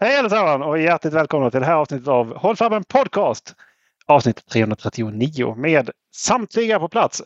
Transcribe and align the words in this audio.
Hej 0.00 0.16
allesammans 0.16 0.64
och 0.64 0.78
hjärtligt 0.78 1.12
välkomna 1.12 1.50
till 1.50 1.60
det 1.60 1.66
här 1.66 1.74
avsnittet 1.74 2.08
av 2.08 2.36
Håll 2.36 2.56
Fabben 2.56 2.84
Podcast. 2.84 3.54
Avsnitt 4.06 4.46
339 4.46 5.54
med 5.54 5.90
samtliga 6.14 6.78
på 6.78 6.88
plats 6.88 7.22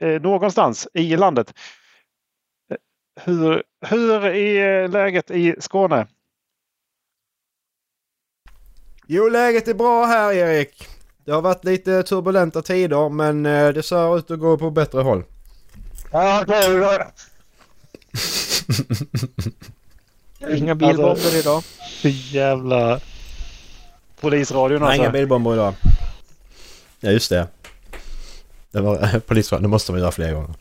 eh, 0.00 0.22
någonstans 0.22 0.88
i 0.94 1.16
landet. 1.16 1.54
Eh, 2.70 2.76
Hur, 3.24 3.62
hur 3.86 4.24
är 4.24 4.88
läget 4.88 5.30
i 5.30 5.54
Skåne? 5.60 6.06
Jo, 9.06 9.28
läget 9.28 9.68
är 9.68 9.74
bra 9.74 10.04
här 10.04 10.32
Erik. 10.32 10.88
Det 11.24 11.32
har 11.32 11.42
varit 11.42 11.64
lite 11.64 12.02
turbulenta 12.02 12.62
tider 12.62 13.08
men 13.08 13.46
eh, 13.46 13.68
det 13.68 13.82
ser 13.82 14.18
ut 14.18 14.30
att 14.30 14.38
gå 14.38 14.58
på 14.58 14.70
bättre 14.70 15.00
håll. 15.00 15.24
Ja, 16.12 16.44
Inga 20.40 20.74
bilbomber 20.74 21.38
idag. 21.40 21.62
jävla 22.32 23.00
polisradion 24.20 24.80
Nej, 24.80 24.86
alltså. 24.88 25.02
inga 25.02 25.10
bilbomber 25.12 25.52
idag. 25.54 25.74
Ja, 27.00 27.10
just 27.10 27.30
det. 27.30 27.48
Det 28.70 28.80
var 28.80 29.20
polisradion. 29.26 29.62
Det 29.62 29.68
måste 29.68 29.92
man 29.92 30.00
göra 30.00 30.12
fler 30.12 30.32
gånger. 30.32 30.54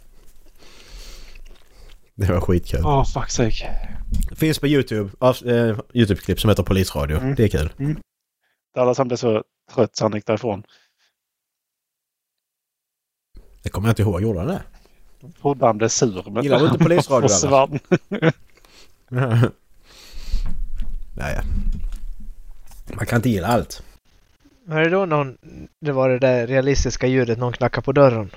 Det 2.15 2.31
var 2.31 2.41
skitkul. 2.41 2.81
Åh, 2.85 3.05
fuck 3.05 3.29
sake. 3.29 3.89
Det 4.29 4.35
finns 4.35 4.59
på 4.59 4.67
YouTube. 4.67 5.09
eh, 5.21 5.77
Youtube-klipp 5.93 6.39
som 6.39 6.49
heter 6.49 6.63
Polisradio. 6.63 7.17
Mm. 7.17 7.35
Det 7.35 7.43
är 7.43 7.47
kul. 7.47 7.69
Alla 8.77 8.95
som 8.95 9.07
blev 9.07 9.17
så 9.17 9.43
trött 9.73 9.95
så 9.95 10.05
han 10.05 10.13
gick 10.13 10.25
därifrån. 10.25 10.63
Det 13.63 13.69
kommer 13.69 13.87
jag 13.87 13.91
inte 13.91 14.01
ihåg. 14.01 14.21
Gjorde 14.21 14.39
han 14.39 14.47
det? 14.47 14.61
Trodde 15.41 15.65
han 15.65 15.77
blev 15.77 15.87
sur. 15.87 16.29
Men 16.29 16.43
Gillar 16.43 16.59
du 16.59 16.65
inte 16.65 16.77
polisradio, 16.79 17.27
Försvann. 17.27 17.79
Nej, 21.17 21.35
ja. 21.35 21.41
Man 22.95 23.05
kan 23.05 23.15
inte 23.15 23.29
gilla 23.29 23.47
allt. 23.47 23.83
Var 24.65 24.81
det 24.81 24.89
då 24.89 25.05
någon, 25.05 25.37
det 25.79 25.91
var 25.91 26.09
det 26.09 26.19
där 26.19 26.47
realistiska 26.47 27.07
ljudet 27.07 27.37
någon 27.39 27.53
knackade 27.53 27.85
på 27.85 27.91
dörren? 27.91 28.29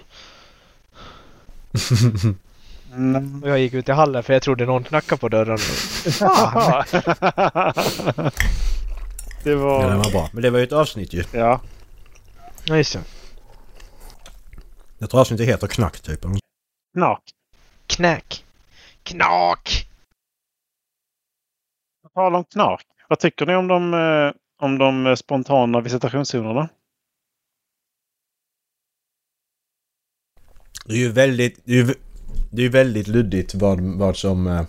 Mm. 2.93 3.43
Och 3.43 3.49
jag 3.49 3.59
gick 3.59 3.75
ut 3.75 3.89
i 3.89 3.93
hallen 3.93 4.23
för 4.23 4.33
jag 4.33 4.43
trodde 4.43 4.67
någon 4.67 4.85
knackade 4.85 5.21
på 5.21 5.29
dörren. 5.29 5.59
Fan! 5.59 6.85
det 9.45 9.51
Ja, 9.51 9.57
var... 9.57 9.89
den 9.89 9.99
var 9.99 10.11
bra. 10.11 10.29
Men 10.33 10.43
det 10.43 10.51
var 10.51 10.59
ju 10.59 10.65
ett 10.65 10.73
avsnitt 10.73 11.13
ju. 11.13 11.25
Ja. 11.33 11.61
Ja, 12.65 12.77
just 12.77 12.93
det. 12.93 13.01
Jag 14.99 15.11
tror 15.11 15.21
avsnittet 15.21 15.47
heter 15.49 15.67
Knack 15.67 16.01
typ. 16.01 16.21
Knack. 16.95 17.23
Knäck. 17.87 18.45
Knak! 19.03 19.90
På 22.15 22.21
tal 22.21 22.35
om 22.35 22.45
knark. 22.45 22.87
Vad 23.09 23.19
tycker 23.19 23.47
ni 23.47 23.55
om 23.55 23.69
de, 23.69 23.95
eh, 23.95 24.33
om 24.67 24.79
de 24.79 25.07
eh, 25.07 25.15
spontana 25.15 25.81
visitationszonerna? 25.81 26.69
Det 30.87 30.93
är 30.93 30.99
ju 30.99 31.13
väldigt... 31.13 31.61
Det 31.65 31.73
är 31.73 31.77
ju, 31.77 31.95
det 32.51 32.63
är 32.63 32.69
väldigt 32.69 33.09
luddigt 33.09 33.55
vad, 33.55 33.81
vad 33.81 34.17
som... 34.17 34.47
Eh, 34.47 34.63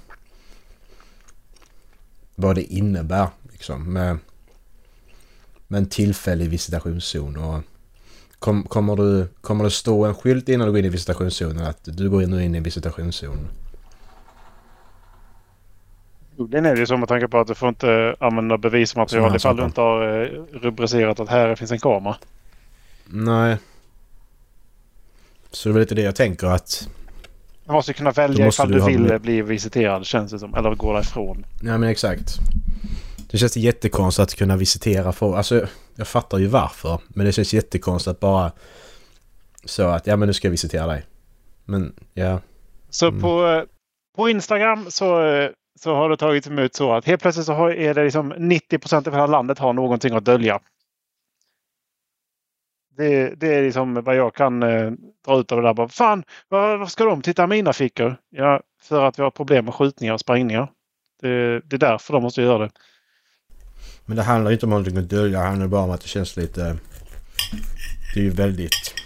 vad 2.35 2.55
det 2.55 2.63
innebär 2.63 3.27
liksom 3.51 3.93
med, 3.93 4.17
med 5.67 5.77
en 5.77 5.89
tillfällig 5.89 6.49
visitationszon 6.49 7.37
och... 7.37 7.61
Kom, 8.39 8.63
kommer, 8.63 8.95
du, 8.95 9.27
kommer 9.41 9.63
det 9.63 9.71
stå 9.71 10.05
en 10.05 10.15
skylt 10.15 10.49
innan 10.49 10.67
du 10.67 10.71
går 10.71 10.79
in 10.79 10.85
i 10.85 10.89
visitationszonen 10.89 11.65
att 11.65 11.79
du 11.83 12.09
går 12.09 12.21
nu 12.21 12.43
in 12.43 12.55
i 12.55 12.57
en 12.57 12.63
visitationszon? 12.63 13.47
Den 16.37 16.65
är 16.65 16.73
det 16.73 16.79
ju 16.79 16.85
så 16.85 16.97
med 16.97 17.09
tanke 17.09 17.27
på 17.27 17.39
att 17.39 17.47
du 17.47 17.55
får 17.55 17.69
inte 17.69 18.15
använda 18.19 18.57
bevismaterial 18.57 19.35
ifall 19.35 19.57
du 19.57 19.63
inte 19.65 19.81
har 19.81 20.21
eh, 20.21 20.27
rubricerat 20.53 21.19
att 21.19 21.29
här 21.29 21.55
finns 21.55 21.71
en 21.71 21.79
kamera. 21.79 22.15
Nej. 23.05 23.57
Så 25.51 25.69
det 25.69 25.71
är 25.71 25.73
väl 25.73 25.79
lite 25.81 25.95
det 25.95 26.01
jag 26.01 26.15
tänker 26.15 26.47
att... 26.47 26.89
Du 27.65 27.71
måste 27.71 27.91
ju 27.91 27.93
kunna 27.93 28.11
välja 28.11 28.45
måste 28.45 28.61
ifall 28.61 28.71
du 28.71 28.79
du 28.79 28.85
vill 28.85 28.99
med- 29.01 29.21
bli 29.21 29.41
visiterad 29.41 30.05
känns 30.05 30.31
det 30.31 30.39
som. 30.39 30.55
Eller 30.55 30.75
gå 30.75 30.93
därifrån. 30.93 31.45
Ja 31.63 31.77
men 31.77 31.89
exakt. 31.89 32.37
Det 33.31 33.37
känns 33.37 33.57
jättekonstigt 33.57 34.23
att 34.23 34.35
kunna 34.35 34.57
visitera 34.57 35.11
folk. 35.11 35.37
Alltså 35.37 35.67
jag 35.95 36.07
fattar 36.07 36.37
ju 36.37 36.47
varför. 36.47 36.99
Men 37.07 37.25
det 37.25 37.31
känns 37.31 37.53
jättekonstigt 37.53 38.11
att 38.11 38.19
bara... 38.19 38.51
Så 39.65 39.83
att 39.87 40.07
ja 40.07 40.15
men 40.15 40.27
nu 40.27 40.33
ska 40.33 40.47
jag 40.47 40.51
visitera 40.51 40.87
dig. 40.87 41.03
Men 41.65 41.93
ja. 42.13 42.39
Så 42.89 43.07
Mm. 43.07 43.21
på, 43.21 43.47
eh, 43.47 43.63
på 44.15 44.29
Instagram 44.29 44.85
så, 44.89 45.25
eh, 45.27 45.49
så 45.83 45.95
har 45.95 46.09
det 46.09 46.17
tagits 46.17 46.47
emot 46.47 46.75
så 46.75 46.93
att 46.93 47.05
helt 47.05 47.21
plötsligt 47.21 47.45
så 47.45 47.53
har, 47.53 47.71
är 47.71 47.93
det 47.93 48.03
liksom 48.03 48.33
90 48.37 48.79
procent 48.79 49.07
av 49.07 49.13
hela 49.13 49.27
landet 49.27 49.59
har 49.59 49.73
någonting 49.73 50.15
att 50.15 50.25
dölja. 50.25 50.59
Det, 52.97 53.35
det 53.35 53.55
är 53.55 53.63
liksom 53.63 53.93
vad 53.93 54.15
jag 54.15 54.35
kan 54.35 54.63
eh, 54.63 54.91
dra 55.25 55.39
ut 55.39 55.51
av 55.51 55.61
det 55.61 55.67
där. 55.67 55.73
Bara, 55.73 55.87
Fan, 55.87 56.23
vad, 56.49 56.79
vad 56.79 56.91
ska 56.91 57.05
de 57.05 57.21
titta 57.21 57.43
i 57.43 57.47
mina 57.47 57.73
fickor? 57.73 58.15
Ja, 58.29 58.61
för 58.81 59.03
att 59.03 59.19
vi 59.19 59.23
har 59.23 59.31
problem 59.31 59.65
med 59.65 59.73
skjutningar 59.73 60.13
och 60.13 60.19
sprängningar. 60.19 60.71
Det, 61.21 61.59
det 61.59 61.75
är 61.75 61.77
därför 61.77 62.13
de 62.13 62.23
måste 62.23 62.41
göra 62.41 62.57
det. 62.57 62.71
Men 64.05 64.17
det 64.17 64.23
handlar 64.23 64.51
inte 64.51 64.65
om 64.65 64.69
någonting 64.69 64.97
att 64.97 65.09
dölja. 65.09 65.39
Det 65.39 65.45
handlar 65.45 65.67
bara 65.67 65.83
om 65.83 65.91
att 65.91 66.01
det 66.01 66.07
känns 66.07 66.37
lite... 66.37 66.77
Det 68.13 68.19
är 68.19 68.23
ju 68.23 68.29
väldigt 68.29 69.01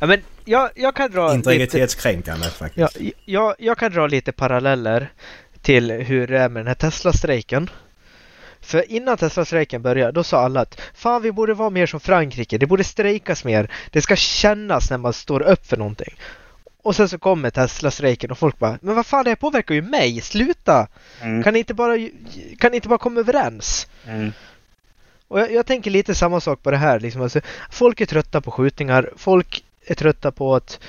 Ja, 0.00 0.06
men 0.06 0.22
jag, 0.44 0.70
jag 0.74 0.94
kan 0.94 1.10
dra 1.10 1.26
lite, 1.26 1.36
integritetskränkande 1.36 2.46
faktiskt. 2.46 3.00
ja, 3.00 3.10
jag, 3.24 3.54
jag 3.58 3.78
kan 3.78 3.92
dra 3.92 4.06
lite 4.06 4.32
paralleller 4.32 5.12
till 5.62 5.90
hur 5.90 6.26
det 6.26 6.38
är 6.38 6.48
med 6.48 6.60
den 6.60 6.66
här 6.66 6.74
Tesla-strejken. 6.74 7.70
För 8.60 8.92
innan 8.92 9.16
Tesla-strejken 9.16 9.82
började, 9.82 10.12
då 10.12 10.24
sa 10.24 10.40
alla 10.40 10.60
att 10.60 10.80
fan 10.94 11.22
vi 11.22 11.32
borde 11.32 11.54
vara 11.54 11.70
mer 11.70 11.86
som 11.86 12.00
Frankrike, 12.00 12.58
det 12.58 12.66
borde 12.66 12.84
strejkas 12.84 13.44
mer, 13.44 13.70
det 13.90 14.02
ska 14.02 14.16
kännas 14.16 14.90
när 14.90 14.98
man 14.98 15.12
står 15.12 15.42
upp 15.42 15.66
för 15.66 15.76
någonting. 15.76 16.14
Och 16.82 16.96
sen 16.96 17.08
så 17.08 17.18
kommer 17.18 17.50
Tesla-strejken 17.50 18.30
och 18.30 18.38
folk 18.38 18.58
bara, 18.58 18.78
men 18.82 18.94
vad 18.94 19.06
fan 19.06 19.24
det 19.24 19.30
här 19.30 19.36
påverkar 19.36 19.74
ju 19.74 19.82
mig, 19.82 20.20
sluta! 20.20 20.88
Mm. 21.20 21.42
Kan 21.42 21.52
ni 21.52 21.58
inte 21.58 21.74
bara, 21.74 21.96
kan 22.58 22.70
ni 22.70 22.76
inte 22.76 22.88
bara 22.88 22.98
komma 22.98 23.20
överens? 23.20 23.88
Mm. 24.06 24.32
Och 25.32 25.40
jag, 25.40 25.52
jag 25.52 25.66
tänker 25.66 25.90
lite 25.90 26.14
samma 26.14 26.40
sak 26.40 26.62
på 26.62 26.70
det 26.70 26.76
här. 26.76 27.00
Liksom. 27.00 27.22
Alltså, 27.22 27.40
folk 27.70 28.00
är 28.00 28.06
trötta 28.06 28.40
på 28.40 28.50
skjutningar. 28.50 29.10
Folk 29.16 29.64
är 29.86 29.94
trötta 29.94 30.30
på 30.30 30.54
att 30.54 30.80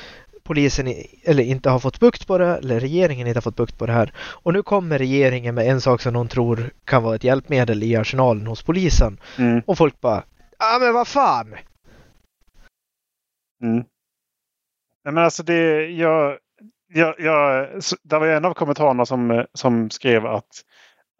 polisen 0.44 0.94
eller 1.24 1.44
inte 1.44 1.70
har 1.70 1.80
fått 1.80 2.00
bukt 2.00 2.28
på 2.28 2.38
det 2.38 2.58
eller 2.58 2.80
regeringen 2.80 3.28
inte 3.28 3.38
har 3.38 3.42
fått 3.42 3.56
bukt 3.56 3.78
på 3.78 3.86
det 3.86 3.94
här. 3.94 4.14
Och 4.18 4.54
nu 4.54 4.64
kommer 4.64 4.98
regeringen 4.98 5.56
med 5.56 5.68
en 5.68 5.82
sak 5.82 6.02
som 6.02 6.14
någon 6.14 6.28
tror 6.28 6.74
kan 6.86 7.04
vara 7.04 7.16
ett 7.16 7.24
hjälpmedel 7.24 7.84
i 7.84 7.96
arsenalen 7.96 8.48
hos 8.48 8.64
polisen. 8.64 9.20
Mm. 9.38 9.62
Och 9.66 9.78
folk 9.78 10.02
bara 10.02 10.24
Ja 10.60 10.78
men 10.80 10.94
vad 10.94 11.08
fan! 11.08 11.56
Mm. 13.62 13.84
Nej, 15.06 15.14
men 15.14 15.18
alltså 15.18 15.44
det, 15.44 15.86
jag, 15.86 16.38
jag, 16.88 17.16
jag, 17.20 17.68
det 18.04 18.20
var 18.20 18.28
en 18.28 18.46
av 18.46 18.54
kommentarerna 18.54 19.06
som, 19.06 19.46
som 19.54 19.90
skrev 19.90 20.26
att 20.26 20.64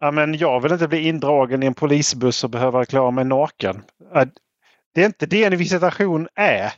ja, 0.00 0.10
men 0.10 0.34
jag 0.34 0.60
vill 0.60 0.72
inte 0.72 0.88
bli 0.88 1.08
indragen 1.08 1.62
i 1.62 1.66
en 1.66 1.74
polisbuss 1.74 2.44
och 2.44 2.50
behöva 2.50 2.84
klara 2.84 3.10
mig 3.10 3.24
naken. 3.24 3.82
Det 4.94 5.02
är 5.02 5.06
inte 5.06 5.26
det 5.26 5.44
en 5.44 5.56
visitation 5.56 6.28
är. 6.34 6.72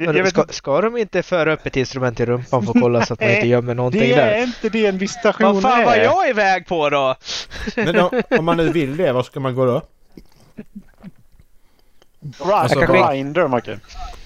Jag, 0.00 0.16
jag 0.16 0.28
ska, 0.28 0.44
ska 0.50 0.80
de 0.80 0.96
inte 0.96 1.22
föra 1.22 1.52
upp 1.52 1.66
ett 1.66 1.76
instrument 1.76 2.20
i 2.20 2.26
rumpan 2.26 2.62
för 2.62 2.70
att 2.70 2.80
kolla 2.80 3.06
så 3.06 3.14
att 3.14 3.20
man 3.20 3.30
inte 3.30 3.46
gömmer 3.46 3.74
någonting 3.74 4.00
det 4.00 4.14
där? 4.14 4.26
är 4.26 4.42
inte 4.42 4.68
det 4.68 4.86
en 4.86 4.98
visitation 4.98 5.54
Vad 5.54 5.62
fan 5.62 5.80
är. 5.80 5.84
var 5.84 5.96
jag 5.96 6.28
iväg 6.30 6.66
på 6.66 6.90
då? 6.90 7.14
Men 7.76 7.98
om, 7.98 8.22
om 8.30 8.44
man 8.44 8.56
nu 8.56 8.72
vill 8.72 8.96
det, 8.96 9.12
var 9.12 9.22
ska 9.22 9.40
man 9.40 9.54
gå 9.54 9.66
då? 9.66 9.82
Grind, 12.20 12.52
Alltså, 12.52 12.80
Grindr, 12.80 13.48
Macke. 13.48 13.78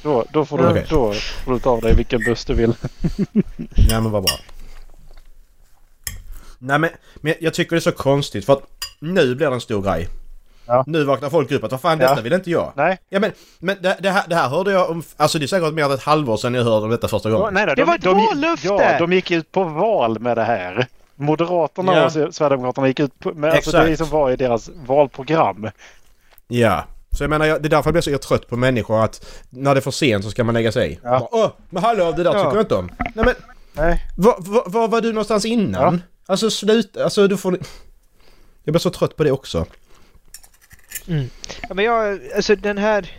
Då, 0.02 0.24
då, 0.32 0.44
får 0.44 0.58
du, 0.58 0.68
Okej. 0.68 0.86
då 0.90 1.12
får 1.12 1.52
du 1.52 1.58
ta 1.58 1.70
av 1.70 1.80
dig 1.80 1.94
vilken 1.94 2.20
buss 2.24 2.44
du 2.44 2.54
vill. 2.54 2.74
Nej 3.56 4.00
men 4.00 4.10
vad 4.10 4.22
bra. 4.22 4.32
Nej 6.58 6.78
men, 6.78 6.90
men 7.20 7.34
jag 7.40 7.54
tycker 7.54 7.76
det 7.76 7.78
är 7.78 7.80
så 7.80 7.92
konstigt 7.92 8.46
för 8.46 8.52
att 8.52 8.62
nu 9.00 9.34
blir 9.34 9.48
det 9.48 9.54
en 9.54 9.60
stor 9.60 9.82
grej. 9.82 10.08
Ja. 10.66 10.84
Nu 10.86 11.04
vaknar 11.04 11.30
folk 11.30 11.50
upp 11.52 11.64
att 11.64 11.70
vad 11.70 11.80
fan 11.80 11.98
detta 11.98 12.14
Ja. 12.16 12.22
vill 12.22 12.32
inte 12.32 12.50
jag. 12.50 12.72
Nej, 12.76 12.98
Ja 13.08 13.20
men, 13.20 13.32
men 13.58 13.76
det, 13.82 13.96
det, 14.00 14.10
här, 14.10 14.22
det 14.28 14.34
här 14.34 14.48
hörde 14.48 14.72
jag 14.72 14.90
om, 14.90 15.02
alltså 15.16 15.38
det 15.38 15.44
är 15.44 15.46
säkert 15.46 15.72
mer 15.74 15.84
än 15.84 15.90
ett 15.92 16.02
halvår 16.02 16.36
sedan 16.36 16.54
jag 16.54 16.64
hörde 16.64 16.84
om 16.84 16.90
detta 16.90 17.08
första 17.08 17.30
gången. 17.30 17.54
nej, 17.54 17.66
nej, 17.66 17.74
Det 17.76 17.84
var 17.84 17.94
ett 17.94 18.02
de, 18.02 18.26
vallöfte! 18.26 18.66
Ja, 18.68 18.98
de 18.98 19.12
gick 19.12 19.30
ut 19.30 19.52
på 19.52 19.64
val 19.64 20.18
med 20.20 20.36
det 20.36 20.44
här. 20.44 20.86
Moderaterna 21.16 21.96
Ja. 21.96 22.04
och 22.04 22.12
Sverigedemokraterna 22.34 22.88
gick 22.88 23.00
ut 23.00 23.18
på, 23.18 23.32
med, 23.32 23.52
alltså 23.52 23.70
det 23.70 23.96
som 23.96 24.08
var 24.08 24.30
i 24.30 24.36
deras 24.36 24.70
valprogram. 24.86 25.68
Ja. 26.48 26.84
Så 27.10 27.22
jag 27.24 27.30
menar, 27.30 27.46
jag, 27.46 27.62
det 27.62 27.68
är 27.68 27.70
därför 27.70 27.88
jag 27.88 27.94
blir 27.94 28.02
så 28.02 28.18
trött 28.18 28.48
på 28.48 28.56
människor 28.56 29.04
att 29.04 29.26
när 29.50 29.74
det 29.74 29.78
är 29.78 29.82
för 29.82 29.90
sent 29.90 30.24
så 30.24 30.30
ska 30.30 30.44
man 30.44 30.54
lägga 30.54 30.72
sig 30.72 30.92
i. 30.92 30.98
Ja. 31.02 31.10
Bara, 31.18 31.28
Åh, 31.44 31.50
men 31.70 31.82
hallå 31.82 32.12
det 32.16 32.22
där 32.22 32.34
Ja. 32.34 32.44
tycker 32.44 32.56
jag 32.56 32.62
inte 32.64 32.74
om. 32.74 32.90
Nej 32.98 33.24
men, 33.24 33.34
Nej. 33.72 34.06
var, 34.16 34.34
var, 34.38 34.62
var 34.66 34.88
var 34.88 35.00
du 35.00 35.08
någonstans 35.12 35.44
innan? 35.44 36.02
Alltså 36.26 36.50
sluta, 36.50 37.04
alltså 37.04 37.28
du 37.28 37.36
får... 37.36 37.58
Jag 38.64 38.72
blir 38.72 38.78
så 38.80 38.90
trött 38.90 39.16
på 39.16 39.24
det 39.24 39.30
också. 39.32 39.66
Mm. 41.08 41.30
Ja, 41.68 41.74
men 41.74 41.84
jag, 41.84 42.20
alltså 42.36 42.56
den 42.56 42.78
här... 42.78 43.16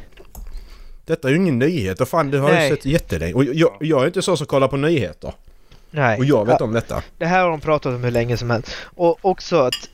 Detta 1.05 1.27
är 1.27 1.31
ju 1.31 1.37
ingen 1.37 1.59
nyhet 1.59 2.01
och 2.01 2.07
fan 2.07 2.31
det 2.31 2.37
har 2.37 2.51
Nej. 2.51 2.69
jag 2.69 2.77
sett 2.77 2.85
jättelänge. 2.85 3.33
Och 3.33 3.43
jag, 3.43 3.77
jag 3.79 4.01
är 4.01 4.07
inte 4.07 4.21
så 4.21 4.37
som 4.37 4.47
kollar 4.47 4.67
på 4.67 4.77
nyheter. 4.77 5.33
Nej. 5.91 6.17
Och 6.19 6.25
jag 6.25 6.45
vet 6.45 6.55
Ja, 6.59 6.65
om 6.65 6.73
detta. 6.73 7.03
Det 7.17 7.25
här 7.25 7.43
har 7.43 7.49
de 7.49 7.59
pratat 7.59 7.95
om 7.95 8.03
hur 8.03 8.11
länge 8.11 8.37
som 8.37 8.49
helst. 8.49 8.75
Och 8.83 9.17
också 9.21 9.59
att 9.59 9.89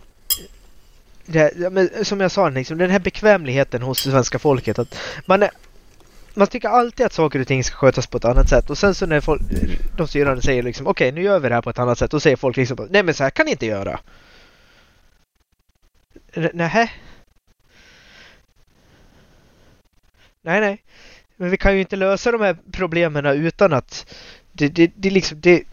det 1.26 1.40
här, 1.40 1.70
men 1.70 2.06
som 2.06 2.20
jag 2.20 2.32
sa, 2.32 2.50
liksom, 2.50 2.78
den 2.78 2.90
här 2.90 3.00
bekvämligheten 3.00 3.82
hos 3.82 4.00
svenska 4.00 4.40
folket. 4.40 4.80
att 4.80 4.96
man, 5.26 5.44
är, 5.44 5.50
man 6.34 6.48
tycker 6.48 6.70
alltid 6.70 7.06
att 7.06 7.14
saker 7.14 7.40
och 7.40 7.48
ting 7.48 7.64
ska 7.64 7.76
skötas 7.76 8.08
på 8.08 8.18
ett 8.18 8.26
annat 8.26 8.50
sätt 8.50 8.70
och 8.70 8.78
sen 8.78 8.96
så 8.96 9.06
när 9.06 9.22
folk, 9.22 9.42
de 9.98 10.08
styrande 10.08 10.42
säger 10.42 10.64
liksom 10.64 10.88
okej 10.88 11.10
okay, 11.10 11.16
nu 11.16 11.26
gör 11.26 11.40
vi 11.40 11.50
det 11.50 11.56
här 11.56 11.62
på 11.62 11.70
ett 11.70 11.80
annat 11.80 11.98
sätt, 11.98 12.12
då 12.12 12.20
säger 12.20 12.36
folk 12.36 12.58
liksom 12.58 12.88
nej 12.90 13.04
men 13.04 13.14
så 13.14 13.24
här 13.24 13.30
kan 13.30 13.46
ni 13.46 13.52
inte 13.52 13.66
göra. 13.66 14.00
Nähä? 16.54 16.90
Nej, 20.50 20.62
nej. 20.62 20.84
Men 21.38 21.50
vi 21.50 21.57
kan 21.57 21.74
ju 21.74 21.80
inte 21.80 21.96
lösa 21.96 22.31
de 22.31 22.42
här 22.42 22.57
problemen 22.72 23.25
utan 23.25 23.74
att 23.74 24.13
det, 24.51 24.68
det, 24.69 24.92
det 24.96 25.10
liksom 25.10 25.42
det, 25.42 25.63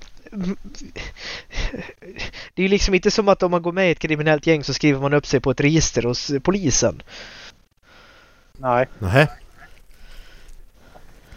det 2.54 2.62
är 2.64 2.68
liksom 2.68 2.94
inte 2.94 3.10
som 3.10 3.28
att 3.28 3.42
om 3.42 3.50
man 3.50 3.62
går 3.62 3.72
med 3.72 3.88
i 3.88 3.92
ett 3.92 3.98
kriminellt 3.98 4.46
gäng 4.46 4.64
så 4.64 4.74
skriver 4.74 5.00
man 5.00 5.14
upp 5.14 5.26
sig 5.26 5.40
på 5.40 5.50
ett 5.50 5.60
register 5.60 6.02
hos 6.02 6.32
polisen. 6.42 7.02
Nej. 8.52 8.86
Nej. 8.98 9.28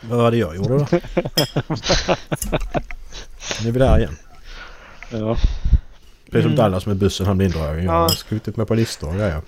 Vad 0.02 0.18
var 0.20 0.32
det 0.32 0.38
jag 0.38 0.56
gjorde 0.56 0.78
då? 0.78 0.88
nu 3.64 3.70
är 3.70 3.72
vi 3.72 3.80
där 3.80 3.98
igen. 3.98 4.16
Ja. 5.12 5.38
Precis 6.32 6.44
som 6.44 6.52
Mm. 6.52 6.56
Dallas 6.56 6.86
med 6.86 6.98
bussen 6.98 7.26
han 7.26 7.38
blir 7.38 7.48
indragen. 7.48 7.84
Jag 7.86 7.94
Ja. 7.94 8.00
har 8.00 8.10
skjutit 8.10 8.58
mig 8.58 8.66
på 8.66 8.76
listor 8.76 9.08
och 9.10 9.16
grejer. 9.16 9.42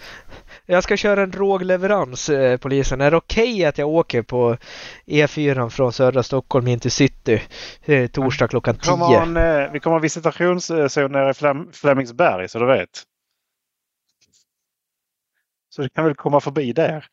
Jag 0.65 0.83
ska 0.83 0.97
köra 0.97 1.23
en 1.23 1.31
drogleverans, 1.31 2.29
eh, 2.29 2.57
polisen. 2.57 3.01
Är 3.01 3.11
det 3.11 3.17
okej 3.17 3.65
att 3.65 3.77
jag 3.77 3.89
åker 3.89 4.21
på 4.21 4.57
E4 5.05 5.69
från 5.69 5.93
södra 5.93 6.23
Stockholm 6.23 6.67
in 6.67 6.79
till 6.79 6.91
city 6.91 7.41
eh, 7.85 8.07
torsdag 8.07 8.47
klockan 8.47 8.75
Vi 8.75 8.87
kommer 8.87 9.05
ha 9.05 9.13
10? 9.13 9.21
en, 9.21 9.37
eh, 9.37 9.71
vi 9.71 9.79
kommer 9.79 9.95
ha 9.95 10.01
visitationszon 10.01 11.11
nere 11.11 11.29
i 11.29 11.33
Flem, 11.33 11.71
Flemingsberg 11.73 12.49
så 12.49 12.59
du 12.59 12.65
vet. 12.65 13.03
Så 15.69 15.81
du 15.81 15.89
kan 15.89 16.05
väl 16.05 16.15
komma 16.15 16.39
förbi 16.39 16.73
där. 16.73 17.05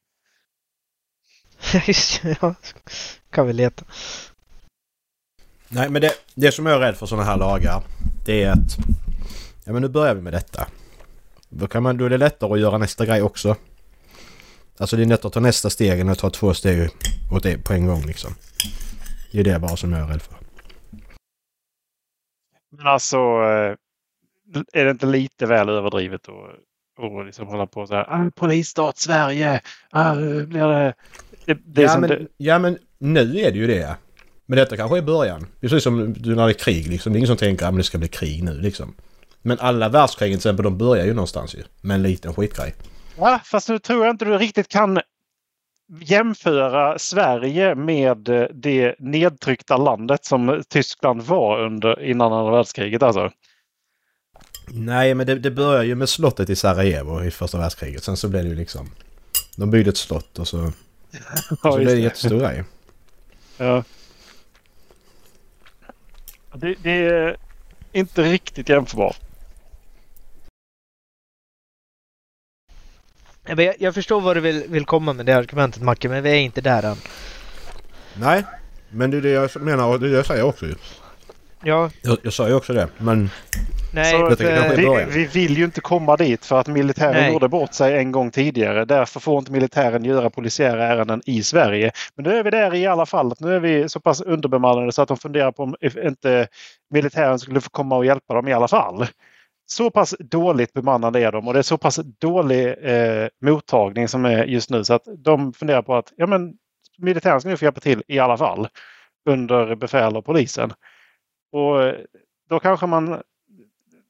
Just 1.86 2.22
ja, 2.40 2.54
kan 3.30 3.46
vi 3.46 3.52
leta. 3.52 3.84
Nej 5.68 5.88
men 5.88 6.02
det, 6.02 6.12
det 6.34 6.52
som 6.52 6.66
jag 6.66 6.74
är 6.74 6.80
rädd 6.80 6.96
för 6.96 7.06
sådana 7.06 7.24
här 7.24 7.36
lagar 7.36 7.82
det 8.26 8.42
är 8.42 8.50
att... 8.50 8.76
Ja 9.64 9.72
men 9.72 9.82
nu 9.82 9.88
börjar 9.88 10.14
vi 10.14 10.22
med 10.22 10.32
detta. 10.32 10.68
Då, 11.48 11.66
kan 11.66 11.82
man, 11.82 11.96
då 11.96 12.04
är 12.04 12.10
det 12.10 12.18
lättare 12.18 12.52
att 12.52 12.60
göra 12.60 12.78
nästa 12.78 13.06
grej 13.06 13.22
också. 13.22 13.56
Alltså 14.78 14.96
det 14.96 15.02
är 15.02 15.06
lättare 15.06 15.28
att 15.28 15.32
ta 15.32 15.40
nästa 15.40 15.70
steg 15.70 16.00
än 16.00 16.08
att 16.08 16.18
ta 16.18 16.30
två 16.30 16.54
steg 16.54 16.90
åt 17.32 17.42
det 17.42 17.64
på 17.64 17.72
en 17.72 17.86
gång 17.86 18.06
liksom. 18.06 18.34
Det 19.32 19.40
är 19.40 19.44
det 19.44 19.58
bara 19.58 19.76
som 19.76 19.92
jag 19.92 20.00
är 20.00 20.06
rädd 20.06 20.22
för. 20.22 20.34
Men 22.70 22.86
alltså, 22.86 23.16
eh, 23.16 23.74
är 24.72 24.84
det 24.84 24.90
inte 24.90 25.06
lite 25.06 25.46
väl 25.46 25.68
överdrivet 25.68 26.28
att 26.28 26.34
och 26.98 27.24
liksom 27.24 27.46
hålla 27.46 27.66
på 27.66 27.86
så 27.86 27.94
här. 27.94 28.06
Ah, 28.08 28.30
polisstat 28.34 28.98
Sverige! 28.98 29.60
Ah, 29.90 30.14
blir 30.14 30.68
det... 30.68 30.94
Det, 31.44 31.58
det 31.64 31.82
ja, 31.82 31.98
men, 31.98 32.10
det, 32.10 32.26
ja 32.36 32.58
men 32.58 32.78
nu 32.98 33.20
är 33.20 33.52
det 33.52 33.58
ju 33.58 33.66
det. 33.66 33.96
Men 34.46 34.56
detta 34.58 34.76
kanske 34.76 34.98
är 34.98 35.02
början. 35.02 35.46
Precis 35.60 35.82
som 35.82 36.12
du 36.12 36.34
när 36.34 36.46
det 36.46 36.52
är 36.52 36.54
krig 36.54 36.88
liksom. 36.88 37.12
Det 37.12 37.16
är 37.16 37.18
ingen 37.18 37.26
som 37.26 37.36
tänker 37.36 37.66
att 37.66 37.76
det 37.76 37.82
ska 37.82 37.98
bli 37.98 38.08
krig 38.08 38.44
nu 38.44 38.60
liksom. 38.60 38.94
Men 39.48 39.58
alla 39.60 39.88
världskrigen 39.88 40.32
till 40.38 40.38
exempel 40.48 40.64
de 40.64 40.78
börjar 40.78 41.04
ju 41.06 41.14
någonstans 41.14 41.54
ju. 41.54 41.62
Med 41.80 41.94
en 41.94 42.02
liten 42.02 42.34
skitgrej. 42.34 42.74
ja, 43.16 43.40
fast 43.44 43.68
nu 43.68 43.78
tror 43.78 44.04
jag 44.06 44.14
inte 44.14 44.24
du 44.24 44.38
riktigt 44.38 44.68
kan 44.68 45.00
jämföra 46.00 46.98
Sverige 46.98 47.74
med 47.74 48.28
eh, 48.28 48.46
det 48.54 48.94
nedtryckta 48.98 49.76
landet 49.76 50.24
som 50.24 50.62
Tyskland 50.68 51.22
var 51.22 51.60
under 51.60 52.02
innan 52.04 52.32
andra 52.32 52.52
världskriget 52.52 53.02
alltså. 53.02 53.30
Nej 54.70 55.14
men 55.14 55.26
det, 55.26 55.34
det 55.34 55.50
börjar 55.50 55.82
ju 55.82 55.94
med 55.94 56.08
slottet 56.08 56.50
i 56.50 56.56
Sarajevo 56.56 57.24
i 57.24 57.30
första 57.30 57.58
världskriget. 57.58 58.04
Sen 58.04 58.16
så 58.16 58.28
blev 58.28 58.42
det 58.44 58.48
ju 58.50 58.54
liksom... 58.56 58.90
De 59.56 59.70
byggde 59.70 59.90
ett 59.90 59.96
slott 59.96 60.38
och 60.38 60.48
så... 60.48 60.58
Och 60.64 60.72
så 61.48 61.56
Ja, 61.62 61.76
blev 61.76 61.86
det 61.86 61.92
en 61.92 61.98
det. 61.98 62.02
jättestor 62.02 62.38
grej. 62.40 62.64
Ja. 63.60 63.84
Det, 66.54 66.74
det 66.82 66.90
är 66.90 67.36
inte 67.92 68.22
riktigt 68.22 68.68
jämförbart. 68.68 69.20
Jag, 73.56 73.74
jag 73.78 73.94
förstår 73.94 74.20
vad 74.20 74.36
du 74.36 74.40
vill, 74.40 74.64
vill 74.68 74.84
komma 74.84 75.12
med 75.12 75.26
det 75.26 75.32
argumentet 75.32 75.82
Macke, 75.82 76.08
men 76.08 76.22
vi 76.22 76.30
är 76.30 76.34
inte 76.34 76.60
där 76.60 76.82
än. 76.82 76.96
Nej. 78.20 78.44
Men 78.90 79.10
det 79.10 79.16
är 79.16 79.20
det 79.20 79.30
jag 79.30 79.62
menar 79.62 79.88
och 79.88 80.00
det 80.00 80.06
är 80.06 80.10
det 80.10 80.16
jag 80.16 80.26
säger 80.26 80.42
också 80.42 80.66
ju. 80.66 80.74
Ja, 81.62 81.90
Jag, 82.02 82.18
jag 82.22 82.32
sa 82.32 82.48
ju 82.48 82.54
också 82.54 82.72
det. 82.72 82.88
Men 82.98 83.30
nej, 83.94 84.12
Så, 84.12 84.18
bra, 84.18 84.94
Vi, 84.94 85.04
vi 85.10 85.24
vill 85.24 85.58
ju 85.58 85.64
inte 85.64 85.80
komma 85.80 86.16
dit 86.16 86.44
för 86.44 86.60
att 86.60 86.66
militären 86.66 87.12
Nej. 87.12 87.32
gjorde 87.32 87.48
bort 87.48 87.74
sig 87.74 87.98
en 87.98 88.12
gång 88.12 88.30
tidigare. 88.30 88.84
Därför 88.84 89.20
får 89.20 89.38
inte 89.38 89.52
militären 89.52 90.04
göra 90.04 90.30
polisiära 90.30 90.86
ärenden 90.86 91.22
i 91.26 91.42
Sverige. 91.42 91.92
Men 92.14 92.24
nu 92.24 92.36
är 92.36 92.42
vi 92.42 92.50
där 92.50 92.74
i 92.74 92.86
alla 92.86 93.06
fall. 93.06 93.34
Nu 93.38 93.54
är 93.54 93.60
vi 93.60 93.88
så 93.88 94.00
pass 94.00 94.20
underbemannade 94.20 94.92
så 94.92 95.02
att 95.02 95.08
de 95.08 95.16
funderar 95.16 95.52
på 95.52 95.62
om 95.62 95.74
inte 96.04 96.48
militären 96.90 97.38
skulle 97.38 97.60
få 97.60 97.70
komma 97.70 97.96
och 97.96 98.06
hjälpa 98.06 98.34
dem 98.34 98.48
i 98.48 98.52
alla 98.52 98.68
fall. 98.68 99.06
Så 99.70 99.90
pass 99.90 100.14
dåligt 100.18 100.72
bemannade 100.72 101.20
är 101.20 101.32
de 101.32 101.48
och 101.48 101.52
det 101.52 101.60
är 101.60 101.62
så 101.62 101.78
pass 101.78 101.96
dålig 101.96 102.76
eh, 102.80 103.28
mottagning 103.40 104.08
som 104.08 104.24
är 104.24 104.44
just 104.44 104.70
nu 104.70 104.84
så 104.84 104.94
att 104.94 105.08
de 105.18 105.52
funderar 105.52 105.82
på 105.82 105.96
att 105.96 106.12
ja, 106.16 106.26
men, 106.26 106.54
militären 106.98 107.40
ska 107.40 107.50
nu 107.50 107.56
få 107.56 107.64
hjälpa 107.64 107.80
till 107.80 108.02
i 108.08 108.18
alla 108.18 108.36
fall 108.36 108.68
under 109.30 109.74
befäl 109.74 110.16
och 110.16 110.24
polisen. 110.24 110.72
Och 111.52 111.82
eh, 111.82 111.94
då 112.48 112.60
kanske 112.60 112.86
man 112.86 113.22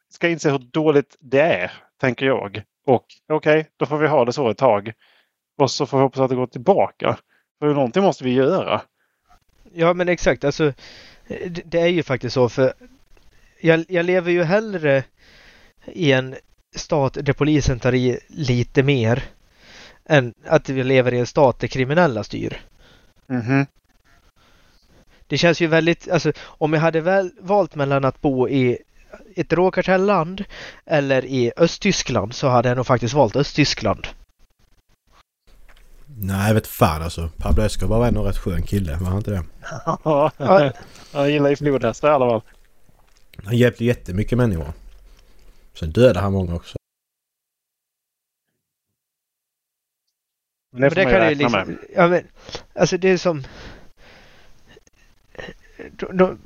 ska 0.08 0.28
inse 0.28 0.50
hur 0.50 0.58
dåligt 0.58 1.16
det 1.20 1.40
är, 1.40 1.72
tänker 2.00 2.26
jag. 2.26 2.62
Och 2.86 3.04
okej, 3.28 3.68
då 3.76 3.86
får 3.86 3.98
vi 3.98 4.06
ha 4.06 4.24
det 4.24 4.32
så 4.32 4.50
ett 4.50 4.58
tag. 4.58 4.92
Och 5.58 5.70
så 5.70 5.86
får 5.86 5.98
vi 5.98 6.02
hoppas 6.02 6.20
att 6.20 6.30
det 6.30 6.36
går 6.36 6.46
tillbaka. 6.46 7.18
För 7.58 7.74
någonting 7.74 8.02
måste 8.02 8.24
vi 8.24 8.32
göra. 8.32 8.80
ja 9.72 9.94
men 9.94 10.08
exakt, 10.08 10.44
alltså 10.44 10.72
det, 11.28 11.62
det 11.64 11.80
är 11.80 11.88
ju 11.88 12.02
faktiskt 12.02 12.34
så 12.34 12.48
för 12.48 12.72
jag, 13.60 13.84
jag 13.88 14.06
lever 14.06 14.30
ju 14.32 14.42
hellre 14.42 15.04
i 15.92 16.12
en 16.12 16.36
stat 16.76 17.18
där 17.22 17.32
polisen 17.32 17.78
tar 17.80 17.94
i 17.94 18.18
lite 18.28 18.82
mer 18.82 19.24
än 20.08 20.34
att 20.46 20.68
vi 20.68 20.84
lever 20.84 21.14
i 21.14 21.18
en 21.18 21.26
stat 21.26 21.60
där 21.60 21.68
kriminella 21.68 22.24
styr. 22.24 22.60
Mhm. 23.26 23.66
Det 25.26 25.38
känns 25.38 25.60
ju 25.60 25.66
väldigt, 25.66 26.08
alltså 26.10 26.32
om 26.40 26.72
jag 26.72 26.80
hade 26.80 27.00
väl 27.00 27.30
valt 27.40 27.74
mellan 27.74 28.04
att 28.04 28.20
bo 28.20 28.48
i 28.48 28.78
ett 29.36 29.50
drogkartelland 29.50 30.44
eller 30.86 31.24
i 31.24 31.52
Östtyskland 31.56 32.34
så 32.34 32.48
hade 32.48 32.68
jag 32.68 32.76
nog 32.76 32.86
faktiskt 32.86 33.14
valt 33.14 33.36
Östtyskland. 33.36 34.06
nej 36.06 36.46
jag 36.48 36.54
vet 36.54 36.66
fan 36.66 37.02
alltså. 37.02 37.30
Pablo 37.36 37.62
Escobar 37.62 37.98
var 37.98 38.08
ändå 38.08 38.22
rätt 38.22 38.38
skön 38.38 38.62
kille. 38.62 38.96
Var 38.96 39.06
han 39.06 39.16
inte 39.16 39.30
det? 39.30 39.44
Ja, 40.04 40.32
jag 41.12 41.30
gillar 41.30 41.50
ju 41.50 41.56
flodhästar 41.56 42.08
i 42.08 42.12
alla 42.12 42.30
fall. 42.30 42.42
Han 43.44 43.56
hjälpte 43.56 43.84
jättemycket 43.84 44.38
människor. 44.38 44.72
Sen 45.78 45.90
dödade 45.90 46.20
han 46.20 46.32
många 46.32 46.54
också. 46.54 46.78
Men 50.72 50.90
det 50.90 51.04
man 51.04 51.12
ju 51.12 51.18
kan 51.18 51.28
ju 51.28 51.34
liksom, 51.34 51.52
med. 51.52 51.78
ja, 51.94 52.08
men, 52.08 52.26
alltså 52.74 52.98
det 52.98 53.08
är 53.08 53.16
som... 53.16 53.44
Då, 55.90 56.08
då, 56.12 56.36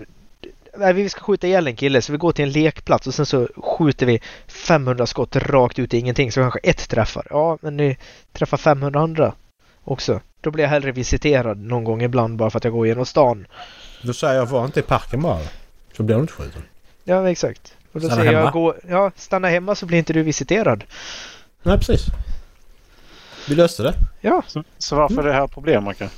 nej, 0.76 0.92
vi 0.92 1.08
ska 1.08 1.20
skjuta 1.20 1.46
ihjäl 1.46 1.66
en 1.66 1.76
kille 1.76 2.02
så 2.02 2.12
vi 2.12 2.18
går 2.18 2.32
till 2.32 2.44
en 2.44 2.50
lekplats 2.50 3.06
och 3.06 3.14
sen 3.14 3.26
så 3.26 3.48
skjuter 3.56 4.06
vi 4.06 4.20
500 4.46 5.06
skott 5.06 5.36
rakt 5.36 5.78
ut 5.78 5.94
i 5.94 5.98
ingenting 5.98 6.32
så 6.32 6.40
kanske 6.40 6.60
ett 6.62 6.88
träffar. 6.88 7.26
Ja, 7.30 7.58
men 7.62 7.76
ni 7.76 7.98
träffar 8.32 8.56
500 8.56 9.00
andra 9.00 9.34
också. 9.84 10.20
Då 10.40 10.50
blir 10.50 10.64
jag 10.64 10.70
hellre 10.70 10.92
visiterad 10.92 11.58
någon 11.58 11.84
gång 11.84 12.02
ibland 12.02 12.36
bara 12.36 12.50
för 12.50 12.58
att 12.58 12.64
jag 12.64 12.72
går 12.72 12.86
genom 12.86 13.06
stan. 13.06 13.46
Då 14.02 14.12
säger 14.12 14.34
jag 14.34 14.46
var 14.46 14.64
inte 14.64 14.80
i 14.80 14.82
parken 14.82 15.22
bara. 15.22 15.46
Så 15.92 16.02
blir 16.02 16.16
du 16.16 16.20
inte 16.20 16.32
skjuten. 16.32 16.62
Ja, 17.04 17.30
exakt. 17.30 17.76
Och 17.92 18.00
då 18.00 18.06
Stanna 18.06 18.14
säger 18.22 18.32
hemma. 18.32 18.44
jag 18.44 18.52
gå, 18.52 18.74
ja, 18.88 19.10
stanna 19.16 19.48
hemma 19.48 19.74
så 19.74 19.86
blir 19.86 19.98
inte 19.98 20.12
du 20.12 20.22
visiterad. 20.22 20.84
Nej 21.62 21.78
precis. 21.78 22.06
Vi 23.48 23.54
löste 23.54 23.82
det. 23.82 23.94
Ja, 24.20 24.42
Så, 24.46 24.64
så 24.78 24.96
varför 24.96 25.18
är 25.22 25.26
det 25.26 25.32
här 25.32 25.46
problem, 25.46 25.84
Macke? 25.84 26.08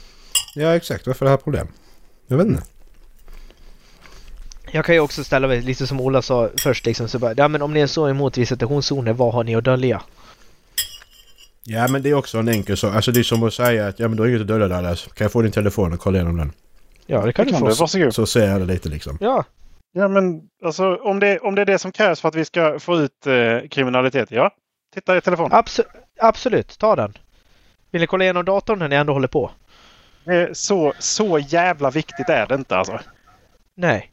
Ja 0.54 0.76
exakt. 0.76 1.06
Varför 1.06 1.24
är 1.26 1.30
det 1.30 1.30
här 1.36 1.42
problem? 1.42 1.68
Jag 2.26 2.36
vet 2.36 2.46
inte. 2.46 2.62
jag 4.72 4.84
kan 4.84 4.94
ju 4.94 5.00
också 5.00 5.24
ställa 5.24 5.48
mig 5.48 5.60
lite 5.62 5.86
som 5.86 6.00
Ola 6.00 6.22
sa 6.22 6.50
först 6.56 6.86
liksom 6.86 7.08
så 7.08 7.18
bara, 7.18 7.34
ja 7.36 7.48
men 7.48 7.62
om 7.62 7.72
ni 7.72 7.80
är 7.80 7.86
så 7.86 8.08
emot 8.08 8.38
visitationszoner, 8.38 9.12
vad 9.12 9.34
har 9.34 9.44
ni 9.44 9.54
att 9.56 9.64
dölja? 9.64 10.02
Ja 11.64 11.88
men 11.88 12.02
det 12.02 12.10
är 12.10 12.14
också 12.14 12.38
en 12.38 12.48
enkel 12.48 12.76
sak. 12.76 12.94
Alltså 12.94 13.12
det 13.12 13.20
är 13.20 13.24
som 13.24 13.42
att 13.42 13.54
säga 13.54 13.86
att 13.88 13.98
ja 13.98 14.08
men 14.08 14.16
du 14.16 14.22
har 14.22 14.28
inget 14.28 14.40
att 14.40 14.46
dölja 14.46 14.68
Dallas. 14.68 15.02
Kan 15.14 15.24
jag 15.24 15.32
få 15.32 15.42
din 15.42 15.52
telefon 15.52 15.92
och 15.92 16.00
kolla 16.00 16.18
igenom 16.18 16.36
den? 16.36 16.52
Ja, 17.06 17.26
det 17.26 17.32
kan 17.32 17.44
Det 17.44 17.50
du 17.50 17.52
kan 17.52 17.60
få. 17.60 17.68
du. 17.68 17.74
Varsågod. 17.74 18.14
Så 18.14 18.26
ser 18.26 18.48
jag 18.48 18.60
det 18.60 18.66
lite 18.66 18.88
liksom. 18.88 19.18
Ja, 19.20 19.44
Ja, 19.96 20.08
men 20.08 20.42
alltså 20.64 20.96
om 20.96 21.20
det, 21.20 21.38
om 21.38 21.54
det 21.54 21.60
är 21.62 21.66
det 21.66 21.78
som 21.78 21.92
krävs 21.92 22.20
för 22.20 22.28
att 22.28 22.34
vi 22.34 22.44
ska 22.44 22.78
få 22.78 22.96
ut 23.00 23.26
eh, 23.26 23.68
kriminalitet, 23.70 24.30
ja. 24.30 24.50
Titta 24.94 25.16
i 25.16 25.20
telefonen. 25.20 25.52
abso- 25.52 25.86
absolut. 26.20 26.78
Ta 26.78 26.96
den. 26.96 27.12
Vill 27.90 28.00
ni 28.00 28.06
kolla 28.06 28.24
igenom 28.24 28.44
datorn 28.44 28.78
när 28.78 28.88
ni 28.88 28.96
ändå 28.96 29.12
håller 29.12 29.28
på? 29.28 29.50
Är 30.26 30.50
Så, 30.52 30.92
så 30.98 31.38
jävla 31.38 31.90
viktigt 31.90 32.28
är 32.28 32.46
det 32.46 32.54
inte 32.54 32.76
alltså. 32.76 33.00
Nej. 33.76 34.10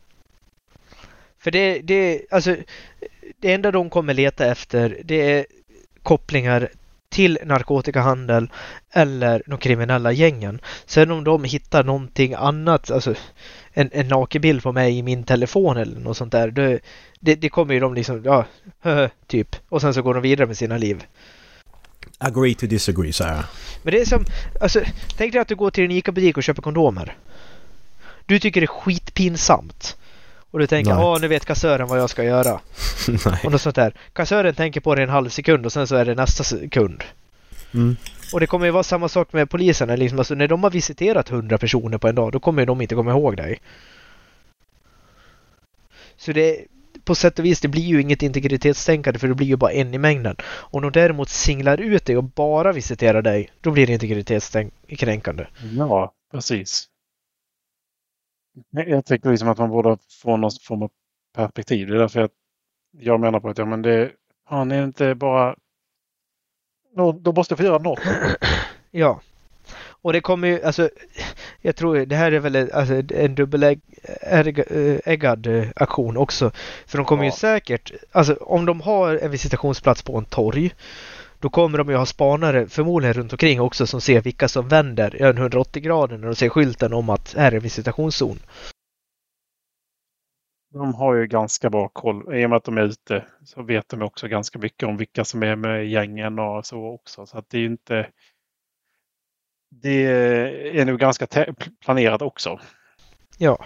För 1.43 1.51
det, 1.51 1.79
det, 1.79 2.21
alltså, 2.31 2.55
det 3.39 3.53
enda 3.53 3.71
de 3.71 3.89
kommer 3.89 4.13
leta 4.13 4.45
efter 4.45 5.01
det 5.03 5.31
är 5.39 5.45
kopplingar 6.03 6.69
till 7.09 7.39
narkotikahandel 7.43 8.51
eller 8.93 9.43
de 9.45 9.57
kriminella 9.57 10.11
gängen. 10.11 10.61
Sen 10.85 11.11
om 11.11 11.23
de 11.23 11.43
hittar 11.43 11.83
någonting 11.83 12.33
annat, 12.33 12.91
alltså 12.91 13.15
en, 13.73 13.89
en 13.93 14.07
nakenbild 14.07 14.63
på 14.63 14.71
mig 14.71 14.97
i 14.97 15.01
min 15.01 15.23
telefon 15.23 15.77
eller 15.77 15.99
något 15.99 16.17
sånt 16.17 16.31
där, 16.31 16.51
det, 16.51 16.79
det, 17.19 17.35
det 17.35 17.49
kommer 17.49 17.73
ju 17.73 17.79
de 17.79 17.93
liksom, 17.93 18.23
ja, 18.23 18.45
typ. 19.27 19.55
Och 19.69 19.81
sen 19.81 19.93
så 19.93 20.01
går 20.01 20.13
de 20.13 20.23
vidare 20.23 20.47
med 20.47 20.57
sina 20.57 20.77
liv. 20.77 21.03
Agree 22.17 22.55
to 22.55 22.65
disagree, 22.65 23.13
så 23.13 23.23
här. 23.23 23.45
Men 23.83 23.93
det 23.93 24.01
är 24.01 24.05
som, 24.05 24.25
alltså, 24.61 24.81
tänk 25.17 25.33
dig 25.33 25.41
att 25.41 25.47
du 25.47 25.55
går 25.55 25.71
till 25.71 25.83
en 25.83 25.91
ICA-butik 25.91 26.37
och 26.37 26.43
köper 26.43 26.61
kondomer. 26.61 27.17
Du 28.25 28.39
tycker 28.39 28.61
det 28.61 28.65
är 28.65 28.67
skitpinsamt. 28.67 29.97
Och 30.51 30.59
du 30.59 30.67
tänker, 30.67 30.99
åh 30.99 31.21
nu 31.21 31.27
vet 31.27 31.45
kassören 31.45 31.87
vad 31.87 31.99
jag 31.99 32.09
ska 32.09 32.23
göra. 32.23 32.59
Nej. 33.07 33.39
Och 33.43 33.51
något 33.51 33.61
sånt 33.61 33.75
där. 33.75 33.93
Kassören 34.13 34.55
tänker 34.55 34.81
på 34.81 34.95
det 34.95 35.03
en 35.03 35.09
halv 35.09 35.29
sekund 35.29 35.65
och 35.65 35.73
sen 35.73 35.87
så 35.87 35.95
är 35.95 36.05
det 36.05 36.15
nästa 36.15 36.43
sekund. 36.43 37.03
Mm. 37.73 37.95
Och 38.33 38.39
det 38.39 38.47
kommer 38.47 38.65
ju 38.65 38.71
vara 38.71 38.83
samma 38.83 39.09
sak 39.09 39.33
med 39.33 39.49
poliserna. 39.49 39.95
Liksom, 39.95 40.19
alltså, 40.19 40.35
när 40.35 40.47
de 40.47 40.63
har 40.63 40.71
visiterat 40.71 41.31
100 41.31 41.57
personer 41.57 41.97
på 41.97 42.07
en 42.07 42.15
dag, 42.15 42.31
då 42.31 42.39
kommer 42.39 42.65
de 42.65 42.81
inte 42.81 42.95
komma 42.95 43.11
ihåg 43.11 43.37
dig. 43.37 43.59
Så 46.15 46.31
det, 46.31 46.65
på 47.03 47.15
sätt 47.15 47.39
och 47.39 47.45
vis, 47.45 47.61
det 47.61 47.67
blir 47.67 47.81
ju 47.81 48.01
inget 48.01 48.23
integritetstänkande 48.23 49.19
för 49.19 49.27
det 49.27 49.35
blir 49.35 49.47
ju 49.47 49.55
bara 49.55 49.71
en 49.71 49.93
i 49.93 49.97
mängden. 49.97 50.35
Om 50.43 50.81
de 50.81 50.91
däremot 50.91 51.29
singlar 51.29 51.81
ut 51.81 52.05
dig 52.05 52.17
och 52.17 52.23
bara 52.23 52.71
visiterar 52.71 53.21
dig, 53.21 53.49
då 53.61 53.71
blir 53.71 53.87
det 53.87 53.93
integritetskränkande. 53.93 55.47
Ja, 55.77 56.13
precis. 56.31 56.87
Jag 58.71 59.05
tycker 59.05 59.29
liksom 59.29 59.49
att 59.49 59.57
man 59.57 59.69
borde 59.69 59.97
få 60.23 60.37
någon 60.37 60.51
form 60.61 60.83
av 60.83 60.91
perspektiv. 61.35 61.87
Det 61.87 61.95
är 61.95 61.99
därför 61.99 62.19
jag, 62.19 62.29
jag 62.91 63.19
menar 63.19 63.39
på 63.39 63.49
att 63.49 63.57
ja, 63.57 63.65
men 63.65 63.81
det 63.81 64.11
han 64.45 64.71
är 64.71 64.83
inte 64.83 65.15
bara... 65.15 65.55
De 66.95 67.33
måste 67.35 67.55
få 67.55 67.63
göra 67.63 67.77
något. 67.77 67.99
Ja. 68.93 69.21
Och 70.03 70.13
det 70.13 70.21
kommer 70.21 70.47
ju, 70.47 70.63
alltså, 70.63 70.89
jag 71.61 71.75
tror 71.75 71.97
det 72.05 72.15
här 72.15 72.31
är 72.31 72.39
väl 72.39 72.55
en- 72.55 72.69
alltså, 72.73 72.93
en 73.15 73.35
dubbeläggad 73.35 75.47
eh, 75.47 75.67
aktion 75.75 76.17
också. 76.17 76.51
För 76.85 76.97
de 76.97 77.05
kommer 77.05 77.23
ju 77.23 77.29
Ja. 77.29 77.35
säkert, 77.35 77.91
alltså 78.11 78.33
om 78.33 78.65
de 78.65 78.81
har 78.81 79.15
en 79.15 79.31
visitationsplats 79.31 80.01
på 80.01 80.17
en 80.17 80.25
torg, 80.25 80.71
då 81.39 81.49
kommer 81.49 81.77
de 81.77 81.89
ju 81.89 81.95
ha 81.95 82.05
spanare 82.05 82.67
förmodligen 82.67 83.13
runt 83.13 83.31
omkring 83.33 83.61
också 83.61 83.87
som 83.87 84.01
ser 84.01 84.21
vilka 84.21 84.47
som 84.47 84.67
vänder 84.67 85.21
en 85.21 85.37
180 85.37 85.81
grader 85.81 86.17
när 86.17 86.27
de 86.27 86.35
ser 86.35 86.49
skylten 86.49 86.93
om 86.93 87.09
att 87.09 87.33
här 87.37 87.51
är 87.51 87.55
en 87.55 87.61
visitationszon. 87.61 88.39
De 90.73 90.93
har 90.93 91.15
ju 91.15 91.27
ganska 91.27 91.69
bra 91.69 91.87
koll. 91.87 92.35
I 92.35 92.45
och 92.45 92.49
med 92.49 92.57
att 92.57 92.63
de 92.63 92.77
är 92.77 92.81
ute 92.81 93.25
så 93.45 93.61
vet 93.61 93.89
de 93.89 94.01
också 94.01 94.27
ganska 94.27 94.59
mycket 94.59 94.89
om 94.89 94.97
vilka 94.97 95.25
som 95.25 95.43
är 95.43 95.55
med 95.55 95.87
gängen 95.87 96.39
och 96.39 96.65
så 96.65 96.85
också. 96.85 97.25
Så 97.25 97.37
att 97.37 97.49
det 97.49 97.57
är 97.57 97.61
ju 97.61 97.67
inte... 97.67 98.09
Det 99.69 100.05
är 100.79 100.85
nog 100.85 100.99
ganska 100.99 101.27
planerat 101.79 102.21
också. 102.21 102.59
Ja. 103.37 103.65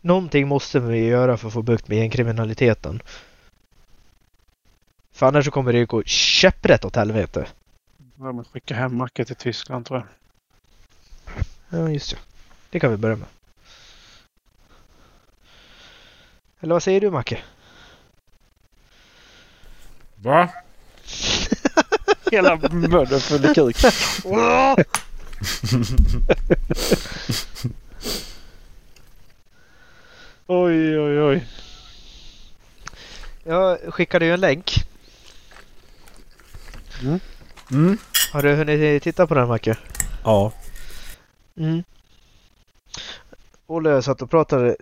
Någonting 0.00 0.48
måste 0.48 0.80
vi 0.80 1.06
göra 1.06 1.36
för 1.36 1.46
att 1.46 1.54
få 1.54 1.62
bukt 1.62 1.88
med 1.88 1.98
gängkriminaliteten. 1.98 3.02
För 5.12 5.26
annars 5.26 5.44
så 5.44 5.50
kommer 5.50 5.72
det 5.72 5.78
ju 5.78 5.86
gå 5.86 6.02
käpprätt 6.04 6.84
åt 6.84 6.96
helvete. 6.96 7.48
De 7.96 8.36
måste 8.36 8.52
skicka 8.52 8.74
hem 8.74 8.96
Macke 8.96 9.24
till 9.24 9.36
Tyskland 9.36 9.86
tror 9.86 9.98
jag. 9.98 10.08
Ja, 11.80 11.90
just 11.90 12.10
det. 12.10 12.18
Det 12.70 12.80
kan 12.80 12.90
vi 12.90 12.96
börja 12.96 13.16
med. 13.16 13.28
Eller 16.62 16.74
vad 16.74 16.82
säger 16.82 17.00
du 17.00 17.10
Macke? 17.10 17.38
Va? 20.16 20.48
Hela 22.30 22.56
munnen 22.56 23.20
full 23.20 23.44
i 23.44 23.54
kuk. 23.54 23.76
Oj, 30.46 30.98
oj, 30.98 31.22
oj. 31.22 31.46
Jag 33.44 33.78
skickade 33.94 34.24
ju 34.24 34.34
en 34.34 34.40
länk. 34.40 34.74
Mm. 37.70 37.98
Har 38.32 38.42
du 38.42 38.54
hunnit 38.54 39.02
titta 39.02 39.26
på 39.26 39.34
den 39.34 39.48
Macke? 39.48 39.76
Ja. 40.24 40.52
Mm. 41.56 41.84
Olle 43.66 44.02
satt 44.02 44.22
och 44.22 44.30
pratade, 44.30 44.76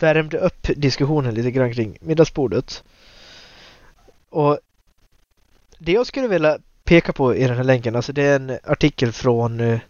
värmde 0.00 0.38
upp 0.38 0.66
diskussionen 0.76 1.34
lite 1.34 1.50
grann 1.50 1.74
kring 1.74 1.98
middagsbordet. 2.00 2.84
Och 4.30 4.58
det 5.78 5.92
jag 5.92 6.06
skulle 6.06 6.28
vilja 6.28 6.58
peka 6.84 7.12
på 7.12 7.34
i 7.34 7.46
den 7.46 7.56
här 7.56 7.64
länken, 7.64 7.96
alltså 7.96 8.12
det 8.12 8.22
är 8.22 8.36
en 8.36 8.58
artikel 8.64 9.12
från, 9.12 9.60
eh, 9.60 9.80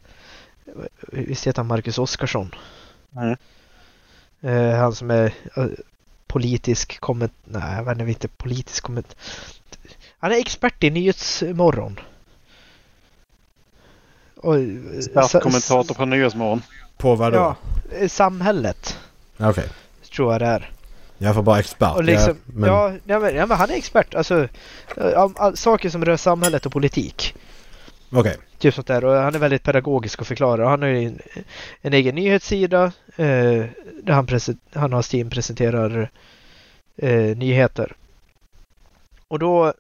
visst 1.13 1.47
heter 1.47 1.59
han 1.59 1.67
Marcus 1.67 1.99
Oskarsson? 1.99 2.55
Mm. 3.17 3.37
Eh, 4.41 4.79
han 4.79 4.95
som 4.95 5.11
är 5.11 5.35
eh, 5.57 5.67
politisk 6.27 7.01
komment... 7.01 7.33
Nej, 7.45 7.77
jag 7.77 7.85
vet 7.85 7.99
inte, 7.99 8.11
inte 8.11 8.29
politisk 8.29 8.85
komment... 8.85 9.17
Han 10.19 10.33
är 10.33 10.37
expert 10.37 10.85
i 10.85 10.91
Nyhetsmorgon. 10.91 12.01
Och, 14.37 14.55
Startkommentator 15.03 15.95
på 15.95 16.05
Nyhetsmorgon. 16.05 16.63
På 16.97 17.15
vad 17.15 17.33
då? 17.33 17.57
Ja, 18.01 18.09
samhället 18.09 18.99
Okej. 19.43 19.69
tror 20.15 20.33
jag 20.33 20.41
det 20.41 20.47
är. 20.47 20.71
Jag 21.19 21.35
får 21.35 21.43
bara 21.43 21.59
expert. 21.59 21.97
Och 21.97 22.05
liksom, 22.05 22.37
ja, 22.47 22.53
men, 22.55 22.71
ja, 22.71 22.93
ja, 23.05 23.19
men, 23.19 23.35
ja, 23.35 23.47
men 23.47 23.57
han 23.57 23.71
är 23.71 23.75
expert. 23.75 24.15
Alltså, 24.15 24.49
eh, 24.97 25.13
om 25.13 25.57
saker 25.57 25.91
som 25.91 26.05
rör 26.05 26.17
samhället 26.17 26.67
och 26.67 26.73
politik. 26.73 27.35
Okej. 28.11 28.37
Typ 28.59 28.75
sånt 28.75 28.87
där. 28.87 29.05
Och 29.05 29.17
han 29.17 29.35
är 29.35 29.39
väldigt 29.39 29.63
pedagogisk 29.63 30.21
och 30.21 30.27
förklarar. 30.27 30.65
Han 30.65 30.83
har 30.83 30.89
ju 30.89 31.07
en, 31.07 31.21
en 31.81 31.93
egen 31.93 32.15
nyhetssida 32.15 32.85
eh, 33.17 33.65
där 34.03 34.13
han, 34.13 34.29
han 34.73 34.85
och 34.85 34.97
hans 34.97 35.09
team 35.09 35.31
presenterar 35.31 36.11
eh, 36.97 37.37
nyheter. 37.37 37.97
Och 39.29 39.39
då, 39.39 39.73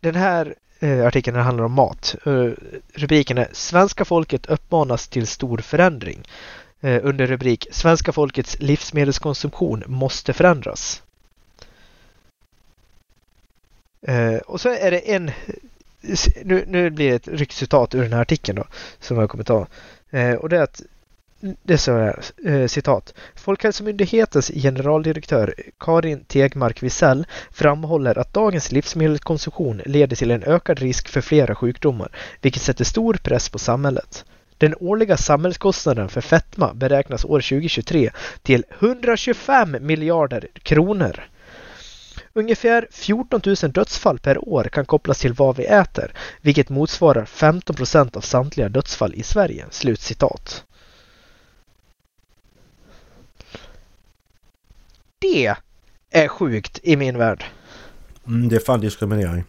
den 0.00 0.14
här 0.14 0.54
eh, 0.80 1.06
artikeln 1.06 1.36
handlar 1.36 1.64
om 1.64 1.72
mat. 1.72 2.16
Eh, 2.26 2.50
rubriken 2.94 3.38
är 3.38 3.48
Svenska 3.52 4.04
folket 4.04 4.46
uppmanas 4.46 5.08
till 5.08 5.26
stor 5.26 5.58
förändring. 5.58 6.22
Eh, 6.80 7.00
under 7.02 7.26
rubrik 7.26 7.66
Svenska 7.70 8.12
folkets 8.12 8.56
livsmedelskonsumtion 8.60 9.84
måste 9.86 10.32
förändras. 10.32 11.02
Eh, 14.02 14.36
och 14.36 14.60
så 14.60 14.68
är 14.68 14.90
det 14.90 15.14
en 15.14 15.30
nu, 16.44 16.64
nu 16.66 16.90
blir 16.90 17.10
det 17.10 17.16
ett 17.16 17.28
ryckcitat 17.28 17.94
ur 17.94 18.02
den 18.02 18.12
här 18.12 18.20
artikeln 18.20 18.56
då, 18.56 18.64
som 19.00 19.18
jag 19.18 19.30
kommer 19.30 19.44
ta. 19.44 19.66
Eh, 20.10 20.34
och 20.34 20.48
det 20.48 20.56
är 20.56 20.62
att 20.62 20.82
det 21.62 21.72
är 21.72 21.76
så 21.76 21.92
här, 21.92 22.66
citat. 22.66 23.14
Folkhälsomyndighetens 23.34 24.50
generaldirektör 24.54 25.54
Karin 25.78 26.24
Tegmark 26.24 26.82
Wisell 26.82 27.26
framhåller 27.50 28.18
att 28.18 28.34
dagens 28.34 28.72
livsmedelskonsumtion 28.72 29.82
leder 29.84 30.16
till 30.16 30.30
en 30.30 30.42
ökad 30.42 30.78
risk 30.78 31.08
för 31.08 31.20
flera 31.20 31.54
sjukdomar, 31.54 32.08
vilket 32.40 32.62
sätter 32.62 32.84
stor 32.84 33.14
press 33.14 33.48
på 33.48 33.58
samhället. 33.58 34.24
Den 34.60 34.74
årliga 34.80 35.16
samhällskostnaden 35.16 36.08
för 36.08 36.20
fetma 36.20 36.74
beräknas 36.74 37.24
år 37.24 37.40
2023 37.40 38.10
till 38.42 38.64
125 38.80 39.76
miljarder 39.80 40.48
kronor. 40.62 41.20
Ungefär 42.32 42.88
14 42.90 43.40
000 43.46 43.56
dödsfall 43.72 44.18
per 44.18 44.48
år 44.48 44.64
kan 44.64 44.86
kopplas 44.86 45.18
till 45.18 45.32
vad 45.32 45.56
vi 45.56 45.64
äter, 45.64 46.12
vilket 46.40 46.68
motsvarar 46.68 47.24
15 47.24 47.76
procent 47.76 48.16
av 48.16 48.20
samtliga 48.20 48.68
dödsfall 48.68 49.14
i 49.14 49.22
Sverige. 49.22 49.66
Slut 49.70 50.00
citat. 50.00 50.64
Det 55.18 55.54
är 56.10 56.28
sjukt 56.28 56.80
i 56.82 56.96
min 56.96 57.18
värld. 57.18 57.44
Mm, 58.26 58.48
det 58.48 58.56
är 58.56 58.60
fan 58.60 58.80
diskriminering. 58.80 59.44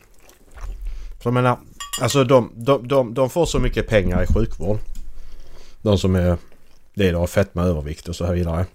Så 1.19 1.27
jag 1.27 1.33
menar, 1.33 1.59
alltså 2.01 2.23
de, 2.23 2.51
de, 2.55 2.87
de, 2.87 3.13
de 3.13 3.29
får 3.29 3.45
så 3.45 3.59
mycket 3.59 3.87
pengar 3.87 4.23
i 4.23 4.27
sjukvård. 4.27 4.79
De 5.81 5.97
som 5.97 6.15
är 6.15 6.37
lider 6.93 7.13
av 7.13 7.27
fetma, 7.27 7.63
övervikt 7.63 8.07
och 8.07 8.15
så 8.15 8.31
vidare. 8.31 8.65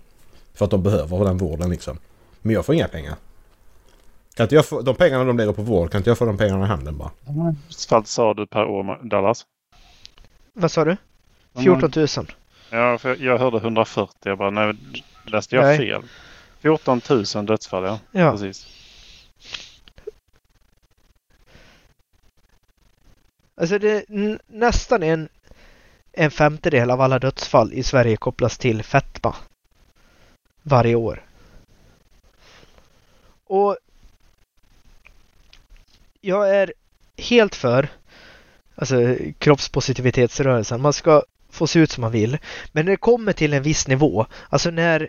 För 0.54 0.64
att 0.64 0.70
de 0.70 0.82
behöver 0.82 1.24
den 1.24 1.38
vården 1.38 1.70
liksom. 1.70 1.98
Men 2.42 2.54
jag 2.54 2.66
får 2.66 2.74
inga 2.74 2.88
pengar. 2.88 3.16
Kan 4.34 4.44
inte 4.44 4.54
jag 4.54 4.66
få, 4.66 4.82
de 4.82 4.94
pengarna 4.94 5.24
de 5.24 5.36
lägger 5.36 5.52
på 5.52 5.62
vård, 5.62 5.90
kan 5.90 5.98
inte 5.98 6.10
jag 6.10 6.18
få 6.18 6.24
de 6.24 6.38
pengarna 6.38 6.64
i 6.64 6.68
handen 6.68 6.98
bara? 6.98 7.10
Vad 7.90 8.06
sa 8.08 8.34
du 8.34 8.46
per 8.46 8.64
år 8.64 9.08
Dallas? 9.08 9.46
Vad 10.52 10.70
sa 10.70 10.84
du? 10.84 10.96
14 11.62 11.90
000. 11.96 12.06
Ja, 12.70 12.98
för 12.98 13.16
jag 13.16 13.38
hörde 13.38 13.56
140. 13.56 14.14
Jag 14.22 14.38
bara, 14.38 14.50
nej, 14.50 14.74
läste 15.24 15.56
jag 15.56 15.64
Nej. 15.64 15.78
fel? 15.78 16.02
14 16.60 17.00
000 17.34 17.46
dödsfall, 17.46 17.84
ja. 17.84 17.98
Ja. 18.12 18.32
Precis. 18.32 18.66
Alltså 23.54 23.78
det 23.78 23.90
är 23.90 24.38
nästan 24.46 25.02
en, 25.02 25.28
en 26.16 26.30
femtedel 26.30 26.90
av 26.90 27.00
alla 27.00 27.18
dödsfall 27.18 27.72
i 27.72 27.82
Sverige 27.82 28.16
kopplas 28.16 28.58
till 28.58 28.82
fetma. 28.82 29.34
Varje 30.62 30.94
år. 30.94 31.24
Och 33.44 33.76
jag 36.20 36.50
är 36.50 36.72
helt 37.16 37.54
för 37.54 37.88
alltså 38.74 39.16
kroppspositivitetsrörelsen. 39.38 40.80
Man 40.80 40.92
ska 40.92 41.22
få 41.50 41.66
se 41.66 41.78
ut 41.78 41.90
som 41.90 42.00
man 42.00 42.12
vill. 42.12 42.38
Men 42.72 42.84
när 42.84 42.92
det 42.92 42.96
kommer 42.96 43.32
till 43.32 43.52
en 43.52 43.62
viss 43.62 43.88
nivå, 43.88 44.26
alltså 44.48 44.70
när 44.70 45.08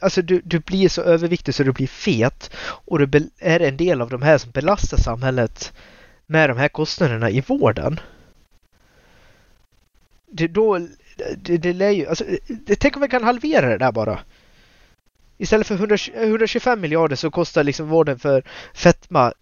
Alltså 0.00 0.22
du, 0.22 0.40
du 0.44 0.58
blir 0.58 0.88
så 0.88 1.02
överviktig 1.02 1.54
så 1.54 1.62
du 1.62 1.72
blir 1.72 1.86
fet 1.86 2.50
och 2.60 2.98
du 2.98 3.30
är 3.38 3.60
en 3.60 3.76
del 3.76 4.00
av 4.00 4.10
de 4.10 4.22
här 4.22 4.38
som 4.38 4.50
belastar 4.50 4.96
samhället 4.96 5.72
med 6.30 6.50
de 6.50 6.58
här 6.58 6.68
kostnaderna 6.68 7.30
i 7.30 7.40
vården. 7.40 8.00
Det, 10.26 10.48
då, 10.48 10.78
det, 11.36 11.58
det 11.58 11.72
lär 11.72 11.90
ju, 11.90 12.06
alltså, 12.06 12.24
det, 12.46 12.76
tänk 12.76 12.96
om 12.96 13.02
vi 13.02 13.08
kan 13.08 13.24
halvera 13.24 13.68
det 13.68 13.78
där 13.78 13.92
bara. 13.92 14.20
Istället 15.38 15.66
för 15.66 15.74
100, 15.74 15.96
125 16.14 16.80
miljarder 16.80 17.16
så 17.16 17.30
kostar 17.30 17.64
liksom 17.64 17.88
vården 17.88 18.18
för 18.18 18.42
fetma 18.74 19.32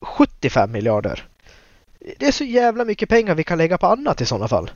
75 0.00 0.72
miljarder. 0.72 1.28
Det 2.18 2.26
är 2.26 2.32
så 2.32 2.44
jävla 2.44 2.84
mycket 2.84 3.08
pengar 3.08 3.34
vi 3.34 3.44
kan 3.44 3.58
lägga 3.58 3.78
på 3.78 3.86
annat 3.86 4.20
i 4.20 4.26
sådana 4.26 4.48
fall. 4.48 4.70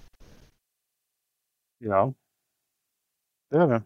Ja. 1.78 2.14
Det 3.50 3.56
är 3.56 3.66
det. 3.68 3.82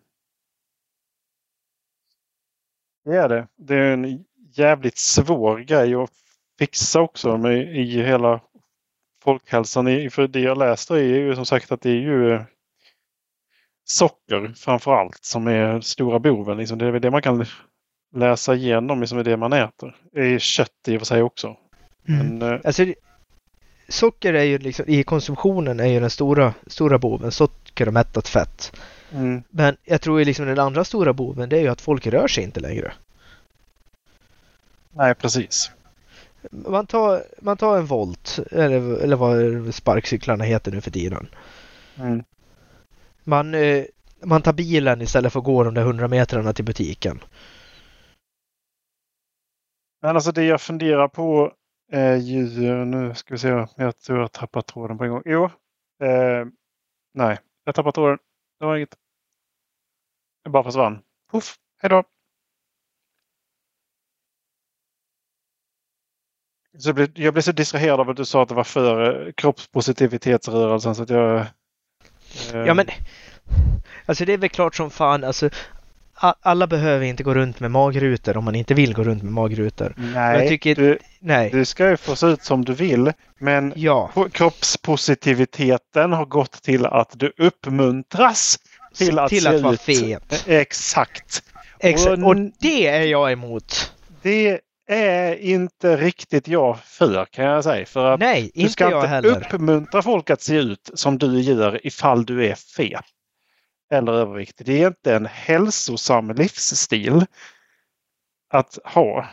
Det 3.05 3.17
är 3.17 3.29
det. 3.29 3.49
Det 3.57 3.75
är 3.75 3.93
en 3.93 4.25
jävligt 4.53 4.99
svår 4.99 5.59
grej 5.59 5.95
att 5.95 6.11
fixa 6.61 7.01
också 7.01 7.37
med, 7.37 7.77
i 7.77 8.03
hela 8.03 8.41
folkhälsan. 9.25 10.11
För 10.11 10.29
det 10.29 10.41
jag 10.41 10.59
läste 10.59 10.95
är 10.95 11.03
ju 11.03 11.35
som 11.35 11.47
sagt 11.47 11.73
att 11.73 11.81
det 11.81 11.91
är 11.91 11.95
ju 11.95 12.41
socker 13.85 14.53
framför 14.57 14.93
allt 14.93 15.25
som 15.25 15.47
är 15.47 15.81
stora 15.81 16.19
boven. 16.19 16.59
Liksom 16.59 16.79
det 16.79 16.87
är 16.87 16.93
det 16.93 17.11
man 17.11 17.23
kan 17.23 17.47
läsa 18.15 18.55
igenom, 18.55 19.01
liksom 19.01 19.19
är 19.19 19.25
det 19.25 19.37
man 19.37 19.53
äter. 19.53 19.97
Det 20.13 20.21
är 20.21 20.39
kött 20.39 20.89
i 20.89 20.97
och 20.97 21.01
för 21.01 21.07
sig 21.07 21.23
också. 21.23 21.57
Mm. 22.09 22.27
Men, 22.39 22.53
eh, 22.53 22.61
alltså, 22.65 22.85
socker 23.89 24.35
är 24.35 24.45
ju 24.45 24.59
liksom, 24.59 24.85
i 24.89 25.03
konsumtionen 25.03 25.81
är 25.81 25.87
ju 25.87 26.01
den 26.01 26.11
stora, 26.11 26.55
stora 26.67 26.99
boven. 26.99 27.33
Socker 27.33 27.87
och 27.87 27.95
mättat 27.95 28.29
fett. 28.29 28.77
Mm. 29.13 29.43
Men 29.51 29.77
jag 29.85 30.01
tror 30.01 30.19
ju 30.19 30.25
liksom 30.25 30.47
den 30.47 30.59
andra 30.59 30.85
stora 30.85 31.13
boven 31.13 31.49
det 31.49 31.57
är 31.57 31.63
ju 31.63 31.69
att 31.69 31.81
folk 31.81 32.07
rör 32.07 32.29
sig 32.29 32.45
inte 32.45 32.61
längre. 32.61 32.93
Nej, 34.93 35.15
precis. 35.15 35.71
Man 36.51 36.87
tar, 36.87 37.23
man 37.43 37.57
tar 37.57 37.79
en 37.79 37.87
volt, 37.87 38.39
eller, 38.51 39.03
eller 39.03 39.17
vad 39.17 39.75
sparkcyklarna 39.75 40.45
heter 40.45 40.73
nu 40.73 40.81
för 40.81 40.91
tiden. 40.91 41.29
Mm. 41.99 42.25
Man, 43.25 43.55
eh, 43.55 43.85
man 44.25 44.43
tar 44.43 44.53
bilen 44.53 45.03
istället 45.03 45.33
för 45.33 45.41
att 45.41 45.47
gå 45.47 45.65
de 45.65 45.75
där 45.75 45.85
hundra 45.85 46.09
metrarna 46.09 46.53
till 46.53 46.65
butiken. 46.65 47.21
Men 50.03 50.15
alltså 50.15 50.33
det 50.33 50.45
jag 50.45 50.61
funderar 50.61 51.09
på 51.09 51.53
är 51.93 52.17
ju, 52.17 52.85
nu 52.85 53.15
ska 53.15 53.35
vi 53.35 53.39
se, 53.39 53.67
jag 53.77 53.99
tror 53.99 54.19
jag 54.21 54.33
tappat 54.33 54.67
tråden 54.67 54.99
på 54.99 55.05
en 55.05 55.11
gång. 55.11 55.23
Jo, 55.25 55.45
eh, 56.03 56.47
nej, 57.15 57.39
jag 57.65 57.75
tappade 57.75 57.93
tråden. 57.93 58.19
Det 58.59 58.67
var 58.67 58.77
inget. 58.77 58.97
Det 60.45 60.51
bara 60.51 60.65
försvann. 60.65 61.03
Puff, 61.33 61.55
hejdå! 61.83 62.05
Så 66.81 66.89
jag, 66.89 66.95
blev, 66.95 67.09
jag 67.15 67.35
blev 67.35 67.43
så 67.43 67.53
distraherad 67.53 68.01
av 68.01 68.11
att 68.11 68.17
du 68.17 68.25
sa 68.25 68.43
att 68.43 68.49
det 68.49 68.55
var 68.55 68.65
för 68.65 69.27
eh, 69.27 69.33
kroppspositivitetsrörelsen 69.33 70.95
så 70.95 71.03
att 71.03 71.11
jag... 71.11 71.37
Eh... 71.37 71.47
Ja 72.53 72.75
men... 72.75 72.87
Alltså 74.07 74.25
det 74.25 74.33
är 74.33 74.39
väl 74.39 74.51
klart 74.51 74.75
som 74.75 74.91
fan 74.91 75.25
alltså 75.25 75.51
alla 76.21 76.67
behöver 76.67 77.07
inte 77.07 77.23
gå 77.23 77.35
runt 77.35 77.61
med 77.61 77.71
magrutor 77.71 78.37
om 78.37 78.45
man 78.45 78.55
inte 78.55 78.75
vill 78.75 78.95
gå 78.95 79.03
runt 79.03 79.23
med 79.23 79.33
magrutor. 79.33 79.95
Nej, 79.97 80.49
tycker, 80.49 80.75
du, 80.75 80.99
nej. 81.21 81.51
du 81.51 81.65
ska 81.65 81.91
ju 81.91 81.97
få 81.97 82.17
se 82.17 82.27
ut 82.27 82.45
som 82.45 82.65
du 82.65 82.75
vill. 82.75 83.13
Men 83.39 83.73
ja. 83.77 84.11
kroppspositiviteten 84.33 86.13
har 86.13 86.25
gått 86.25 86.63
till 86.63 86.87
att 86.87 87.11
du 87.15 87.33
uppmuntras 87.39 88.59
till 88.95 89.19
att 89.19 89.29
till 89.29 89.43
se 89.43 89.49
att 89.49 89.61
vara 89.61 89.75
ut. 89.75 89.81
fet. 89.81 90.45
Exakt. 90.47 91.43
Exakt. 91.79 92.23
Och, 92.23 92.29
och 92.29 92.37
det 92.61 92.87
är 92.87 93.03
jag 93.03 93.33
emot. 93.33 93.93
Det 94.23 94.61
är 94.91 95.37
inte 95.37 95.97
riktigt 95.97 96.49
jag 96.49 96.79
för 96.79 97.25
kan 97.25 97.45
jag 97.45 97.65
säga. 97.65 97.87
För 97.87 98.05
att 98.05 98.21
Nej, 98.21 98.51
du 98.55 98.69
ska 98.69 98.85
inte 98.85 99.07
heller. 99.07 99.55
uppmuntra 99.55 100.03
folk 100.03 100.31
att 100.31 100.43
se 100.43 100.55
ut 100.57 100.91
som 100.95 101.19
du 101.19 101.41
gör 101.41 101.87
ifall 101.87 102.25
du 102.25 102.47
är 102.47 102.55
fet 102.55 103.05
eller 103.93 104.13
överviktig. 104.13 104.67
Det 104.67 104.83
är 104.83 104.87
inte 104.87 105.15
en 105.15 105.27
hälsosam 105.27 106.31
livsstil 106.31 107.27
att 108.51 108.79
ha. 108.85 109.29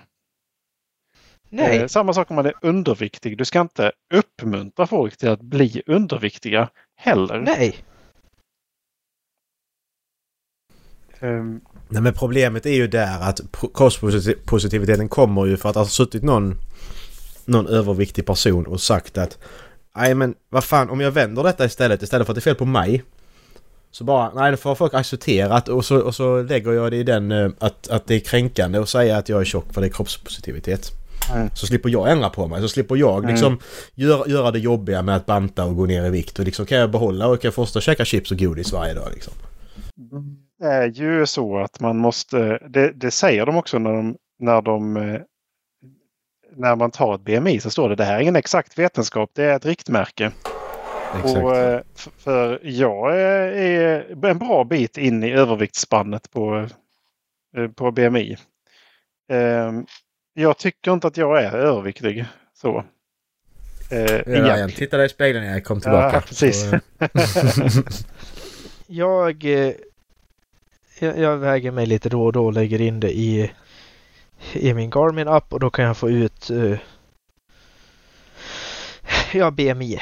Nej. 1.49 1.77
Eh, 1.77 1.87
samma 1.87 2.13
sak 2.13 2.29
om 2.29 2.35
man 2.35 2.45
är 2.45 2.53
underviktig. 2.61 3.37
Du 3.37 3.45
ska 3.45 3.61
inte 3.61 3.91
uppmuntra 4.13 4.87
folk 4.87 5.17
till 5.17 5.29
att 5.29 5.41
bli 5.41 5.81
underviktiga 5.85 6.69
heller. 6.95 7.41
Nej. 7.41 7.75
Um, 11.21 11.61
Nej 11.89 12.01
men 12.01 12.13
problemet 12.13 12.65
är 12.65 12.73
ju 12.73 12.87
där 12.87 13.19
att 13.21 13.41
kostpositiviteten 13.73 15.09
kommer 15.09 15.45
ju 15.45 15.57
för 15.57 15.69
att 15.69 15.73
det 15.73 15.79
har 15.79 15.85
suttit 15.85 16.23
någon, 16.23 16.55
någon 17.45 17.67
överviktig 17.67 18.25
person 18.25 18.67
och 18.67 18.81
sagt 18.81 19.17
att 19.17 19.37
Nej 19.95 20.15
men 20.15 20.35
vad 20.49 20.63
fan 20.63 20.89
om 20.89 21.01
jag 21.01 21.11
vänder 21.11 21.43
detta 21.43 21.65
istället 21.65 22.01
istället 22.01 22.27
för 22.27 22.31
att 22.31 22.35
det 22.35 22.39
är 22.39 22.51
fel 22.51 22.55
på 22.55 22.65
mig 22.65 23.03
så 23.91 24.03
bara, 24.03 24.33
nej 24.33 24.51
det 24.51 24.57
får 24.57 24.75
folk 24.75 24.93
acceptera 24.93 25.61
och 25.73 25.85
så, 25.85 25.99
och 25.99 26.15
så 26.15 26.41
lägger 26.41 26.71
jag 26.71 26.91
det 26.91 26.97
i 26.97 27.03
den 27.03 27.31
eh, 27.31 27.49
att, 27.59 27.89
att 27.89 28.07
det 28.07 28.15
är 28.15 28.19
kränkande 28.19 28.79
att 28.79 28.89
säga 28.89 29.17
att 29.17 29.29
jag 29.29 29.41
är 29.41 29.45
tjock 29.45 29.73
för 29.73 29.81
det 29.81 29.87
är 29.87 29.91
kroppspositivitet. 29.91 30.91
Mm. 31.33 31.49
Så 31.53 31.67
slipper 31.67 31.89
jag 31.89 32.11
ändra 32.11 32.29
på 32.29 32.47
mig, 32.47 32.61
så 32.61 32.67
slipper 32.67 32.95
jag 32.95 33.17
mm. 33.17 33.31
liksom 33.31 33.59
göra, 33.95 34.27
göra 34.27 34.51
det 34.51 34.59
jobbiga 34.59 35.01
med 35.01 35.15
att 35.15 35.25
banta 35.25 35.65
och 35.65 35.75
gå 35.75 35.85
ner 35.85 36.05
i 36.05 36.09
vikt 36.09 36.39
och 36.39 36.45
liksom 36.45 36.65
kan 36.65 36.77
jag 36.77 36.91
behålla 36.91 37.27
och 37.27 37.41
kan 37.41 37.47
jag 37.47 37.53
fortsätta 37.53 37.81
käka 37.81 38.05
chips 38.05 38.31
och 38.31 38.39
godis 38.39 38.73
varje 38.73 38.93
dag 38.93 39.09
liksom. 39.13 39.33
Det 39.95 40.46
är 40.61 40.87
ju 40.87 41.25
så 41.25 41.57
att 41.57 41.79
man 41.79 41.97
måste, 41.97 42.59
det, 42.69 42.91
det 42.91 43.11
säger 43.11 43.45
de 43.45 43.57
också 43.57 43.79
när 43.79 43.93
de, 43.93 44.17
när 44.39 44.61
de 44.61 44.97
eh, 44.97 45.21
när 46.55 46.75
man 46.75 46.91
tar 46.91 47.15
ett 47.15 47.21
BMI 47.21 47.59
så 47.59 47.69
står 47.69 47.89
det 47.89 47.95
det 47.95 48.03
här 48.03 48.15
är 48.15 48.19
ingen 48.19 48.35
exakt 48.35 48.79
vetenskap, 48.79 49.29
det 49.33 49.43
är 49.43 49.55
ett 49.55 49.65
riktmärke. 49.65 50.31
Exakt. 51.15 51.37
Och, 51.37 51.57
eh, 51.57 51.81
för 52.17 52.59
jag 52.63 53.19
är 53.19 54.25
en 54.25 54.37
bra 54.37 54.63
bit 54.63 54.97
in 54.97 55.23
i 55.23 55.31
överviktsspannet 55.31 56.31
på, 56.31 56.67
eh, 57.57 57.67
på 57.67 57.91
BMI. 57.91 58.37
Ehm, 59.31 59.85
jag 60.33 60.57
tycker 60.57 60.93
inte 60.93 61.07
att 61.07 61.17
jag 61.17 61.43
är 61.43 61.51
överviktig. 61.51 62.25
Så. 62.53 62.83
Ja, 63.89 64.57
jag 64.57 64.75
tittade 64.75 65.05
i 65.05 65.09
spegeln 65.09 65.45
när 65.45 65.53
jag 65.53 65.63
kom 65.63 65.81
tillbaka. 65.81 66.15
Ja, 66.15 66.21
precis. 66.21 66.71
jag, 68.87 69.45
jag, 70.99 71.19
jag 71.19 71.37
väger 71.37 71.71
mig 71.71 71.85
lite 71.85 72.09
då 72.09 72.25
och 72.25 72.33
då 72.33 72.45
och 72.45 72.53
lägger 72.53 72.81
in 72.81 72.99
det 72.99 73.11
i, 73.11 73.51
i 74.53 74.73
min 74.73 74.89
Garmin-app 74.89 75.53
och 75.53 75.59
då 75.59 75.69
kan 75.69 75.85
jag 75.85 75.97
få 75.97 76.09
ut 76.09 76.51
uh, 76.51 76.79
ja, 79.33 79.51
BMI 79.51 79.99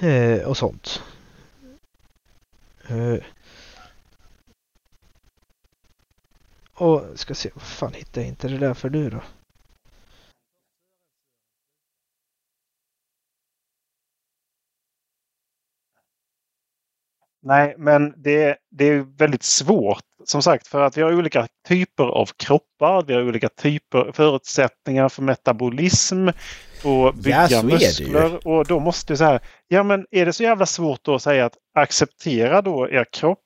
eh, 0.00 0.48
och 0.48 0.56
sånt. 0.56 1.02
Eh. 2.88 3.24
Och 6.74 7.04
ska 7.14 7.34
se, 7.34 7.50
vad 7.54 7.62
fan 7.62 7.92
hittar 7.92 8.20
jag 8.20 8.28
inte 8.28 8.48
det 8.48 8.58
där 8.58 8.74
för 8.74 8.90
nu 8.90 9.10
då? 9.10 9.22
Nej, 17.40 17.74
men 17.78 18.14
det, 18.16 18.58
det 18.70 18.84
är 18.84 19.00
väldigt 19.00 19.42
svårt 19.42 20.04
som 20.28 20.42
sagt 20.42 20.66
för 20.66 20.82
att 20.82 20.96
vi 20.96 21.02
har 21.02 21.14
olika 21.14 21.46
typer 21.68 22.04
av 22.04 22.30
kroppar. 22.36 23.04
Vi 23.06 23.14
har 23.14 23.22
olika 23.22 23.48
typer 23.48 24.12
förutsättningar 24.12 25.08
för 25.08 25.22
metabolism 25.22 26.28
och 26.84 27.14
bygga 27.14 27.46
ja, 27.50 27.62
muskler. 27.62 28.46
Och 28.48 28.66
då 28.66 28.80
måste 28.80 29.12
du 29.12 29.16
säga, 29.16 29.40
ja 29.68 29.82
men 29.82 30.06
är 30.10 30.26
det 30.26 30.32
så 30.32 30.42
jävla 30.42 30.66
svårt 30.66 31.04
då 31.04 31.14
att 31.14 31.22
säga 31.22 31.46
att 31.46 31.56
acceptera 31.74 32.62
då 32.62 32.88
er 32.90 33.06
kropp 33.12 33.44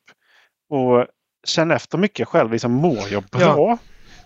och 0.70 1.06
känna 1.46 1.74
efter 1.74 1.98
mycket 1.98 2.28
själv. 2.28 2.52
Liksom, 2.52 2.72
mår 2.72 3.08
jag 3.10 3.22
bra? 3.22 3.40
Ja. 3.40 3.78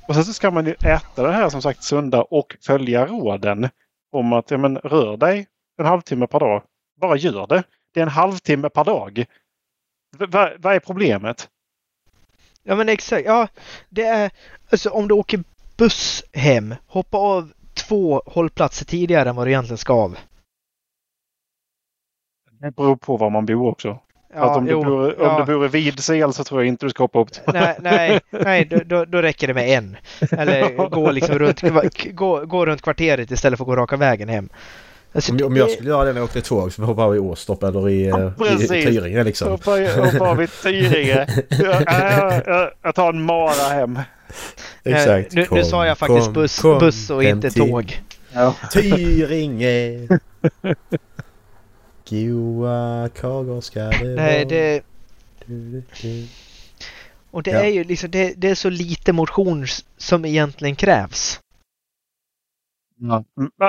Och 0.08 0.14
sen 0.14 0.24
så 0.24 0.32
ska 0.32 0.50
man 0.50 0.66
ju 0.66 0.72
äta 0.72 1.22
det 1.22 1.32
här 1.32 1.48
som 1.48 1.62
sagt 1.62 1.84
sunda 1.84 2.22
och 2.22 2.56
följa 2.66 3.06
råden 3.06 3.68
om 4.12 4.32
att 4.32 4.50
ja, 4.50 4.58
men, 4.58 4.76
rör 4.78 5.16
dig 5.16 5.46
en 5.78 5.86
halvtimme 5.86 6.26
per 6.26 6.40
dag. 6.40 6.62
Bara 7.00 7.16
gör 7.16 7.46
det. 7.46 7.62
Det 7.94 8.00
är 8.00 8.02
en 8.02 8.08
halvtimme 8.08 8.68
per 8.68 8.84
dag. 8.84 9.24
vad 10.58 10.74
är 10.74 10.80
problemet? 10.80 11.48
Ja 12.66 12.74
men 12.74 12.88
exakt, 12.88 13.26
ja 13.26 13.48
det 13.88 14.02
är 14.02 14.30
alltså 14.70 14.90
om 14.90 15.08
du 15.08 15.14
åker 15.14 15.44
buss 15.76 16.24
hem, 16.32 16.74
hoppa 16.86 17.18
av 17.18 17.52
två 17.74 18.22
hållplatser 18.26 18.86
tidigare 18.86 19.28
än 19.28 19.36
vad 19.36 19.46
du 19.46 19.50
egentligen 19.50 19.78
ska 19.78 19.94
av. 19.94 20.16
Det 22.60 22.70
beror 22.76 22.96
på 22.96 23.16
var 23.16 23.30
man 23.30 23.46
bor 23.46 23.68
också. 23.68 23.98
För 24.32 24.40
att 24.40 24.56
om, 24.56 24.68
jo, 24.68 24.84
du 24.84 24.90
bor, 24.90 25.20
om 25.20 25.26
ja. 25.26 25.44
du 25.46 25.54
bor 25.54 25.64
i 25.64 25.68
Vidsel 25.68 26.32
så 26.32 26.44
tror 26.44 26.60
jag 26.60 26.68
inte 26.68 26.86
du 26.86 26.90
ska 26.90 27.02
hoppa 27.02 27.18
upp. 27.18 27.28
Nej, 27.52 27.76
nej, 27.80 28.20
nej 28.30 28.64
då, 28.64 29.04
då, 29.04 29.22
räcker 29.22 29.46
det 29.46 29.54
med 29.54 29.68
en. 29.68 29.96
Eller 30.30 30.88
gå, 30.90 31.10
liksom 31.10 31.38
runt, 31.38 31.62
gå, 32.12 32.46
gå 32.46 32.66
runt 32.66 32.82
kvarteret 32.82 33.30
istället 33.30 33.58
för 33.58 33.64
att 33.64 33.68
gå 33.68 33.76
raka 33.76 33.96
vägen 33.96 34.28
hem. 34.28 34.48
Alltså, 35.14 35.32
Om, 35.32 35.42
om 35.44 35.56
jag 35.56 35.70
skulle 35.70 35.88
göra 35.88 36.04
det 36.04 36.12
när 36.12 36.20
jag 36.20 36.24
åkte 36.24 36.40
tåg 36.40 36.72
så 36.72 36.82
hoppar 36.82 37.02
jag 37.02 37.16
i 37.16 37.18
Åstorp 37.18 37.62
eller 37.62 37.88
i, 37.88 38.06
Ja, 38.08 38.20
eh, 38.20 38.26
i, 38.26 38.32
precis. 38.38 38.70
i 38.70 38.82
Tyringe 38.84 39.24
liksom. 39.30 39.50
Hoppa 39.50 39.70
hoppa 39.70 40.34
vid 40.34 40.50
Tyringe. 40.62 41.26
Jag, 41.48 41.82
jag, 41.86 42.42
jag, 42.46 42.70
jag 42.82 42.94
tar 42.94 43.08
en 43.08 43.22
mara 43.22 43.50
hem. 43.74 43.98
nej, 44.82 45.28
nu, 45.32 45.46
nu 45.50 45.64
sa 45.64 45.86
jag 45.86 45.98
faktiskt 45.98 46.24
kom, 46.24 46.32
buss, 46.32 46.58
kom 46.58 46.78
buss 46.78 47.10
och 47.10 47.24
inte 47.24 47.50
till 47.50 47.68
tåg. 47.70 48.00
Ja. 48.32 48.54
Tyringe. 48.72 50.08
Goa 52.10 53.08
kakor 53.20 53.60
ska 53.60 53.80
det 53.80 54.14
Nej, 54.14 54.44
vara. 54.44 54.48
det, 54.54 54.82
och 57.30 57.42
det 57.42 57.50
Ja. 57.50 57.58
är 57.60 57.68
ju 57.68 57.84
liksom, 57.84 58.10
det, 58.10 58.34
det 58.36 58.48
är 58.50 58.54
så 58.54 58.70
lite 58.70 59.12
motion 59.12 59.66
som 59.98 60.24
egentligen 60.24 60.76
krävs. 60.76 61.40
Mm, 63.02 63.24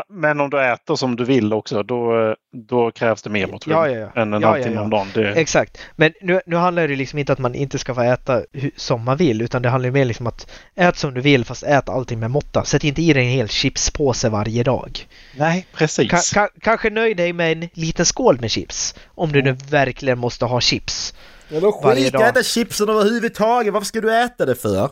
Men 0.09 0.39
om 0.39 0.49
du 0.49 0.61
äter 0.61 0.95
som 0.95 1.15
du 1.15 1.25
vill 1.25 1.53
också 1.53 1.83
då, 1.83 2.35
då 2.67 2.91
krävs 2.91 3.21
det 3.21 3.29
mer 3.29 3.47
motion 3.47 3.73
Ja, 3.73 3.89
ja, 3.89 3.97
ja. 4.15 4.21
än 4.21 4.33
en 4.33 4.41
Ja, 4.41 4.47
ja, 4.47 4.51
halvtimme 4.51 4.75
ja. 4.75 4.81
om 4.81 4.89
dagen. 4.89 5.07
Det, 5.13 5.31
Exakt. 5.31 5.77
Men 5.95 6.13
nu, 6.21 6.41
nu 6.45 6.55
handlar 6.55 6.88
det 6.88 6.95
liksom 6.95 7.19
inte 7.19 7.33
att 7.33 7.39
man 7.39 7.55
inte 7.55 7.79
ska 7.79 7.95
få 7.95 8.01
äta 8.01 8.41
som 8.75 9.03
man 9.05 9.17
vill 9.17 9.41
utan 9.41 9.61
det 9.61 9.69
handlar 9.69 9.91
mer 9.91 10.05
liksom 10.05 10.27
att 10.27 10.51
ät 10.75 10.97
som 10.97 11.13
du 11.13 11.21
vill 11.21 11.45
fast 11.45 11.63
ät 11.63 11.89
allting 11.89 12.19
med 12.19 12.31
måtta. 12.31 12.63
Sätt 12.63 12.83
inte 12.83 13.01
i 13.01 13.13
dig 13.13 13.23
en 13.23 13.31
hel 13.31 13.47
chipspåse 13.49 14.29
varje 14.29 14.63
dag. 14.63 15.07
nej, 15.38 15.67
precis. 15.73 16.09
Ka, 16.11 16.17
ka, 16.33 16.49
kanske 16.61 16.89
nöj 16.89 17.13
dig 17.13 17.33
med 17.33 17.51
en 17.51 17.69
liten 17.73 18.05
skål 18.05 18.39
med 18.41 18.51
chips. 18.51 18.95
Om 19.07 19.31
du 19.31 19.41
nu 19.41 19.51
verkligen 19.69 20.19
måste 20.19 20.45
ha 20.45 20.61
chips. 20.61 21.13
Ja, 21.49 21.79
Varje 21.83 22.03
skit 22.03 22.13
i 22.13 22.17
att 22.17 22.23
äta 22.23 22.43
chipsen 22.43 22.89
överhuvudtaget. 22.89 23.73
Varför 23.73 23.85
ska 23.85 24.01
du 24.01 24.15
äta 24.23 24.45
det 24.45 24.55
för? 24.55 24.89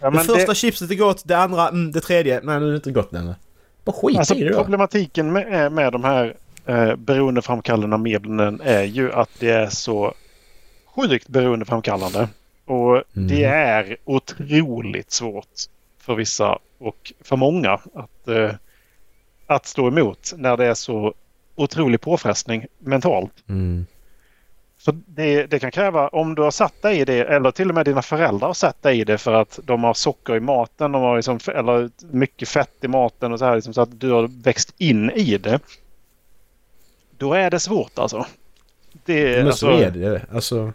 ja, 0.00 0.10
det 0.10 0.18
första 0.18 0.46
det, 0.46 0.54
chipset 0.54 0.90
är 0.90 0.94
gott, 0.94 1.22
det 1.24 1.38
andra, 1.38 1.68
mm, 1.68 1.92
det 1.92 2.00
tredje, 2.00 2.40
nej 2.42 2.60
nu 2.60 2.66
är 2.66 2.70
det 2.70 2.76
inte 2.76 2.90
gott 2.90 3.12
längre. 3.12 3.34
Bara 3.86 3.92
skit 3.96 4.18
alltså, 4.18 4.34
det 4.34 4.48
då. 4.48 4.58
problematiken 4.58 5.32
med, 5.32 5.72
med 5.72 5.92
de 5.92 6.04
här 6.04 6.34
eh, 6.66 6.96
beroendeframkallande 6.96 7.98
medlen 7.98 8.60
är 8.64 8.82
ju 8.82 9.12
att 9.12 9.30
det 9.38 9.50
är 9.50 9.68
så 9.68 10.14
sjukt 10.86 11.28
beroendeframkallande. 11.28 12.28
Och 12.64 13.02
Mm. 13.16 13.28
det 13.28 13.44
är 13.44 13.96
otroligt 14.04 15.10
svårt 15.10 15.48
för 15.98 16.14
vissa 16.14 16.58
och 16.78 17.12
för 17.20 17.36
många 17.36 17.72
att, 17.72 18.28
eh, 18.28 18.50
att 19.46 19.66
stå 19.66 19.88
emot 19.88 20.32
när 20.36 20.56
det 20.56 20.64
är 20.66 20.74
så 20.74 21.14
otrolig 21.54 22.00
påfrestning 22.00 22.66
mentalt. 22.78 23.32
Mm. 23.48 23.86
Så 24.86 24.92
det, 25.06 25.46
det 25.46 25.58
kan 25.58 25.70
kräva, 25.70 26.08
om 26.08 26.34
du 26.34 26.42
har 26.42 26.50
satt 26.50 26.82
dig 26.82 27.00
i 27.00 27.04
det 27.04 27.24
eller 27.24 27.50
till 27.50 27.68
och 27.68 27.74
med 27.74 27.84
dina 27.84 28.02
föräldrar 28.02 28.46
har 28.46 28.54
satt 28.54 28.82
dig 28.82 29.00
i 29.00 29.04
det 29.04 29.18
för 29.18 29.32
att 29.32 29.58
de 29.64 29.84
har 29.84 29.94
socker 29.94 30.36
i 30.36 30.40
maten 30.40 30.92
de 30.92 31.02
har 31.02 31.16
liksom, 31.16 31.38
eller 31.54 31.90
mycket 32.10 32.48
fett 32.48 32.84
i 32.84 32.88
maten 32.88 33.32
och 33.32 33.38
så 33.38 33.44
här 33.44 33.54
liksom, 33.54 33.74
så 33.74 33.80
att 33.80 34.00
du 34.00 34.10
har 34.10 34.42
växt 34.42 34.74
in 34.78 35.10
i 35.10 35.38
det. 35.38 35.60
Då 37.18 37.34
är 37.34 37.50
det 37.50 37.60
svårt 37.60 37.98
alltså. 37.98 38.26
Det, 39.04 39.36
Men 39.38 39.46
alltså 39.46 39.66
så 39.66 39.72
är 39.72 39.90
det. 39.90 40.20
Alltså, 40.32 40.72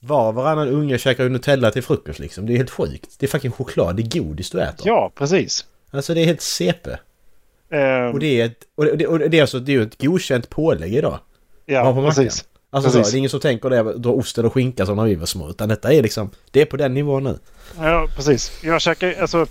var 0.00 0.28
och 0.28 0.34
varannan 0.34 0.68
unge 0.68 0.98
käkar 0.98 1.24
ju 1.24 1.30
Nutella 1.30 1.70
till 1.70 1.82
frukost 1.82 2.18
liksom. 2.18 2.46
Det 2.46 2.52
är 2.52 2.56
helt 2.56 2.70
sjukt. 2.70 3.16
Det 3.18 3.26
är 3.26 3.30
fucking 3.30 3.52
choklad, 3.52 3.96
det 3.96 4.02
är 4.02 4.20
godis 4.20 4.50
du 4.50 4.60
äter. 4.60 4.86
Ja, 4.86 5.12
precis. 5.14 5.66
Alltså 5.90 6.14
det 6.14 6.20
är 6.20 6.26
helt 6.26 6.42
CP. 6.42 6.90
Eh, 6.90 8.06
Och 8.12 8.18
det 8.18 8.40
är, 8.40 8.46
ett, 8.46 8.64
och 8.74 8.84
det, 8.84 9.06
och 9.06 9.18
det 9.18 9.38
är 9.38 9.40
alltså 9.40 9.58
det 9.58 9.74
är 9.74 9.80
ett 9.80 10.02
godkänt 10.02 10.50
pålägg 10.50 10.94
idag. 10.94 11.18
ja, 11.66 11.94
precis. 11.94 12.44
Alltså 12.70 12.90
så, 12.90 12.98
det 12.98 13.08
är 13.14 13.16
ingen 13.16 13.30
som 13.30 13.40
tänker 13.40 13.70
det, 13.70 13.98
dra 13.98 14.10
ost 14.10 14.38
eller 14.38 14.48
skinka 14.50 14.86
som 14.86 14.96
när 14.96 15.04
vi 15.04 15.14
var 15.14 15.26
små. 15.26 15.50
Utan 15.50 15.68
detta 15.68 15.92
är 15.92 16.02
liksom, 16.02 16.30
det 16.50 16.60
är 16.60 16.66
på 16.66 16.76
den 16.76 16.94
nivån 16.94 17.24
nu. 17.24 17.38
Ja, 17.80 18.06
precis. 18.16 18.60
Jag, 18.64 18.80
käkar, 18.80 19.14
alltså, 19.20 19.46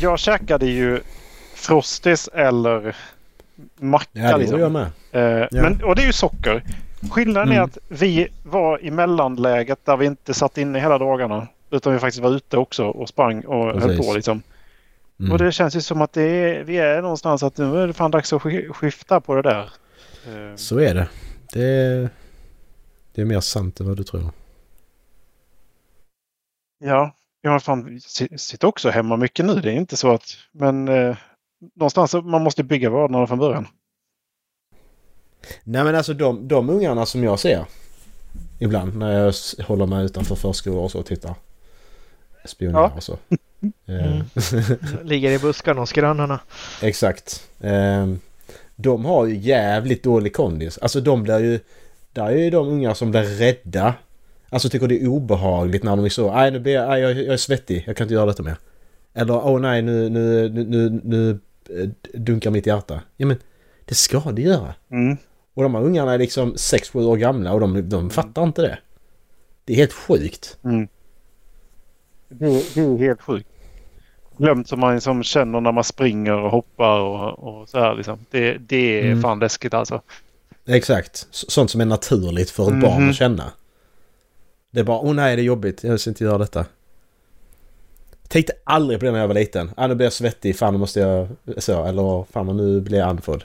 jag 0.00 0.18
käkade 0.18 0.66
ju 0.66 1.00
Frosties 1.54 2.28
eller 2.32 2.96
macka. 3.80 4.08
Ja, 4.12 4.32
det 4.32 4.38
liksom. 4.38 4.60
jag 4.60 4.72
med. 4.72 4.86
Eh, 5.12 5.22
Ja. 5.22 5.62
men, 5.62 5.82
och 5.84 5.96
det 5.96 6.02
är 6.02 6.06
ju 6.06 6.12
socker. 6.12 6.62
Skillnaden 7.10 7.48
är 7.48 7.52
Mm. 7.56 7.64
att 7.64 7.78
vi 7.88 8.28
var 8.42 8.84
i 8.84 8.90
mellanläget 8.90 9.78
där 9.84 9.96
vi 9.96 10.06
inte 10.06 10.34
satt 10.34 10.58
inne 10.58 10.80
hela 10.80 10.98
dagarna. 10.98 11.46
Utan 11.70 11.92
vi 11.92 11.98
faktiskt 11.98 12.22
var 12.22 12.30
ute 12.30 12.56
också 12.56 12.84
och 12.84 13.08
sprang 13.08 13.40
och 13.44 13.64
höll 13.64 13.80
Precis. 13.80 14.06
på 14.06 14.14
liksom. 14.14 14.42
Mm. 15.20 15.32
Och 15.32 15.38
det 15.38 15.52
känns 15.52 15.76
ju 15.76 15.80
som 15.80 16.02
att 16.02 16.12
det 16.12 16.22
är, 16.22 16.64
vi 16.64 16.78
är 16.78 17.02
någonstans 17.02 17.42
att 17.42 17.58
nu 17.58 17.82
är 17.82 17.86
det 17.86 17.92
fan 17.92 18.10
dags 18.10 18.32
att 18.32 18.42
sk- 18.42 18.72
skifta 18.72 19.20
på 19.20 19.34
det 19.34 19.42
där. 19.42 19.60
Eh, 20.26 20.56
Så 20.56 20.78
är 20.80 20.94
det. 20.94 21.08
Det 21.52 21.64
är, 21.64 22.10
det 23.14 23.20
är 23.20 23.24
mer 23.24 23.40
sant 23.40 23.80
än 23.80 23.86
vad 23.88 23.96
du 23.96 24.04
tror. 24.04 24.30
ja, 26.84 27.16
jag 27.40 27.62
fan, 27.62 28.00
sitter 28.36 28.68
också 28.68 28.90
hemma 28.90 29.16
mycket 29.16 29.44
nu. 29.46 29.54
Det 29.60 29.70
är 29.70 29.74
inte 29.74 29.96
så 29.96 30.14
att... 30.14 30.24
Men 30.52 30.88
eh, 30.88 31.16
någonstans 31.74 32.10
så 32.10 32.22
man 32.22 32.42
måste 32.42 32.64
bygga 32.64 32.90
vanorna 32.90 33.26
från 33.26 33.38
början. 33.38 33.68
Nej 35.64 35.84
men 35.84 35.94
alltså 35.94 36.14
de, 36.14 36.48
de 36.48 36.70
ungarna 36.70 37.06
som 37.06 37.24
jag 37.24 37.38
ser 37.38 37.64
ibland 38.58 38.96
när 38.96 39.12
jag 39.12 39.34
håller 39.66 39.86
mig 39.86 40.04
utanför 40.04 40.34
förskolor 40.34 40.78
och 40.82 40.90
så 40.90 40.98
och 40.98 41.06
tittar. 41.06 41.34
Spionerar 42.44 42.82
Ja. 42.82 42.92
och 42.96 43.02
så. 43.02 43.18
Mm. 43.86 44.16
Eh, 44.16 44.22
Ligger 45.02 45.30
i 45.30 45.38
buskarna 45.38 45.80
hos 45.80 45.92
grannarna. 45.92 46.40
Exakt. 46.82 47.48
Ehm, 47.60 48.20
de 48.76 49.04
har 49.04 49.26
ju 49.26 49.36
jävligt 49.36 50.02
dålig 50.02 50.34
kondis. 50.34 50.78
Alltså 50.78 51.00
de 51.00 51.22
blir 51.22 51.38
ju... 51.38 51.60
Där 52.12 52.26
är 52.26 52.36
ju 52.36 52.50
de 52.50 52.68
unga 52.68 52.94
som 52.94 53.10
blir 53.10 53.22
rädda. 53.22 53.94
Alltså 54.48 54.68
tycker 54.68 54.88
det 54.88 55.02
är 55.02 55.06
obehagligt 55.06 55.82
när 55.82 55.96
de 55.96 56.04
är 56.04 56.08
så. 56.08 56.34
Nej 56.34 56.50
nu 56.50 56.60
blir 56.60 56.72
jag, 56.72 57.00
jag, 57.00 57.10
jag 57.10 57.32
är 57.32 57.36
svettig. 57.36 57.84
Jag 57.86 57.96
kan 57.96 58.04
inte 58.04 58.14
göra 58.14 58.26
detta 58.26 58.42
mer. 58.42 58.56
Eller 59.14 59.46
åh 59.46 59.60
nej 59.60 59.82
nu, 59.82 60.08
nu, 60.08 60.48
nu, 60.48 61.00
nu, 61.04 61.38
eh, 61.70 61.88
dunkar 62.12 62.50
mitt 62.50 62.66
hjärta. 62.66 63.00
Ja 63.16 63.26
men 63.26 63.36
det 63.84 63.94
ska 63.94 64.20
det 64.20 64.42
göra. 64.42 64.74
Mm. 64.90 65.16
Och 65.54 65.62
de 65.62 65.74
här 65.74 65.82
ungarna 65.82 66.12
är 66.14 66.18
liksom 66.18 66.54
6-7 66.54 67.04
år 67.04 67.16
gamla 67.16 67.52
och 67.52 67.60
de, 67.60 67.88
de 67.88 68.10
fattar 68.10 68.42
inte 68.42 68.62
det. 68.62 68.78
Det 69.64 69.72
är 69.72 69.76
helt 69.76 69.92
sjukt. 69.92 70.58
Mm. 70.64 70.88
Det, 72.28 72.74
det 72.74 72.80
är 72.80 72.98
helt 72.98 73.22
sjukt. 73.22 73.48
Glömt 74.36 74.68
som 74.68 74.80
man 74.80 75.00
som 75.00 75.22
känner 75.22 75.60
när 75.60 75.72
man 75.72 75.84
springer 75.84 76.32
och 76.32 76.50
hoppar 76.50 77.00
och, 77.00 77.38
och 77.60 77.68
så 77.68 77.78
här 77.78 77.94
liksom. 77.94 78.18
Det, 78.30 78.58
det 78.58 79.00
är 79.00 79.04
Mm. 79.06 79.22
fan 79.22 79.38
läskigt 79.38 79.74
alltså. 79.74 80.02
Exakt. 80.66 81.26
Sånt 81.30 81.70
som 81.70 81.80
är 81.80 81.84
naturligt 81.84 82.50
för 82.50 82.62
ett 82.62 82.80
barn 82.80 83.00
Mhm. 83.02 83.10
att 83.10 83.16
känna. 83.16 83.52
Det 84.70 84.80
är 84.80 84.84
bara, 84.84 84.98
åh 84.98 85.14
nej 85.14 85.36
det 85.36 85.42
är 85.42 85.44
jobbigt, 85.44 85.84
jag 85.84 86.00
ska 86.00 86.10
inte 86.10 86.24
göra 86.24 86.38
detta. 86.38 86.64
Tänkte 88.28 88.52
aldrig 88.64 88.98
på 89.00 89.04
det 89.06 89.12
när 89.12 89.18
jag 89.20 89.28
var 89.28 89.34
liten. 89.34 89.70
Ah, 89.76 89.86
nu 89.86 89.94
blir 89.94 90.06
jag 90.06 90.12
svettig, 90.12 90.56
fan 90.58 90.72
nu 90.74 90.78
måste 90.78 91.00
jag... 91.00 91.28
Så, 91.58 91.84
eller 91.84 92.24
fan 92.32 92.56
nu 92.56 92.80
blir 92.80 92.98
jag 92.98 93.08
andfådd. 93.08 93.44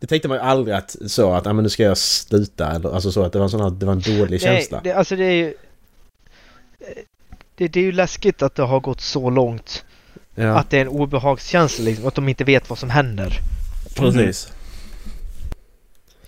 Det 0.00 0.06
tänkte 0.06 0.28
man 0.28 0.36
ju 0.36 0.42
aldrig 0.42 0.76
att 0.76 0.96
så 1.06 1.32
att, 1.32 1.46
ah, 1.46 1.52
men 1.52 1.62
nu 1.62 1.68
ska 1.68 1.82
jag 1.82 1.98
sluta 1.98 2.70
eller 2.72 2.94
alltså 2.94 3.12
så 3.12 3.22
att 3.22 3.32
det 3.32 3.38
var 3.38 3.44
en 3.44 3.50
sån 3.50 3.60
här, 3.60 3.70
det 3.70 3.86
var 3.86 3.92
en 3.92 4.18
dålig 4.18 4.40
känsla. 4.40 4.80
det, 4.84 4.92
alltså 4.92 5.16
det 5.16 5.24
är 5.24 5.32
ju... 5.32 5.54
Det, 7.58 7.68
det 7.68 7.80
är 7.80 7.84
ju 7.84 7.92
läskigt 7.92 8.42
att 8.42 8.54
det 8.54 8.62
har 8.62 8.80
gått 8.80 9.00
så 9.00 9.30
långt. 9.30 9.84
Ja, 10.34 10.58
Att 10.58 10.70
det 10.70 10.76
är 10.76 10.80
en 10.82 10.88
obehagskänsla 10.88 11.84
liksom. 11.84 12.06
Att 12.08 12.14
de 12.14 12.28
inte 12.28 12.44
vet 12.44 12.70
vad 12.70 12.78
som 12.78 12.90
händer. 12.90 13.38
precis. 13.96 14.52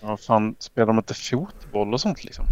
Ja, 0.00 0.16
fan, 0.16 0.54
spelar 0.58 0.86
de 0.86 0.96
inte 0.96 1.14
fotboll 1.14 1.94
och 1.94 2.00
sånt 2.00 2.24
liksom? 2.24 2.44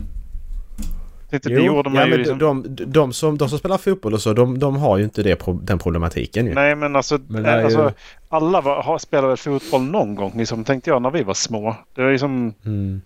Tänkte, 1.31 1.49
det 1.49 1.55
Jo, 1.55 1.62
gjorde 1.64 1.91
man 1.91 1.99
ja, 1.99 2.05
ju 2.05 2.11
men 2.11 2.19
liksom... 2.19 2.38
de, 2.38 2.62
de, 2.75 2.85
de, 2.85 3.12
som, 3.12 3.38
de 3.38 3.49
som 3.49 3.59
spelar 3.59 3.79
fotboll 3.79 4.14
och 4.14 4.23
så, 4.23 4.33
de, 4.33 4.59
de 4.59 4.77
har 4.77 4.99
ju 4.99 5.05
inte 5.05 5.23
det, 5.23 5.41
den 5.62 5.79
problematiken 5.79 6.47
ju. 6.47 6.55
Nej 6.55 6.75
men 6.75 6.97
alltså, 6.97 7.19
Men 7.29 7.43
det 7.43 7.59
eh, 7.59 7.64
alltså 7.64 7.83
ju- 7.85 7.93
alla 8.29 8.61
var, 8.61 8.83
har, 8.83 8.99
spelar 8.99 9.29
väl 9.29 9.37
fotboll 9.37 9.83
någon 9.83 10.14
gång 10.14 10.33
liksom, 10.37 10.64
tänkte 10.64 10.91
jag 10.91 11.03
när 11.03 11.11
vi 11.11 11.23
var 11.23 11.35
små. 11.35 11.77
Det 11.95 12.03
är 12.03 12.12
liksom 12.12 12.55
Mm. 12.64 13.01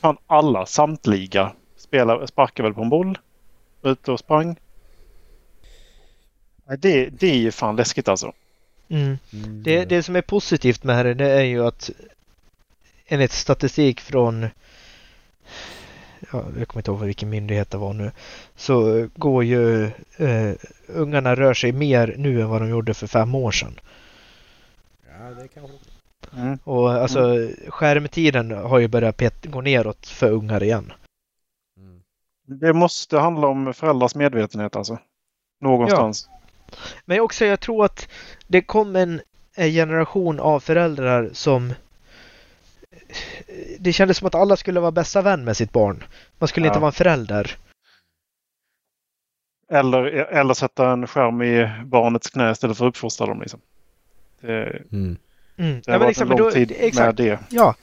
fan 0.00 0.16
alla, 0.26 0.66
samtliga 0.66 1.52
spelar, 1.76 2.26
sparkar 2.26 2.64
väl 2.64 2.74
på 2.74 2.82
en 2.82 2.88
boll. 2.88 3.18
Ute 3.82 4.12
och 4.12 4.18
sprang. 4.18 4.56
Det, 6.78 7.10
det 7.10 7.26
är 7.26 7.36
ju 7.36 7.50
fan 7.50 7.76
läskigt 7.76 8.08
alltså. 8.08 8.32
Mm. 8.88 9.18
Det, 9.62 9.84
det 9.84 10.02
som 10.02 10.16
är 10.16 10.22
positivt 10.22 10.84
med 10.84 11.06
det, 11.06 11.14
det 11.14 11.30
är 11.30 11.42
ju 11.42 11.66
att 11.66 11.90
enligt 13.06 13.32
statistik 13.32 14.00
från 14.00 14.42
ja, 16.32 16.44
jag 16.58 16.68
kommer 16.68 16.80
inte 16.80 16.90
ihåg 16.90 17.00
vilken 17.00 17.30
myndighet 17.30 17.70
det 17.70 17.78
var 17.78 17.92
nu 17.92 18.10
så 18.56 19.08
går 19.16 19.44
ju 19.44 19.84
eh, 20.16 20.52
ungarna 20.86 21.34
rör 21.34 21.54
sig 21.54 21.72
mer 21.72 22.14
nu 22.18 22.40
än 22.40 22.48
vad 22.48 22.60
de 22.60 22.68
gjorde 22.68 22.94
för 22.94 23.06
fem 23.06 23.34
år 23.34 23.50
sedan. 23.50 23.80
Ja, 25.08 25.30
det 25.42 25.48
kanske... 25.48 25.76
Mm. 26.36 26.58
Och 26.64 26.92
alltså 26.92 27.48
skärmtiden 27.68 28.50
har 28.50 28.78
ju 28.78 28.88
börjat 28.88 29.16
pet- 29.16 29.50
gå 29.50 29.60
neråt 29.60 30.06
för 30.06 30.30
ungar 30.30 30.62
igen. 30.62 30.92
Mm. 31.76 32.02
Det 32.46 32.72
måste 32.72 33.18
handla 33.18 33.46
om 33.46 33.74
föräldrars 33.74 34.14
medvetenhet 34.14 34.76
alltså. 34.76 34.98
Någonstans. 35.60 36.28
Men 37.04 37.20
också 37.20 37.44
jag 37.44 37.60
tror 37.60 37.84
att 37.84 38.08
det 38.46 38.62
kom 38.62 38.96
en, 38.96 39.20
en 39.54 39.70
generation 39.70 40.40
av 40.40 40.60
föräldrar 40.60 41.30
som 41.32 41.72
det 43.78 43.92
kändes 43.92 44.16
som 44.18 44.26
att 44.26 44.34
alla 44.34 44.56
skulle 44.56 44.80
vara 44.80 44.90
bästa 44.92 45.22
vän 45.22 45.44
med 45.44 45.56
sitt 45.56 45.72
barn. 45.72 46.04
Man 46.38 46.48
skulle 46.48 46.66
Ja. 46.66 46.70
inte 46.70 46.80
vara 46.80 46.88
en 46.88 46.92
förälder. 46.92 47.56
Eller, 49.70 50.04
eller 50.06 50.54
sätta 50.54 50.90
en 50.90 51.06
skärm 51.06 51.42
i 51.42 51.70
barnets 51.84 52.30
knä 52.30 52.50
istället 52.50 52.76
för 52.78 52.84
att 52.86 52.88
uppfostra 52.90 53.26
dem. 53.26 53.40
Liksom. 53.40 53.60
Det, 54.40 54.82
Mm. 54.92 55.16
Mm. 55.56 55.80
det 55.84 55.92
har 55.92 55.98
varit 55.98 56.20
en 56.20 56.28
men 56.28 56.36
lång 56.38 56.46
då- 56.46 56.52
tid 56.52 56.72
exakt. 56.78 57.06
med 57.18 57.26
det. 57.26 57.38
Ja, 57.50 57.74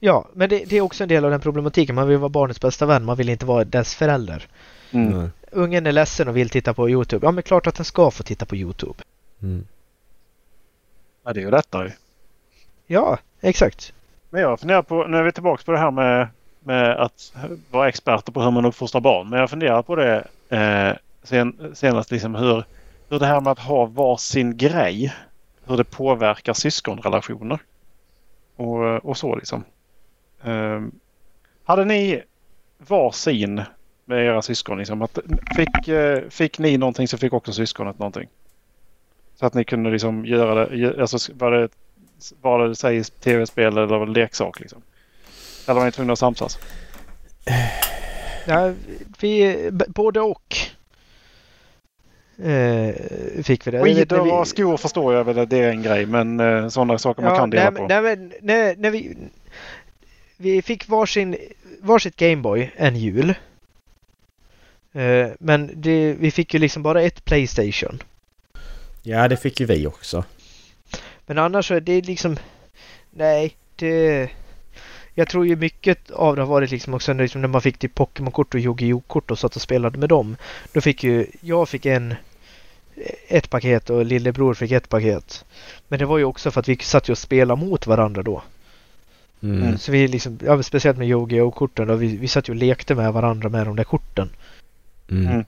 ja 0.00 0.28
men 0.32 0.48
det, 0.48 0.64
det 0.64 0.76
är 0.76 0.80
också 0.80 1.04
en 1.04 1.08
del 1.08 1.24
av 1.24 1.30
den 1.30 1.40
problematiken. 1.40 1.94
Man 1.94 2.08
vill 2.08 2.18
vara 2.18 2.28
barnets 2.28 2.60
bästa 2.60 2.86
vän, 2.86 3.04
man 3.04 3.16
vill 3.16 3.28
inte 3.28 3.46
vara 3.46 3.64
dess 3.64 3.94
förälder. 3.94 4.46
Mm. 4.90 5.30
Ungen 5.54 5.86
är 5.86 5.92
ledsen 5.92 6.28
och 6.28 6.36
vill 6.36 6.50
titta 6.50 6.74
på 6.74 6.90
Youtube. 6.90 7.26
Ja, 7.26 7.30
men 7.30 7.42
klart 7.42 7.66
att 7.66 7.74
den 7.74 7.84
ska 7.84 8.10
få 8.10 8.22
titta 8.22 8.46
på 8.46 8.56
Youtube. 8.56 8.94
Mm. 9.42 9.66
Ja, 11.24 11.32
det 11.32 11.40
är 11.40 11.44
ju 11.44 11.50
lättare. 11.50 11.92
Ja, 12.86 13.18
exakt. 13.40 13.92
Men 14.30 14.40
jag 14.42 14.60
funderar 14.60 14.82
på, 14.82 15.06
nu 15.06 15.16
är 15.16 15.22
vi 15.22 15.32
tillbaka 15.32 15.62
på 15.64 15.72
det 15.72 15.78
här 15.78 15.90
med, 15.90 16.28
med 16.60 16.96
att 16.96 17.32
vara 17.70 17.88
experter 17.88 18.32
på 18.32 18.42
hur 18.42 18.50
man 18.50 18.64
uppfostrar 18.64 19.00
barn. 19.00 19.28
Men 19.28 19.40
jag 19.40 19.50
funderar 19.50 19.82
på 19.82 19.96
det 19.96 20.26
eh, 20.48 20.96
sen, 21.22 21.72
senast 21.74 22.10
liksom 22.10 22.34
hur, 22.34 22.64
hur 23.08 23.18
det 23.18 23.26
här 23.26 23.40
med 23.40 23.50
att 23.50 23.58
ha 23.58 23.86
varsin 23.86 24.56
grej, 24.56 25.14
hur 25.64 25.76
det 25.76 25.84
påverkar 25.84 26.52
syskonrelationer. 26.52 27.58
Och, 28.56 29.04
och 29.04 29.16
så 29.16 29.36
liksom. 29.36 29.64
Eh, 30.42 30.80
hade 31.64 31.84
ni 31.84 32.22
varsin 32.78 33.62
med 34.04 34.26
era 34.26 34.42
syskon? 34.42 34.78
Liksom, 34.78 35.02
att, 35.02 35.18
fick, 35.56 35.88
eh, 35.88 36.28
fick 36.28 36.58
ni 36.58 36.78
någonting 36.78 37.08
så 37.08 37.18
fick 37.18 37.32
också 37.32 37.52
syskonet 37.52 37.98
någonting? 37.98 38.28
Så 39.34 39.46
att 39.46 39.54
ni 39.54 39.64
kunde 39.64 39.90
liksom 39.90 40.26
göra 40.26 40.68
det, 40.68 41.00
alltså 41.00 41.32
var 41.34 41.50
det 41.50 41.68
var 42.40 42.68
det 42.68 42.76
sägs 42.76 43.10
tv-spel 43.10 43.78
eller 43.78 44.06
leksak 44.06 44.60
liksom? 44.60 44.82
Eller 45.66 45.80
var 45.80 45.86
ni 45.86 45.92
tvungna 45.92 46.12
att 46.12 46.18
samsas? 46.18 46.58
Ja, 48.46 48.72
vi, 49.20 49.70
både 49.88 50.20
och. 50.20 50.56
Eh, 52.38 52.94
fick 53.44 53.66
vi 53.66 53.70
det. 53.70 53.82
Skidor 53.82 54.32
och 54.32 54.48
skor 54.48 54.76
förstår 54.76 55.14
jag 55.14 55.24
väl 55.24 55.38
att 55.38 55.50
det 55.50 55.58
är 55.58 55.70
en 55.70 55.82
grej 55.82 56.06
men 56.06 56.40
eh, 56.40 56.68
sådana 56.68 56.98
saker 56.98 57.22
man 57.22 57.36
kan 57.36 57.50
dela 57.50 57.70
nej, 57.70 57.80
på. 57.80 57.86
Nej, 57.86 58.02
men 58.02 58.32
när, 58.40 58.76
när 58.76 58.90
vi, 58.90 59.16
vi 60.36 60.62
fick 60.62 60.88
varsin, 60.88 61.36
varsitt 61.80 62.16
Gameboy 62.16 62.72
en 62.76 62.96
jul. 62.96 63.34
Eh, 64.94 65.28
men 65.38 65.70
det, 65.74 66.16
vi 66.18 66.30
fick 66.30 66.54
ju 66.54 66.60
liksom 66.60 66.82
bara 66.82 67.02
ett 67.02 67.24
Playstation. 67.24 68.02
Ja, 69.02 69.28
det 69.28 69.36
fick 69.36 69.60
ju 69.60 69.66
vi 69.66 69.86
också. 69.86 70.24
Men 71.26 71.38
annars 71.38 71.68
så 71.68 71.74
är 71.74 71.80
det 71.80 72.00
liksom... 72.00 72.36
Nej, 73.10 73.56
det... 73.76 74.30
Jag 75.14 75.28
tror 75.28 75.46
ju 75.46 75.56
mycket 75.56 76.10
av 76.10 76.36
det 76.36 76.42
har 76.42 76.46
varit 76.46 76.70
liksom 76.70 76.94
också 76.94 77.12
liksom 77.12 77.40
när 77.40 77.48
man 77.48 77.62
fick 77.62 77.78
typ 77.78 77.94
Pokémon-kort 77.94 78.54
och 78.54 78.60
Yu-Gi-Oh-kort 78.60 79.30
och 79.30 79.38
satt 79.38 79.56
och 79.56 79.62
spelade 79.62 79.98
med 79.98 80.08
dem. 80.08 80.36
Då 80.72 80.80
fick 80.80 81.04
ju... 81.04 81.26
Jag 81.40 81.68
fick 81.68 81.86
en... 81.86 82.14
Ett 83.28 83.50
paket 83.50 83.90
och 83.90 84.04
lillebror 84.04 84.54
fick 84.54 84.72
ett 84.72 84.88
paket. 84.88 85.44
Men 85.88 85.98
det 85.98 86.06
var 86.06 86.18
ju 86.18 86.24
också 86.24 86.50
för 86.50 86.60
att 86.60 86.68
vi 86.68 86.76
satt 86.76 87.08
ju 87.08 87.12
och 87.12 87.18
spelade 87.18 87.64
mot 87.64 87.86
varandra 87.86 88.22
då. 88.22 88.42
Mm. 89.42 89.62
Mm. 89.62 89.78
Så 89.78 89.92
vi 89.92 90.08
liksom, 90.08 90.38
ja, 90.44 90.62
speciellt 90.62 90.98
med 90.98 91.08
Yu-Gi-Oh-korten 91.08 91.88
då, 91.88 91.94
vi, 91.94 92.16
vi 92.16 92.28
satt 92.28 92.48
ju 92.48 92.52
och 92.52 92.56
lekte 92.56 92.94
med 92.94 93.12
varandra 93.12 93.48
med 93.48 93.66
de 93.66 93.76
där 93.76 93.84
korten. 93.84 94.30
Mm. 95.10 95.26
Mm. 95.26 95.44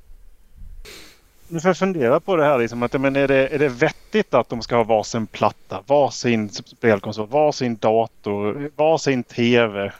Nu 1.49 1.61
får 1.61 1.69
jag 1.69 1.77
fundera 1.77 2.21
på 2.21 2.37
det 2.37 2.45
här 2.45 2.59
liksom 2.59 2.83
att 2.83 3.01
men 3.01 3.17
är, 3.17 3.29
det, 3.29 3.49
är 3.49 3.59
det 3.59 3.69
vettigt 3.69 4.35
att 4.35 4.49
de 4.49 4.63
ska 4.63 4.77
ha 4.77 4.85
varsin 4.85 5.27
platta, 5.27 5.83
varsin 5.87 6.49
spelkonsol, 6.49 7.27
varsin 7.29 7.77
dator, 7.77 8.71
varsin 8.77 9.23
tv? 9.23 9.93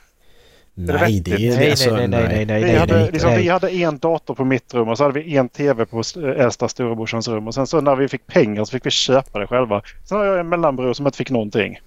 Nej, 0.75 1.21
det 1.21 1.33
är 1.33 1.39
Nej, 1.39 1.57
nej, 1.57 1.71
alltså, 1.71 1.97
nej, 1.97 2.09
nej, 2.09 2.23
nej, 2.29 2.47
nej, 2.47 2.65
vi, 2.65 2.67
nej, 2.67 2.77
hade, 2.77 2.99
nej, 2.99 3.11
liksom, 3.13 3.31
nej. 3.31 3.43
vi 3.43 3.49
hade 3.49 3.71
en 3.71 3.99
dator 3.99 4.35
på 4.35 4.45
mitt 4.45 4.75
rum 4.75 4.89
och 4.89 4.99
så 4.99 5.05
hade 5.05 5.21
vi 5.21 5.37
en 5.37 5.49
tv 5.49 5.87
på 5.87 6.01
st- 6.01 6.21
äldsta 6.21 6.69
storebrorsans 6.69 7.29
rum 7.29 7.49
och 7.49 7.55
sen 7.55 7.67
så 7.67 7.81
när 7.81 7.97
vi 7.97 8.09
fick 8.09 8.27
pengar 8.27 8.65
så 8.65 8.71
fick 8.71 8.87
vi 8.87 8.91
köpa 8.91 9.39
det 9.39 9.47
själva. 9.47 9.83
Sen 10.05 10.19
har 10.19 10.25
jag 10.25 10.41
en 10.41 10.49
mellanbror 10.49 10.93
som 10.93 11.07
inte 11.07 11.19
fick 11.19 11.31
någonting. 11.31 11.81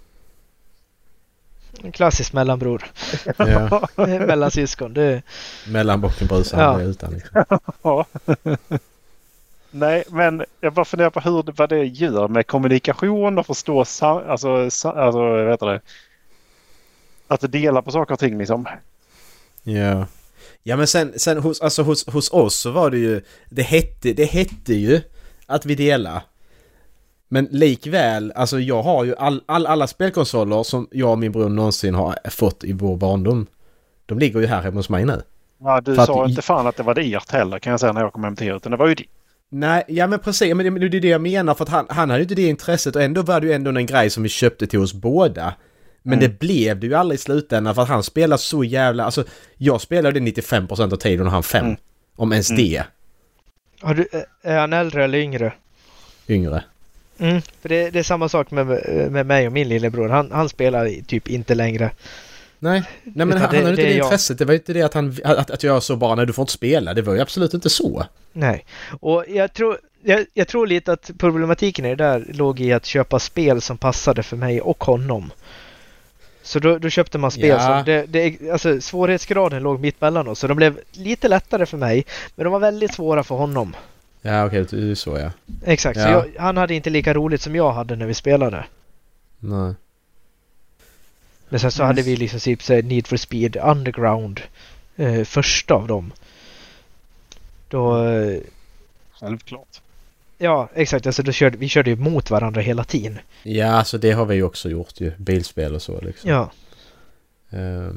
En 1.84 1.92
klassisk 1.92 2.34
mellanbror. 2.34 2.86
Ja, 3.38 3.88
Mellansyskon. 4.06 4.94
Det, 4.94 5.22
mellanbocken 5.68 6.28
brusar 6.28 6.60
Ja. 6.62 6.82
utan 6.82 7.14
liksom. 7.14 7.46
Ja. 7.82 8.06
Nej, 9.72 10.04
men 10.10 10.46
jag 10.62 10.74
bara 10.74 10.86
funderar 10.86 11.10
på 11.10 11.20
hur, 11.20 11.54
vad 11.56 11.70
det 11.70 11.84
gör 11.86 12.28
med 12.28 12.48
kommunikation 12.48 13.38
och 13.38 13.46
förstå, 13.46 13.80
alltså, 14.02 14.70
sa, 14.70 14.92
alltså 14.92 15.50
heter 15.50 15.66
det? 15.66 15.82
Att 17.28 17.52
dela 17.52 17.82
på 17.82 17.92
saker 17.92 18.14
och 18.14 18.20
ting 18.20 18.38
liksom. 18.38 18.68
Ja. 19.64 20.06
Ja 20.64 20.76
men 20.76 20.88
sen, 20.88 21.14
sen 21.20 21.38
hos, 21.38 21.62
alltså 21.62 21.84
hos, 21.84 22.08
hos 22.08 22.32
oss 22.32 22.56
så 22.56 22.72
var 22.72 22.90
det 22.92 22.98
ju... 22.98 23.22
Det 23.50 23.62
hette, 23.64 24.14
det 24.14 24.26
hette 24.26 24.74
ju 24.74 25.02
att 25.46 25.66
vi 25.66 25.76
delar. 25.76 26.22
Men 27.32 27.48
likväl, 27.52 28.32
alltså 28.36 28.60
jag 28.60 28.82
har 28.84 29.04
ju 29.04 29.16
all, 29.16 29.42
all, 29.46 29.66
alla 29.68 29.88
spelkonsoler 29.88 30.64
som 30.64 30.88
jag 30.92 31.12
och 31.12 31.20
min 31.20 31.32
bror 31.32 31.50
någonsin 31.50 31.96
har 31.96 32.16
fått 32.30 32.64
i 32.64 32.74
vår 32.74 32.98
barndom. 32.98 33.48
De 34.06 34.20
ligger 34.20 34.40
ju 34.40 34.46
här 34.48 34.62
hemma 34.62 34.76
hos 34.76 34.90
mig 34.90 35.06
nu. 35.06 35.22
Ja, 35.62 35.82
du 35.82 35.96
För 35.96 36.02
att 36.02 36.08
sa 36.08 36.26
i- 36.26 36.30
inte 36.30 36.42
fan 36.42 36.68
att 36.68 36.76
det 36.78 36.84
var 36.84 36.94
det 36.96 37.14
ert 37.14 37.32
heller 37.32 37.60
kan 37.60 37.72
jag 37.72 37.80
säga 37.80 37.92
när 37.94 38.02
jag 38.02 38.14
kom 38.14 38.24
hem 38.24 38.36
till 38.36 38.48
er. 38.48 38.56
Utan 38.56 38.72
det 38.72 38.78
var 38.78 38.88
ju 38.88 38.96
ditt. 38.96 39.08
Nej, 39.52 39.84
ja 39.88 40.08
men 40.08 40.20
precis, 40.20 40.56
men 40.56 40.74
det, 40.80 40.90
det 40.90 40.98
är 40.98 41.02
det 41.02 41.08
jag 41.08 41.22
menar 41.22 41.54
för 41.54 41.64
att 41.64 41.70
han, 41.70 41.86
han 41.90 42.10
hade 42.10 42.20
ju 42.20 42.24
inte 42.24 42.36
det 42.36 42.48
intresset 42.48 42.96
och 42.96 43.02
ändå 43.02 43.22
var 43.22 43.42
det 43.42 43.48
ju 43.48 43.54
ändå 43.54 43.72
en 43.72 43.86
grej 43.86 44.10
som 44.10 44.24
vi 44.24 44.30
köpte 44.30 44.68
till 44.68 44.80
oss 44.80 44.94
båda. 44.94 45.54
Men 46.04 46.20
Mm. 46.20 46.30
det 46.32 46.40
blev 46.40 46.80
det 46.80 46.88
ju 46.88 46.94
aldrig 46.94 47.20
i 47.20 47.22
slutändan 47.22 47.76
för 47.76 47.82
att 47.82 47.88
han 47.90 48.04
spelar 48.04 48.38
så 48.38 48.64
jävla, 48.64 49.06
alltså 49.06 49.24
jag 49.58 49.82
spelade 49.82 50.20
95% 50.20 50.94
av 50.94 50.98
tiden 50.98 51.26
och 51.26 51.32
han 51.32 51.44
5. 51.44 51.66
Mm. 51.66 51.78
Om 52.16 52.32
ens 52.32 52.50
Mm. 52.52 52.64
det. 52.64 52.84
har 53.82 53.94
du, 53.94 54.08
är 54.44 54.60
han 54.60 54.74
äldre 54.74 55.04
eller 55.04 55.18
yngre? 55.18 55.54
Yngre. 56.28 56.64
Mm, 57.20 57.42
för 57.62 57.70
det, 57.70 57.90
det 57.90 58.00
är 58.00 58.04
samma 58.04 58.30
sak 58.30 58.52
med, 58.52 58.68
med 59.12 59.26
mig 59.26 59.48
och 59.48 59.54
min 59.54 59.70
lillebror. 59.70 60.10
Han, 60.10 60.32
han 60.32 60.50
spelar 60.50 61.06
typ 61.06 61.28
inte 61.28 61.56
längre. 61.56 61.92
Nej, 62.60 62.84
nej 63.04 63.26
men 63.26 63.30
Utan 63.30 63.42
han, 63.42 63.52
det- 63.52 63.58
han 63.58 63.66
hade 63.66 63.76
det 63.76 63.82
inte 63.82 63.94
det 63.94 63.98
jag. 63.98 64.06
intresset. 64.06 64.38
Det 64.38 64.46
var 64.46 64.52
ju 64.54 64.58
inte 64.60 64.74
det 64.74 64.82
att 64.82 64.94
han, 64.94 65.18
att, 65.24 65.52
att 65.52 65.64
jag 65.64 65.84
så 65.84 65.96
bara 65.96 66.16
nej 66.16 66.26
du 66.26 66.34
får 66.34 66.44
inte 66.44 66.54
spela. 66.54 66.94
Det 66.94 67.02
var 67.02 67.14
ju 67.14 67.22
absolut 67.22 67.54
inte 67.54 67.70
så. 67.70 68.06
Nej. 68.34 68.66
Och 69.00 69.26
jag 69.28 69.54
tror, 69.54 69.78
jag, 70.04 70.26
jag 70.34 70.48
tror 70.48 70.68
lite 70.68 70.92
att 70.94 71.12
problematiken 71.18 71.86
i 71.86 71.90
det 71.90 72.04
där 72.04 72.26
låg 72.34 72.60
i 72.60 72.74
att 72.74 72.86
köpa 72.86 73.20
spel 73.20 73.62
som 73.62 73.78
passade 73.78 74.24
för 74.24 74.38
mig 74.38 74.62
och 74.62 74.84
honom. 74.84 75.32
Så 76.44 76.60
då, 76.60 76.78
då 76.78 76.90
köpte 76.90 77.18
man 77.18 77.32
spel 77.32 77.48
Ja. 77.48 77.60
som... 77.60 77.84
Det, 77.86 78.06
det, 78.06 78.52
alltså 78.52 78.82
svårighetsgraden 78.82 79.64
låg 79.64 79.80
mitt 79.80 80.02
mellan 80.02 80.28
oss. 80.28 80.40
Så 80.40 80.48
de 80.48 80.58
blev 80.58 80.80
lite 80.92 81.28
lättare 81.28 81.66
för 81.66 81.78
mig. 81.78 82.06
Men 82.36 82.44
de 82.44 82.54
var 82.54 82.60
väldigt 82.60 82.94
svåra 82.94 83.24
för 83.24 83.36
honom. 83.36 83.76
Ja 84.22 84.46
okej, 84.46 84.66
det 84.70 84.92
är 84.92 84.96
så 84.96 85.18
ja. 85.18 85.32
Exakt, 85.66 86.00
så 86.00 86.08
Ja. 86.08 86.10
jag, 86.36 86.42
han 86.42 86.58
hade 86.58 86.76
inte 86.76 86.90
lika 86.90 87.14
roligt 87.14 87.42
som 87.42 87.56
jag 87.56 87.72
hade 87.72 87.96
när 87.96 88.06
vi 88.06 88.14
spelade. 88.14 88.66
Nej. 89.40 89.74
Men 91.50 91.60
sen 91.60 91.72
så 91.72 91.84
hade 91.84 92.02
vi 92.02 92.16
liksom 92.16 92.40
typ 92.40 92.64
så 92.64 92.82
Need 92.82 93.08
for 93.08 93.18
Speed 93.18 93.56
Underground. 93.56 94.42
Eh, 94.96 95.24
första 95.24 95.74
av 95.74 95.88
dem. 95.88 96.12
Då... 97.68 98.06
Eh, 98.08 98.40
Självklart. 99.20 99.82
ja, 100.38 100.70
exakt. 100.74 101.06
Alltså 101.06 101.24
då 101.24 101.32
körde, 101.32 101.58
vi 101.58 101.70
körde 101.70 101.90
ju 101.90 101.96
mot 101.96 102.30
varandra 102.30 102.62
hela 102.62 102.84
tiden. 102.84 103.20
Ja, 103.44 103.68
alltså 103.72 103.98
det 103.98 104.12
har 104.12 104.26
vi 104.26 104.36
ju 104.36 104.44
också 104.44 104.70
gjort 104.70 105.00
ju. 105.02 105.12
Bilspel 105.18 105.76
och 105.76 105.82
så 105.82 106.02
liksom. 106.02 106.30
Ja. 106.30 106.52
Eh, 107.50 107.90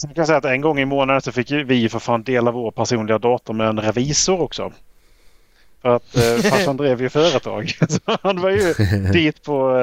Sen 0.00 0.14
kan 0.14 0.20
jag 0.20 0.26
säga 0.26 0.38
att 0.38 0.44
en 0.44 0.60
gång 0.60 0.78
i 0.78 0.84
månaden 0.84 1.22
så 1.22 1.32
fick 1.32 1.50
vi 1.50 1.88
för 1.88 1.98
fan 1.98 2.22
dela 2.22 2.50
vår 2.50 2.70
personliga 2.70 3.18
dator 3.18 3.54
med 3.54 3.68
en 3.68 3.80
revisor 3.80 4.40
också. 4.40 4.72
För 5.82 5.96
att 5.96 6.16
eh, 6.16 6.22
farsan 6.50 6.76
drev 6.76 7.02
ju 7.02 7.08
företag. 7.08 7.74
Så 7.88 8.00
han 8.22 8.40
var 8.40 8.50
ju 8.50 8.72
dit 9.12 9.42
på 9.42 9.78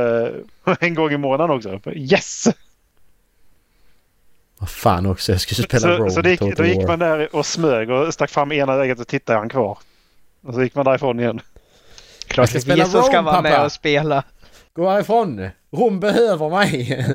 eh, 0.65 0.73
en 0.79 0.93
gång 0.93 1.11
i 1.11 1.17
månaden 1.17 1.55
också. 1.55 1.79
Yes! 1.95 2.47
vad 4.57 4.69
fan 4.69 5.05
också, 5.05 5.31
jag 5.31 5.41
skulle 5.41 5.63
spela 5.63 5.79
Så, 5.79 5.87
Rome 5.87 6.11
så 6.11 6.21
det 6.21 6.29
gick, 6.29 6.57
då 6.57 6.65
gick 6.65 6.87
man 6.87 6.99
där 6.99 7.35
och 7.35 7.45
smög 7.45 7.89
och 7.89 8.13
stack 8.13 8.29
fram 8.29 8.51
ena 8.51 8.73
ögat 8.73 8.99
och 8.99 9.07
tittade 9.07 9.39
han 9.39 9.49
kvar. 9.49 9.77
Och 10.43 10.53
så 10.53 10.63
gick 10.63 10.75
man 10.75 10.85
därifrån 10.85 11.19
igen. 11.19 11.41
Klart 12.27 12.49
ska 12.49 12.57
det 12.57 12.59
är 12.59 12.61
spela 12.61 12.85
som 12.85 13.03
ska 13.03 13.17
Rome, 13.17 13.31
vara 13.31 13.41
med 13.41 13.51
pappa. 13.51 13.65
och 13.65 13.71
spela. 13.71 14.23
Gå 14.73 14.89
härifrån! 14.89 15.49
Rom 15.71 15.99
behöver 15.99 16.49
mig! 16.49 17.05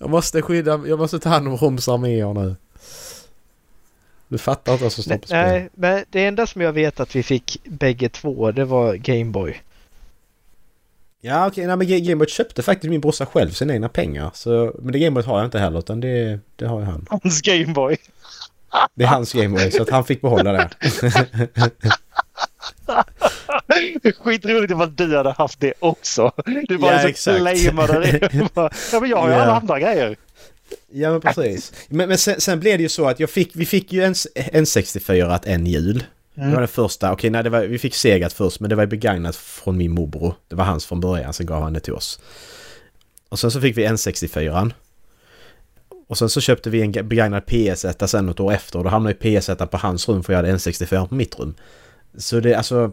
Jag 0.00 0.10
måste 0.10 0.42
skydda, 0.42 0.80
jag 0.86 0.98
måste 0.98 1.18
ta 1.18 1.28
hand 1.28 1.48
om 1.48 1.56
Roms 1.56 1.88
arméer 1.88 2.34
nu. 2.34 2.56
Du 4.28 4.38
fattar 4.38 4.72
inte 4.72 4.84
vad 4.84 4.92
som 4.92 5.02
står 5.02 5.10
Nej, 5.12 5.20
på 5.20 5.26
spel. 5.26 5.38
nej, 5.46 5.68
men 5.74 6.04
det 6.10 6.24
enda 6.24 6.46
som 6.46 6.60
jag 6.60 6.72
vet 6.72 7.00
att 7.00 7.16
vi 7.16 7.22
fick 7.22 7.60
bägge 7.64 8.08
två, 8.08 8.52
det 8.52 8.64
var 8.64 8.94
Gameboy. 8.94 9.60
Ja 11.20 11.46
okej, 11.46 11.66
nej 11.66 11.76
men 11.76 11.86
Ga- 11.86 11.98
Gameboy 12.06 12.26
köpte 12.28 12.62
faktiskt 12.62 12.90
min 12.90 13.00
brorsa 13.00 13.26
själv 13.26 13.50
sina 13.50 13.72
egna 13.74 13.88
pengar. 13.88 14.30
Så, 14.34 14.72
men 14.78 14.92
det 14.92 14.98
Gameboy 14.98 15.22
har 15.24 15.36
jag 15.38 15.44
inte 15.46 15.58
heller 15.58 15.78
utan 15.78 16.00
det, 16.00 16.38
det 16.56 16.66
har 16.66 16.80
ju 16.80 16.86
han. 16.86 17.06
Hans 17.10 17.40
Gameboy. 17.42 17.96
Det 18.94 19.04
är 19.04 19.08
hans 19.08 19.32
Gameboy 19.32 19.70
så 19.70 19.82
att 19.82 19.90
han 19.90 20.04
fick 20.04 20.20
behålla 20.20 20.52
det. 20.52 20.70
Skitroligt 24.18 24.72
ifall 24.72 24.96
du 24.96 25.16
hade 25.16 25.30
haft 25.30 25.60
det 25.60 25.72
också. 25.78 26.32
Du 26.68 26.78
bara 26.78 27.02
Ja, 27.02 27.08
exakt. 27.08 27.38
claimade 27.38 28.00
det. 28.00 28.54
Bara, 28.54 28.70
Ja, 28.92 29.00
men 29.00 29.10
jag 29.10 29.16
har 29.16 29.28
ju 29.28 29.34
Ja. 29.34 29.40
alla 29.40 29.52
andra 29.56 29.80
grejer. 29.80 30.16
Ja 30.92 31.10
men 31.10 31.20
precis. 31.20 31.72
Men, 31.88 32.08
men 32.08 32.18
sen, 32.18 32.40
sen 32.40 32.60
blev 32.60 32.78
det 32.78 32.82
ju 32.82 32.88
så 32.88 33.08
att 33.08 33.20
jag 33.20 33.30
fick, 33.30 33.50
vi 33.56 33.66
fick 33.66 33.92
ju 33.92 34.02
en, 34.04 34.14
en 34.34 34.66
64 34.66 35.34
att 35.34 35.46
en 35.46 35.66
jul. 35.66 36.04
Det 36.34 36.50
var 36.50 36.58
den 36.58 36.68
första, 36.68 37.12
okej 37.12 37.30
nej 37.30 37.42
det 37.44 37.50
var, 37.50 37.60
vi 37.60 37.78
fick 37.78 37.94
segat 37.94 38.32
först 38.32 38.60
men 38.60 38.70
det 38.70 38.76
var 38.76 38.86
begagnat 38.86 39.36
från 39.36 39.76
min 39.76 39.90
morbror. 39.92 40.34
Det 40.48 40.54
var 40.56 40.64
hans 40.64 40.86
från 40.86 41.00
början, 41.00 41.32
sen 41.32 41.46
gav 41.46 41.62
han 41.62 41.72
det 41.72 41.80
till 41.80 41.92
oss. 41.94 42.20
Och 43.28 43.38
sen 43.38 43.50
så 43.50 43.60
fick 43.60 43.76
vi 43.76 43.84
en 43.84 43.98
64 43.98 44.70
Och 46.08 46.18
sen 46.18 46.28
så 46.28 46.40
köpte 46.40 46.70
vi 46.70 46.80
en 46.82 46.92
ga- 46.94 47.02
begagnad 47.02 47.42
PS1 47.42 48.06
sen 48.06 48.26
något 48.26 48.40
år 48.40 48.52
efter 48.52 48.78
och 48.78 48.84
då 48.84 48.90
hamnade 48.90 49.16
ju 49.20 49.38
PS1 49.38 49.66
på 49.66 49.76
hans 49.76 50.08
rum 50.08 50.22
för 50.24 50.32
jag 50.32 50.38
hade 50.38 50.50
en 50.50 50.60
64 50.60 51.06
på 51.06 51.14
mitt 51.14 51.38
rum. 51.38 51.54
Så 52.18 52.40
det 52.40 52.54
alltså... 52.54 52.92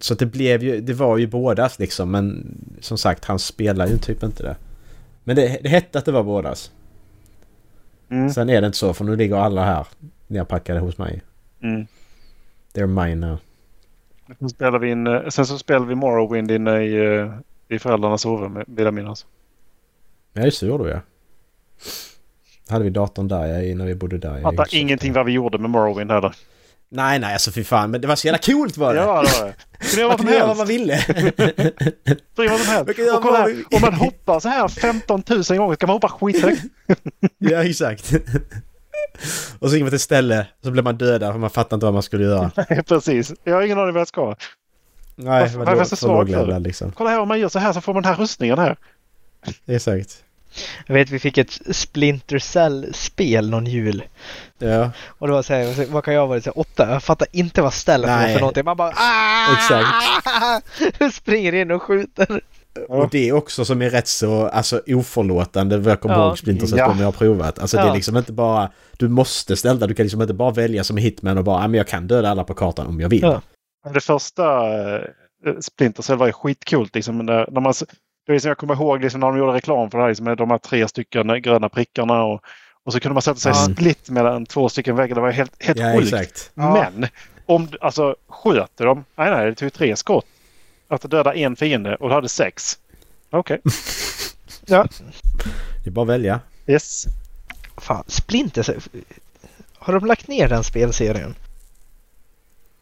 Så 0.00 0.14
det 0.14 0.26
blev 0.26 0.62
ju, 0.62 0.80
det 0.80 0.94
var 0.94 1.18
ju 1.18 1.26
bådas 1.26 1.78
liksom 1.78 2.10
men 2.10 2.54
som 2.80 2.98
sagt 2.98 3.24
han 3.24 3.38
spelar 3.38 3.86
ju 3.86 3.98
typ 3.98 4.22
inte 4.22 4.42
det. 4.42 4.56
Men 5.24 5.36
det, 5.36 5.58
det 5.62 5.68
hette 5.68 5.98
att 5.98 6.04
det 6.04 6.12
var 6.12 6.22
bådas. 6.22 6.72
Mm. 8.10 8.30
Sen 8.30 8.50
är 8.50 8.60
det 8.60 8.66
inte 8.66 8.78
så 8.78 8.94
för 8.94 9.04
nu 9.04 9.16
ligger 9.16 9.36
alla 9.36 9.64
här 9.64 9.86
nerpackade 10.26 10.80
hos 10.80 10.98
mig. 10.98 11.22
Mm. 11.62 11.86
They're 12.74 13.04
mine 13.04 13.26
now. 13.26 13.38
Sen, 14.38 14.48
spelar 14.48 14.78
vi 14.78 14.90
in, 14.90 15.06
eh, 15.06 15.28
sen 15.28 15.46
så 15.46 15.58
spelar 15.58 15.86
vi 15.86 15.94
Morrowind 15.94 16.50
inne 16.50 16.82
i, 16.82 17.16
eh, 17.18 17.32
i 17.68 17.78
föräldrarnas 17.78 18.20
sovrum 18.22 18.62
vill 18.66 18.84
jag 18.84 18.94
minnas. 18.94 19.26
Ja 20.32 20.42
just 20.42 20.60
det, 20.60 20.66
gjorde 20.66 20.84
vi 20.84 20.90
ja. 20.90 21.00
Hade 22.68 22.84
vi 22.84 22.90
datorn 22.90 23.28
där 23.28 23.46
ja, 23.46 23.60
i- 23.60 23.74
när 23.74 23.86
vi 23.86 23.94
bodde 23.94 24.18
där. 24.18 24.40
Fattar 24.42 24.74
ingenting 24.74 25.12
vad 25.12 25.26
vi 25.26 25.32
gjorde 25.32 25.58
med 25.58 25.70
Morrowind 25.70 26.10
heller. 26.10 26.34
Nej 26.96 27.18
nej 27.18 27.32
alltså 27.32 27.50
fy 27.52 27.64
fan 27.64 27.90
men 27.90 28.00
det 28.00 28.08
var 28.08 28.16
så 28.16 28.26
jävla 28.26 28.38
coolt 28.38 28.76
var 28.76 28.94
det! 28.94 29.00
Ja, 29.00 29.22
det 29.22 29.40
var 29.40 29.46
det. 29.46 29.54
Kunde 29.88 30.00
göra 30.00 30.08
Man 30.08 30.08
vad 30.08 30.18
som 30.18 30.26
kunde 30.26 30.32
göra 30.36 30.46
vad 30.46 30.56
helst. 30.56 30.58
man 30.58 30.66
ville! 30.66 32.16
Driva 32.36 32.52
vad 32.52 32.60
som 32.60 32.68
helst. 32.72 33.14
Och 33.14 33.22
kolla 33.22 33.38
här, 33.38 33.64
om 33.74 33.80
man 33.80 33.94
hoppar 33.94 34.40
så 34.40 34.48
här 34.48 34.68
15 34.68 35.22
000 35.28 35.42
gånger 35.58 35.76
kan 35.76 35.86
man 35.86 35.94
hoppa 35.94 36.08
skithögt. 36.08 36.62
ja 37.38 37.64
exakt. 37.64 38.12
Och 39.58 39.70
så 39.70 39.76
gick 39.76 39.82
man 39.82 39.90
till 39.90 39.96
ett 39.96 40.00
ställe 40.02 40.46
så 40.62 40.70
blev 40.70 40.84
man 40.84 40.96
dödad 40.96 41.32
för 41.32 41.38
man 41.38 41.50
fattade 41.50 41.74
inte 41.74 41.86
vad 41.86 41.92
man 41.94 42.02
skulle 42.02 42.24
göra. 42.24 42.50
Nej, 42.56 42.82
Precis. 42.82 43.32
Jag 43.44 43.54
har 43.54 43.62
ingen 43.62 43.78
aning 43.78 43.92
vad 43.94 44.00
jag 44.00 44.08
ska. 44.08 44.34
Nej, 45.16 45.40
Varför- 45.40 45.52
det 45.52 45.58
varför 45.58 45.72
är 45.72 45.74
var 45.76 45.80
jag 45.80 45.86
så 45.88 45.96
för 45.96 46.06
svag 46.06 46.28
för 46.30 46.60
liksom. 46.60 46.92
Kolla 46.92 47.10
här 47.10 47.20
om 47.20 47.28
man 47.28 47.40
gör 47.40 47.48
så 47.48 47.58
här 47.58 47.72
så 47.72 47.80
får 47.80 47.94
man 47.94 48.02
den 48.02 48.12
här 48.14 48.20
rustningen 48.22 48.58
här. 48.58 48.76
Exakt. 49.66 50.22
Jag 50.86 50.94
vet 50.94 51.10
vi 51.10 51.18
fick 51.18 51.38
ett 51.38 51.58
Splinter 51.70 52.38
Cell-spel 52.38 53.50
någon 53.50 53.66
jul. 53.66 54.02
Ja, 54.58 54.90
Och 55.06 55.26
det 55.26 55.32
var 55.32 55.42
såhär, 55.42 55.86
vad 55.92 56.04
kan 56.04 56.14
jag 56.14 56.20
ha 56.20 56.26
varit? 56.26 56.44
Så 56.44 56.50
här, 56.50 56.58
åtta? 56.60 56.90
Jag 56.90 57.02
fattar 57.02 57.28
inte 57.32 57.62
vad 57.62 57.74
stealth 57.74 58.08
var 58.08 58.28
för 58.28 58.40
någonting. 58.40 58.64
Man 58.64 58.76
bara 58.76 58.92
ah! 58.96 59.54
Exakt. 59.54 61.14
Springer 61.14 61.52
in 61.54 61.70
och 61.70 61.82
skjuter. 61.82 62.40
och 62.88 63.08
det 63.10 63.28
är 63.28 63.32
också 63.32 63.64
som 63.64 63.82
är 63.82 63.90
rätt 63.90 64.08
så 64.08 64.46
alltså, 64.48 64.80
oförlåtande 64.86 65.78
vad 65.78 65.92
jag 65.92 66.00
kommer 66.00 66.14
Ja. 66.14 66.26
ihåg 66.26 66.38
Splinter 66.38 66.66
Cell 66.66 66.78
Ja. 66.78 66.88
som 66.90 66.98
jag 66.98 67.06
har 67.06 67.12
provat. 67.12 67.58
Alltså 67.58 67.76
det 67.76 67.82
är 67.82 67.86
Ja. 67.86 67.94
liksom 67.94 68.16
inte 68.16 68.32
bara... 68.32 68.70
Du 68.98 69.08
måste 69.08 69.56
ställa, 69.56 69.86
du 69.86 69.94
kan 69.94 70.04
liksom 70.04 70.22
inte 70.22 70.34
bara 70.34 70.50
välja 70.50 70.84
som 70.84 70.96
hitman 70.96 71.38
och 71.38 71.44
bara 71.44 71.56
"Ah, 71.64 71.68
men 71.68 71.74
jag 71.74 71.86
kan 71.88 72.06
döda 72.06 72.30
alla 72.30 72.44
på 72.44 72.54
kartan 72.54 72.86
om 72.86 73.00
jag 73.00 73.08
vill. 73.08 73.22
Ja. 73.22 73.42
Det 73.94 74.00
första 74.00 74.44
eh, 74.96 75.00
Splinter 75.60 76.02
Cell 76.02 76.16
var 76.18 76.26
ju 76.26 76.32
skitcoolt. 76.32 76.94
Liksom, 76.94 77.18
när, 77.18 77.48
när 77.50 77.60
man, 77.60 77.74
det 78.26 78.34
är 78.34 78.38
som 78.38 78.48
jag 78.48 78.58
kommer 78.58 78.74
ihåg 78.74 79.02
liksom, 79.02 79.20
när 79.20 79.26
de 79.26 79.38
gjorde 79.38 79.52
reklam 79.52 79.90
för 79.90 79.98
det 79.98 80.04
här 80.04 80.08
liksom, 80.08 80.24
med 80.24 80.36
de 80.38 80.50
här 80.50 80.58
tre 80.58 80.88
stycken 80.88 81.42
gröna 81.42 81.68
prickarna. 81.68 82.24
Och, 82.24 82.40
och 82.84 82.92
så 82.92 83.00
kunde 83.00 83.12
man 83.14 83.22
sätta 83.22 83.40
sig 83.40 83.52
Ja. 83.52 83.74
split 83.74 84.10
mellan 84.10 84.46
två 84.46 84.68
stycken 84.68 84.96
väggar. 84.96 85.14
Det 85.14 85.20
var 85.20 85.30
helt, 85.30 85.62
helt 85.64 85.78
Ja, 85.78 85.92
sjukt. 85.96 86.12
exakt. 86.12 86.50
Ja. 86.54 86.90
Men 86.98 87.08
om 87.46 87.66
du 87.66 87.78
alltså 87.80 88.16
sköter 88.28 88.86
de. 88.86 89.04
Nej, 89.16 89.30
nej, 89.30 89.46
det 89.46 89.54
tog 89.54 89.72
tre 89.72 89.96
skott. 89.96 90.26
Att 90.88 91.10
döda 91.10 91.34
en 91.34 91.56
fiende 91.56 91.96
och 91.96 92.08
du 92.08 92.14
hade 92.14 92.28
sex. 92.28 92.78
Okej. 93.30 93.60
ja. 94.66 94.86
Det 95.84 95.90
är 95.90 95.92
bara 95.92 96.02
att 96.02 96.08
välja. 96.08 96.40
Yes. 96.66 97.04
Fan, 97.76 98.04
Splinter. 98.06 98.76
Har 99.78 99.92
de 99.92 100.06
lagt 100.06 100.28
ner 100.28 100.48
den 100.48 100.64
spelserien? 100.64 101.34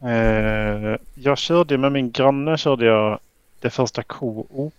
Eh, 0.02 0.96
jag 1.14 1.38
körde 1.38 1.78
med 1.78 1.92
min 1.92 2.10
granne 2.10 2.58
körde 2.58 2.86
jag 2.86 3.18
det 3.60 3.70
första 3.70 4.02
KO. 4.02 4.70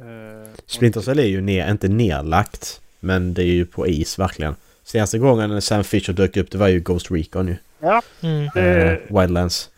Eh, 0.00 0.48
Splinter 0.66 1.00
Cell 1.00 1.18
är 1.18 1.22
ju 1.24 1.40
ner, 1.40 1.70
inte 1.70 1.88
nerlagt. 1.88 2.80
Men 3.00 3.34
det 3.34 3.42
är 3.42 3.46
ju 3.46 3.66
på 3.66 3.86
is 3.86 4.18
verkligen. 4.18 4.56
Senaste 4.84 5.18
gången 5.18 5.50
när 5.50 5.60
Sam 5.60 5.84
Fisher 5.84 6.12
dök 6.12 6.36
upp 6.36 6.50
det 6.50 6.58
var 6.58 6.68
ju 6.68 6.80
Ghost 6.80 7.10
Recon 7.10 7.48
ju. 7.48 7.56
Ja, 7.80 8.02
Mm. 8.20 8.48
Eh, 8.56 9.20
Wildlands. 9.20 9.70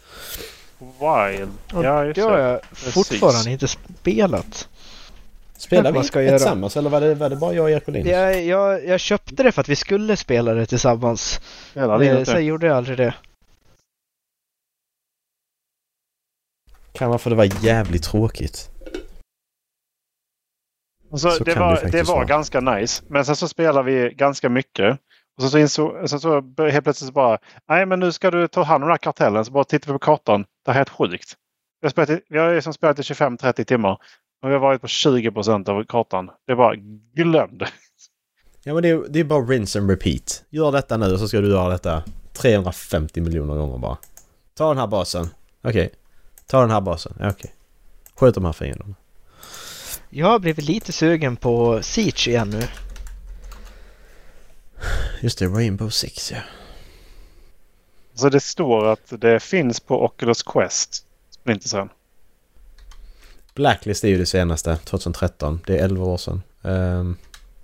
Wild. 0.78 1.50
Och 1.72 1.84
Ja, 1.84 2.04
just 2.04 2.14
det 2.14 2.20
har 2.22 2.38
jag 2.38 2.60
fortfarande 2.72 3.50
inte 3.50 3.68
spelat. 3.68 4.68
Spelar 5.56 5.92
man 5.92 6.02
vi 6.02 6.08
ska 6.08 6.22
göra. 6.22 6.38
tillsammans 6.38 6.76
eller 6.76 6.90
var 6.90 7.00
det, 7.00 7.14
var 7.14 7.30
det 7.30 7.36
bara 7.36 7.54
jag 7.54 7.62
och 7.64 7.70
Erik 7.70 7.88
Ohlin? 7.88 8.06
Jag, 8.06 8.44
jag, 8.44 8.86
jag 8.86 9.00
köpte 9.00 9.42
det 9.42 9.52
för 9.52 9.60
att 9.60 9.68
vi 9.68 9.76
skulle 9.76 10.16
spela 10.16 10.54
det 10.54 10.66
tillsammans. 10.66 11.40
Inte. 11.74 12.24
Sen 12.24 12.44
gjorde 12.46 12.66
jag 12.66 12.76
aldrig 12.76 12.96
det. 12.96 13.14
Kan 16.92 17.08
vara 17.08 17.18
för 17.18 17.30
det 17.30 17.36
var 17.36 17.64
jävligt 17.64 18.02
tråkigt. 18.02 18.70
Alltså, 21.12 21.30
Så 21.30 21.44
det 21.44 21.54
var, 21.54 21.80
det 21.92 22.02
var 22.02 22.14
vara. 22.14 22.24
ganska 22.24 22.60
nice. 22.60 23.02
Men 23.08 23.24
sen 23.24 23.36
så 23.36 23.48
spelar 23.48 23.82
vi 23.82 24.14
ganska 24.16 24.48
mycket. 24.48 24.98
Och 25.36 25.42
sen 25.42 25.50
så, 25.50 25.58
insåg, 25.58 26.08
sen 26.10 26.20
så 26.20 26.42
helt 26.58 26.84
plötsligt 26.84 27.14
bara, 27.14 27.38
nej 27.68 27.86
men 27.86 28.00
nu 28.00 28.12
ska 28.12 28.30
du 28.30 28.48
ta 28.48 28.62
hand 28.62 28.82
om 28.84 28.88
den 28.88 28.92
här 28.92 28.98
kartellen. 28.98 29.44
Så 29.44 29.52
bara 29.52 29.64
tittar 29.64 29.86
vi 29.86 29.92
på 29.92 29.98
kartan. 29.98 30.40
Det 30.64 30.70
här 30.70 30.74
är 30.74 30.78
helt 30.78 30.88
sjukt. 30.88 31.32
Vi 31.80 31.86
har, 31.86 31.90
spelat, 31.90 32.10
i- 32.10 32.20
vi 32.28 32.38
har 32.38 32.54
liksom 32.54 32.72
spelat 32.72 32.98
i 32.98 33.02
25-30 33.02 33.64
timmar. 33.64 33.92
Och 34.42 34.48
vi 34.48 34.52
har 34.52 34.58
varit 34.60 34.80
på 34.80 34.88
20 34.88 35.30
procent 35.30 35.68
av 35.68 35.84
kartan. 35.84 36.30
Det 36.46 36.52
är 36.52 36.56
bara 36.56 36.74
glömd. 37.14 37.62
Ja 38.64 38.74
men 38.74 38.82
det 38.82 38.88
är, 38.88 39.04
det 39.08 39.20
är 39.20 39.24
bara 39.24 39.40
rinse 39.44 39.78
and 39.78 39.90
repeat. 39.90 40.44
Gör 40.50 40.72
detta 40.72 40.96
nu 40.96 41.12
och 41.12 41.18
så 41.18 41.28
ska 41.28 41.40
du 41.40 41.50
göra 41.50 41.68
detta 41.68 42.02
350 42.32 43.20
miljoner 43.20 43.54
gånger 43.54 43.78
bara. 43.78 43.96
Ta 44.54 44.68
den 44.68 44.78
här 44.78 44.86
basen. 44.86 45.26
Okej. 45.64 45.90
Ta 46.46 46.60
den 46.60 46.70
här 46.70 46.80
basen. 46.80 47.12
Okej. 47.20 47.54
Sköt 48.14 48.34
de 48.34 48.44
här 48.44 48.52
fienderna. 48.52 48.94
Jag 50.10 50.26
har 50.26 50.38
blivit 50.38 50.64
lite 50.64 50.92
sugen 50.92 51.36
på 51.36 51.82
Siege 51.82 52.28
igen 52.28 52.50
nu. 52.50 52.62
Just 55.20 55.38
det, 55.38 55.46
Rainbow 55.46 55.90
Six 55.90 56.32
ja. 56.32 56.38
Så 58.14 58.28
det 58.28 58.40
står 58.40 58.86
att 58.86 59.12
det 59.20 59.40
finns 59.40 59.80
på 59.80 60.04
Oculus 60.04 60.42
Quest. 60.42 61.04
Splinter 61.30 61.68
Cell. 61.68 61.88
Blacklist 63.54 64.04
är 64.04 64.08
ju 64.08 64.18
det 64.18 64.26
senaste, 64.26 64.76
2013. 64.76 65.60
Det 65.66 65.78
är 65.78 65.84
11 65.84 66.04
år 66.04 66.16
sedan. 66.16 66.42
Ehm, 66.62 67.16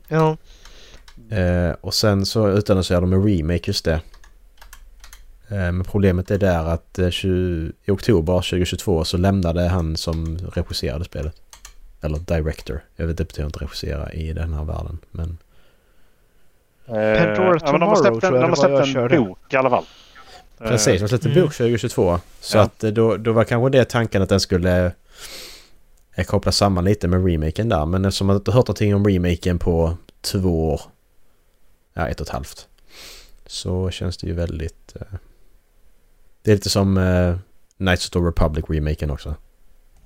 Ja. 0.08 0.36
eh, 1.30 1.70
och 1.80 1.94
sen 1.94 2.26
så 2.26 2.48
utannonserade 2.50 3.06
de 3.06 3.12
en 3.12 3.28
remake 3.28 3.62
just 3.66 3.84
det. 3.84 4.00
Eh, 5.48 5.72
men 5.72 5.84
problemet 5.84 6.30
är 6.30 6.38
där 6.38 6.64
att 6.64 6.98
eh, 6.98 7.10
20, 7.10 7.72
i 7.84 7.90
oktober 7.90 8.32
2022 8.34 9.04
så 9.04 9.16
lämnade 9.16 9.68
han 9.68 9.96
som 9.96 10.38
regisserade 10.38 11.04
spelet. 11.04 11.40
Eller 12.04 12.18
director. 12.18 12.84
Jag 12.96 13.06
vet 13.06 13.12
inte 13.12 13.24
betyder 13.24 13.46
inte 13.46 13.58
regissera 13.58 14.12
i 14.12 14.32
den 14.32 14.52
här 14.52 14.64
världen. 14.64 14.98
Men 15.10 15.38
Pandora 16.86 17.58
ja, 17.64 17.72
men 17.72 17.80
de 17.80 17.86
har 17.88 17.96
Tomorrow 17.96 17.96
släppt 17.96 18.14
en, 18.14 18.20
tror 18.20 18.34
jag 18.34 18.42
de 18.44 18.50
har 18.50 18.56
släppt 18.56 19.12
en 19.12 19.24
bok 19.24 19.38
i 19.52 19.56
alla 19.56 19.70
fall. 19.70 19.84
Precis, 20.58 21.00
de 21.00 21.08
släppte 21.08 21.28
en 21.28 21.34
bok 21.34 21.54
2022. 21.54 22.18
Så 22.40 22.56
Ja. 22.58 22.62
att 22.62 22.84
eh, 22.84 22.90
då, 22.90 23.16
då 23.16 23.32
var 23.32 23.44
kanske 23.44 23.78
det 23.78 23.84
tanken 23.84 24.22
att 24.22 24.28
den 24.28 24.40
skulle 24.40 24.92
eh, 26.14 26.24
koppla 26.24 26.52
samman 26.52 26.84
lite 26.84 27.08
med 27.08 27.26
remaken 27.26 27.68
där. 27.68 27.86
Men 27.86 28.04
eftersom 28.04 28.26
man 28.26 28.36
inte 28.36 28.52
hört 28.52 28.66
någonting 28.66 28.94
om 28.94 29.06
remaken 29.06 29.58
på 29.58 29.96
två 30.20 30.68
år, 30.72 30.80
ja 31.94 32.08
ett 32.08 32.20
och 32.20 32.26
ett 32.26 32.32
halvt, 32.32 32.68
så 33.46 33.90
känns 33.90 34.16
det 34.16 34.26
ju 34.26 34.32
väldigt... 34.32 34.96
Eh, 34.96 35.06
det 36.42 36.50
är 36.50 36.54
lite 36.54 36.70
som 36.70 36.96
eh, 36.98 37.36
Knights 37.76 38.06
of 38.06 38.10
the 38.12 38.18
Republic 38.18 38.64
remaken 38.68 39.10
också. 39.10 39.34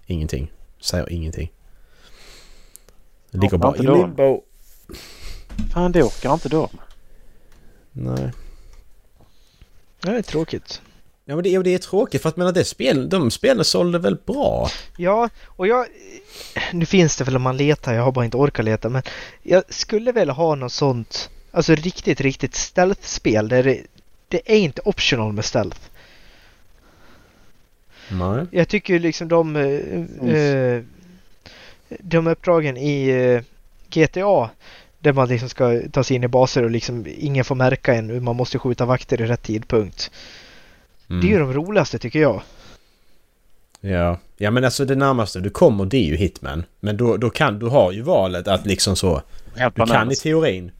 Ingenting. 0.06 0.52
Säger 0.80 1.12
ingenting. 1.12 1.52
Det 3.30 3.38
ligger 3.38 3.54
Ja, 3.54 3.58
bara 3.58 3.76
i 3.76 3.82
limbo. 3.82 4.42
Fan, 5.72 5.92
det 5.92 6.02
orkar 6.02 6.32
inte 6.34 6.48
då. 6.48 6.70
Nej. 7.92 8.32
Det 10.00 10.10
är 10.10 10.22
tråkigt. 10.22 10.82
Ja 11.24 11.34
men 11.34 11.42
det, 11.44 11.54
är- 11.54 11.62
det 11.62 11.74
är 11.74 11.78
tråkigt 11.78 12.22
för 12.22 12.28
att 12.28 12.36
menar 12.36 12.52
det 12.52 12.64
spel, 12.64 13.08
de 13.08 13.30
spelen 13.30 13.64
sålde 13.64 13.98
väl 13.98 14.16
bra? 14.26 14.68
Ja, 14.96 15.28
och 15.44 15.66
jag... 15.66 15.86
Nu 16.72 16.86
finns 16.86 17.16
det 17.16 17.24
väl 17.24 17.36
om 17.36 17.42
man 17.42 17.56
letar, 17.56 17.94
jag 17.94 18.02
har 18.02 18.12
bara 18.12 18.24
inte 18.24 18.36
orkat 18.36 18.64
leta, 18.64 18.88
men 18.88 19.02
jag 19.42 19.62
skulle 19.68 20.12
väl 20.12 20.30
ha 20.30 20.54
något 20.54 20.72
sånt, 20.72 21.30
alltså 21.50 21.74
riktigt, 21.74 22.20
riktigt 22.20 22.54
stealth-spel 22.54 23.48
där 23.48 23.62
det, 23.62 23.82
det 24.28 24.52
är 24.52 24.56
inte 24.58 24.80
optional 24.84 25.32
med 25.32 25.44
stealth. 25.44 25.80
Nej. 28.10 28.46
Jag 28.50 28.68
tycker 28.68 28.98
liksom 28.98 29.28
de... 29.28 29.56
eh, 29.56 30.82
de 31.88 32.26
uppdragen 32.26 32.76
i 32.76 33.08
eh, 33.08 33.42
GTA 33.88 34.50
där 34.98 35.12
man 35.12 35.28
liksom 35.28 35.48
ska 35.48 35.80
ta 35.92 36.04
sig 36.04 36.16
in 36.16 36.24
i 36.24 36.28
baser 36.28 36.62
och 36.62 36.70
liksom 36.70 37.06
ingen 37.18 37.44
får 37.44 37.54
märka 37.54 37.94
en. 37.94 38.24
Man 38.24 38.36
måste 38.36 38.58
skjuta 38.58 38.84
vakter 38.84 39.20
i 39.20 39.26
rätt 39.26 39.42
tidpunkt. 39.42 40.10
Mm. 41.10 41.20
Det 41.20 41.26
är 41.26 41.30
ju 41.30 41.38
de 41.38 41.52
roligaste 41.52 41.98
tycker 41.98 42.18
jag. 42.20 42.42
Ja. 43.80 44.18
ja, 44.36 44.50
men 44.50 44.64
alltså 44.64 44.84
det 44.84 44.94
närmaste 44.94 45.40
du 45.40 45.50
kommer 45.50 45.84
det 45.84 45.96
är 45.96 46.04
ju 46.04 46.16
Hitman. 46.16 46.64
Men 46.80 46.96
då, 46.96 47.16
då 47.16 47.30
kan 47.30 47.58
du 47.58 47.66
har 47.66 47.92
ju 47.92 48.02
valet 48.02 48.48
att 48.48 48.66
liksom 48.66 48.96
så... 48.96 49.22
Du 49.74 49.86
kan 49.86 50.12
i 50.12 50.16
teorin... 50.16 50.70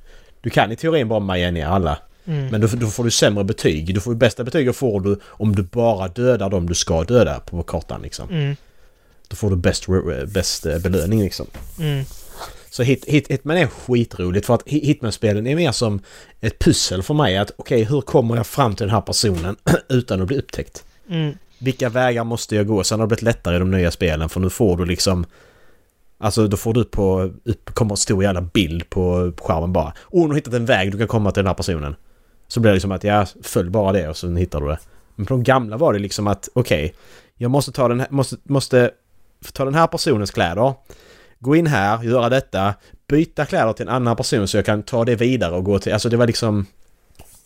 Du 0.41 0.51
kan 0.51 0.73
i 0.73 0.77
teorin 0.77 1.09
bara 1.09 1.21
maja 1.21 1.51
ner 1.51 1.67
alla. 1.67 1.99
Mm. 2.25 2.47
Men 2.47 2.61
då, 2.61 2.67
då 2.67 2.87
får 2.87 3.05
du 3.05 3.11
sämre 3.11 3.45
betyg. 3.45 3.95
Du 3.95 4.01
får 4.01 4.13
ju 4.13 4.19
bästa 4.19 4.45
betyget 4.45 4.77
får 4.77 5.01
du 5.01 5.21
om 5.25 5.57
du 5.57 5.63
bara 5.63 6.09
dödar 6.09 6.51
dem 6.51 6.69
du 6.69 6.75
ska 6.75 7.05
döda 7.05 7.41
på 7.41 7.63
kartan 7.63 8.03
liksom. 8.03 8.29
Mm. 8.31 8.57
Då 9.29 9.37
får 9.37 9.51
du 9.51 9.57
bäst, 9.57 9.87
bäst 10.27 10.67
eh, 10.67 10.79
belöning 10.79 11.23
liksom. 11.23 11.47
Mm. 11.79 12.05
Så 12.71 12.83
hit, 12.83 13.05
hit, 13.05 13.29
Hitman 13.29 13.57
är 13.57 13.67
skitroligt 13.67 14.47
för 14.47 14.55
att 14.55 14.63
Hit- 14.67 14.85
Hitman-spelen 14.85 15.47
är 15.47 15.57
mer 15.57 15.73
som 15.73 16.01
ett 16.41 16.59
pussel 16.59 17.03
för 17.03 17.15
mig. 17.15 17.37
Att 17.37 17.51
okej, 17.57 17.85
hur 17.85 18.01
kommer 18.01 18.37
jag 18.37 18.47
fram 18.47 18.75
till 18.75 18.87
den 18.87 18.95
här 18.95 19.01
personen 19.01 19.57
utan 19.89 20.21
att 20.23 20.29
bli 20.29 20.39
upptäckt? 20.39 20.85
Mm. 21.11 21.35
Vilka 21.59 21.89
vägar 21.89 22.25
måste 22.25 22.57
jag 22.57 22.67
gå? 22.67 22.85
Sen 22.85 23.01
har 23.01 23.07
det 23.07 23.09
blivit 23.09 23.23
lättare 23.23 23.57
i 23.57 23.59
de 23.59 23.71
nya 23.71 23.91
spelen 23.91 24.29
för 24.29 24.41
nu 24.41 24.51
får 24.51 24.77
du 24.77 24.85
liksom... 24.85 25.27
Alltså 26.19 26.47
då 26.47 26.57
får 26.57 26.75
du 26.75 26.81
upp 26.81 26.91
på... 26.91 27.33
Upp, 27.45 27.75
kommer 27.75 27.93
en 27.93 27.97
stor 27.97 28.23
jävla 28.23 28.41
bild 28.41 28.91
på 28.91 29.33
skärmen 29.39 29.73
bara. 29.73 29.93
Åh, 30.11 30.23
nu 30.23 30.29
har 30.29 30.35
hittat 30.35 30.55
en 30.55 30.67
väg 30.67 30.93
du 30.93 30.99
kan 30.99 31.09
komma 31.09 31.31
till 31.31 31.41
den 31.41 31.47
här 31.47 31.55
personen. 31.55 31.97
Så 32.49 32.61
blir 32.61 32.71
det 32.71 32.75
liksom 32.75 32.93
att 32.93 33.05
ja, 33.05 33.27
följ 33.43 33.71
bara 33.71 33.93
det 33.93 34.09
och 34.09 34.17
så 34.17 34.31
hittar 34.31 34.61
du 34.61 34.69
det. 34.69 34.79
Men 35.15 35.27
på 35.27 35.35
de 35.35 35.43
gamla 35.43 35.77
var 35.77 35.93
det 35.93 35.99
liksom 35.99 36.27
att 36.27 36.49
okej, 36.55 36.95
jag 37.37 37.51
måste 37.51 37.73
ta 37.73 37.89
den 37.89 38.01
här, 38.01 38.09
måste, 38.11 38.37
måste 38.43 38.91
ta 39.53 39.65
den 39.65 39.75
här 39.75 39.87
personens 39.87 40.31
kläder. 40.31 40.75
Gå 41.39 41.57
in 41.57 41.67
här, 41.67 42.03
göra 42.03 42.29
detta, 42.29 42.75
byta 43.09 43.47
kläder 43.47 43.73
till 43.73 43.89
en 43.89 43.95
annan 43.95 44.17
person 44.17 44.49
så 44.49 44.57
jag 44.57 44.67
kan 44.67 44.83
ta 44.83 45.05
det 45.05 45.17
vidare 45.17 45.55
och 45.55 45.65
gå 45.65 45.79
till... 45.79 45.93
Alltså 45.93 46.09
det 46.09 46.17
var 46.17 46.27
liksom... 46.27 46.67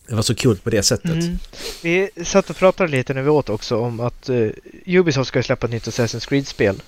Det 0.08 0.14
var 0.14 0.22
så 0.22 0.34
kul 0.34 0.56
på 0.56 0.70
det 0.70 0.82
sättet. 0.82 1.10
Mm. 1.10 1.38
Vi 1.82 2.10
satt 2.24 2.50
och 2.50 2.56
pratade 2.56 2.90
lite 2.90 3.14
när 3.14 3.22
vi 3.22 3.28
åt 3.28 3.48
också 3.48 3.78
om 3.78 4.00
att 4.00 4.30
uh, 4.30 4.50
Ubisoft 4.86 5.28
ska 5.28 5.42
släppa 5.42 5.66
ett 5.66 5.72
nytt 5.72 5.86
Assassin's 5.86 6.28
Creed-spel. 6.28 6.82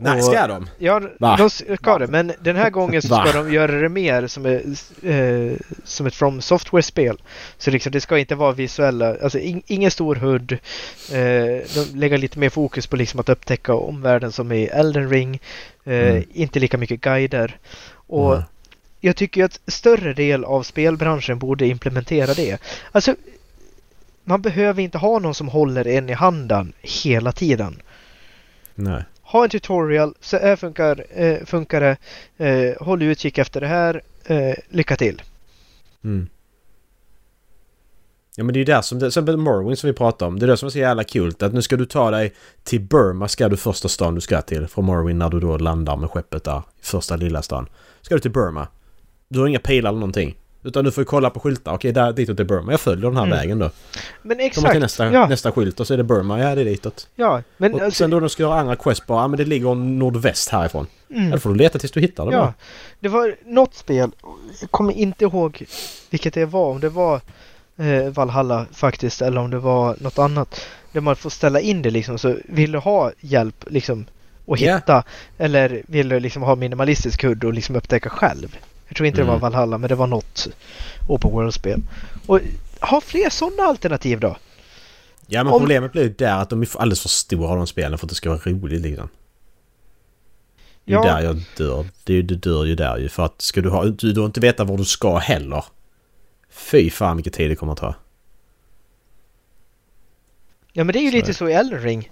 Nej, 0.00 0.22
ska 0.22 0.46
de? 0.46 0.68
Ja, 0.78 1.02
Va? 1.18 1.36
de 1.36 1.50
ska 1.50 1.98
det, 1.98 2.06
men 2.06 2.32
den 2.40 2.56
här 2.56 2.70
gången 2.78 3.02
så 3.02 3.08
Va? 3.08 3.26
ska 3.26 3.42
de 3.42 3.52
göra 3.52 3.72
det 3.72 3.88
mer 3.88 4.26
som, 4.26 4.46
är, 4.46 4.62
eh, 5.02 5.56
som 5.84 6.06
ett 6.06 6.14
From 6.14 6.40
Software-spel. 6.40 7.22
Så 7.58 7.70
liksom, 7.70 7.92
det 7.92 8.00
ska 8.00 8.18
inte 8.18 8.34
vara 8.34 8.52
visuella, 8.52 9.16
alltså 9.22 9.38
in, 9.38 9.62
ingen 9.66 9.90
stor 9.90 10.16
HUD. 10.16 10.52
Eh, 10.52 11.18
de 11.74 11.84
lägger 11.94 12.18
lite 12.18 12.38
mer 12.38 12.50
fokus 12.50 12.86
på 12.86 12.96
liksom 12.96 13.20
att 13.20 13.28
upptäcka 13.28 13.74
omvärlden 13.74 14.32
som 14.32 14.52
i 14.52 14.64
Elden 14.64 15.10
Ring. 15.10 15.40
Eh, 15.84 15.92
Mm. 16.08 16.24
Inte 16.32 16.58
lika 16.60 16.78
mycket 16.78 17.00
guider. 17.00 17.56
Och 17.90 18.32
Mm. 18.34 18.44
jag 19.00 19.16
tycker 19.16 19.44
att 19.44 19.60
större 19.66 20.12
del 20.14 20.44
av 20.44 20.62
spelbranschen 20.62 21.38
borde 21.38 21.66
implementera 21.66 22.34
det. 22.34 22.58
Alltså, 22.92 23.14
man 24.24 24.42
behöver 24.42 24.82
inte 24.82 24.98
ha 24.98 25.18
någon 25.18 25.34
som 25.34 25.48
håller 25.48 25.86
en 25.88 26.08
i 26.10 26.12
handen 26.12 26.72
hela 26.80 27.32
tiden. 27.32 27.82
Nej. 28.74 29.02
Ha 29.32 29.44
en 29.44 29.50
tutorial, 29.50 30.14
så 30.20 30.36
här 30.36 30.56
funkar, 30.56 31.04
eh, 31.10 31.44
funkar 31.44 31.80
det. 31.80 31.96
Eh, 32.46 32.86
håll 32.86 33.02
utkik 33.02 33.38
efter 33.38 33.60
det 33.60 33.66
här. 33.66 34.02
Eh, 34.24 34.54
lycka 34.68 34.96
till. 34.96 35.22
Mm. 36.04 36.28
Ja 38.36 38.44
men 38.44 38.52
det 38.52 38.56
är 38.56 38.60
ju 38.60 38.64
där 38.64 38.82
som, 38.82 38.98
till 38.98 39.08
exempel 39.08 39.36
Morrowind 39.36 39.78
som 39.78 39.86
vi 39.86 39.94
pratade 39.94 40.28
om. 40.28 40.38
Det 40.38 40.46
är 40.46 40.48
det 40.48 40.56
som 40.56 40.66
är 40.66 40.70
så 40.70 40.78
jävla 40.78 41.04
kul. 41.04 41.34
Att 41.40 41.54
nu 41.54 41.62
ska 41.62 41.76
du 41.76 41.86
ta 41.86 42.10
dig 42.10 42.32
till 42.62 42.80
Burma 42.80 43.28
ska 43.28 43.48
du 43.48 43.56
första 43.56 43.88
stan 43.88 44.14
du 44.14 44.20
ska 44.20 44.42
till. 44.42 44.66
Från 44.66 44.84
Morrowind 44.84 45.18
när 45.18 45.30
du 45.30 45.40
då 45.40 45.58
landar 45.58 45.96
med 45.96 46.10
skeppet 46.10 46.44
där. 46.44 46.62
Första 46.80 47.16
lilla 47.16 47.42
stan. 47.42 47.68
Ska 48.00 48.14
du 48.14 48.20
till 48.20 48.30
Burma. 48.30 48.68
Du 49.28 49.40
har 49.40 49.46
inga 49.46 49.58
pilar 49.58 49.90
eller 49.90 50.00
någonting. 50.00 50.36
Utan 50.62 50.84
du 50.84 50.90
får 50.92 51.04
kolla 51.04 51.30
på 51.30 51.40
skyltar. 51.40 51.74
Okej, 51.74 51.92
där 51.92 52.12
ditåt 52.12 52.36
till 52.36 52.46
Burma. 52.46 52.70
Jag 52.72 52.80
följer 52.80 53.04
den 53.06 53.16
här 53.16 53.24
Mm. 53.26 53.38
vägen 53.38 53.58
då. 53.58 53.70
Men 54.22 54.36
Kommer 54.36 54.44
exakt. 54.46 54.70
till 54.72 54.80
nästa, 54.80 55.12
ja, 55.12 55.26
nästa 55.26 55.52
skylt 55.52 55.80
och 55.80 55.86
så 55.86 55.94
är 55.94 55.98
det 55.98 56.04
Burma. 56.04 56.40
Ja, 56.40 56.54
det 56.54 56.60
är 56.60 56.64
ditåt. 56.64 57.08
ja, 57.14 57.42
men 57.56 57.74
Och 57.74 57.80
alltså, 57.82 57.98
sen 57.98 58.10
då 58.10 58.20
de 58.20 58.28
ska 58.28 58.42
göra 58.42 58.60
andra 58.60 58.76
quest 58.76 59.06
bara. 59.06 59.22
Ja, 59.22 59.28
men 59.28 59.36
det 59.38 59.44
ligger 59.44 59.74
nordväst 59.74 60.48
härifrån. 60.48 60.86
Ja, 61.08 61.16
mm, 61.16 61.30
då 61.30 61.38
får 61.38 61.50
du 61.50 61.56
leta 61.56 61.78
tills 61.78 61.92
du 61.92 62.00
hittar 62.00 62.26
det 62.26 62.32
ja. 62.32 62.38
bara. 62.40 62.54
Det 63.00 63.08
var 63.08 63.34
något 63.46 63.74
spel, 63.74 64.10
jag 64.60 64.70
kommer 64.70 64.92
inte 64.92 65.24
ihåg 65.24 65.64
vilket 66.10 66.34
det 66.34 66.44
var. 66.44 66.70
Om 66.70 66.80
det 66.80 66.88
var 66.88 67.20
eh, 67.78 68.08
Valhalla 68.12 68.66
faktiskt 68.72 69.22
eller 69.22 69.40
om 69.40 69.50
det 69.50 69.58
var 69.58 69.96
något 70.00 70.18
annat. 70.18 70.60
Där 70.92 71.00
man 71.00 71.16
får 71.16 71.30
ställa 71.30 71.60
in 71.60 71.82
det 71.82 71.90
liksom. 71.90 72.18
Så 72.18 72.36
vill 72.44 72.72
du 72.72 72.78
ha 72.78 73.12
hjälp 73.20 73.64
liksom 73.70 74.06
att 74.48 74.60
Ja. 74.60 74.76
hitta 74.76 75.04
eller 75.38 75.82
vill 75.86 76.08
du 76.08 76.20
liksom 76.20 76.42
ha 76.42 76.54
minimalistisk 76.54 77.22
HUD 77.24 77.44
och 77.44 77.52
liksom 77.52 77.76
upptäcka 77.76 78.10
själv. 78.10 78.56
Jag 78.88 78.96
tror 78.96 79.06
inte 79.06 79.18
det 79.18 79.22
Mm. 79.22 79.32
var 79.34 79.40
Valhalla 79.40 79.78
men 79.78 79.88
det 79.88 79.94
var 79.94 80.06
något 80.06 80.48
Open 81.08 81.30
World-spel. 81.30 81.82
Och 82.26 82.40
ha 82.80 83.00
fler 83.00 83.30
sådana 83.30 83.62
alternativ 83.62 84.20
då. 84.20 84.36
Ja 85.26 85.44
men 85.44 85.52
Om- 85.52 85.60
problemet 85.60 85.92
blir 85.92 86.02
ju 86.02 86.08
där 86.08 86.38
att 86.38 86.50
de 86.50 86.62
är 86.62 86.68
alldeles 86.78 87.00
för 87.02 87.08
stora 87.08 87.54
de 87.56 87.66
spelen 87.66 87.98
för 87.98 88.06
att 88.06 88.08
det 88.08 88.14
ska 88.14 88.28
vara 88.30 88.40
roligt 88.44 88.80
liksom. 88.82 89.08
Det 90.84 90.92
är 90.94 90.98
ju 91.02 91.06
Ja. 91.06 91.14
där 91.14 91.20
jag 91.22 91.42
dör. 91.56 91.86
Det 92.04 92.12
är 92.12 92.16
ju, 92.16 92.22
du 92.22 92.34
dör 92.34 92.64
ju 92.64 92.74
där 92.74 92.96
ju 92.98 93.08
för 93.08 93.24
att 93.24 93.42
ska 93.42 93.60
du 93.60 93.68
ha... 93.70 93.84
Du, 93.84 94.12
du 94.12 94.24
inte 94.24 94.40
veta 94.40 94.64
var 94.64 94.76
du 94.78 94.84
ska 94.84 95.16
heller. 95.18 95.64
Fy 96.50 96.90
fan 96.90 97.16
vilken 97.16 97.32
tid 97.32 97.50
det 97.50 97.56
kommer 97.56 97.72
att 97.72 97.78
ta. 97.78 97.94
Ja 100.72 100.84
men 100.84 100.92
det 100.92 100.98
är 100.98 101.02
ju 101.02 101.10
Så 101.10 101.16
lite 101.16 101.34
så 101.34 101.48
i 101.48 101.52
Elden 101.52 101.80
Ring. 101.82 102.10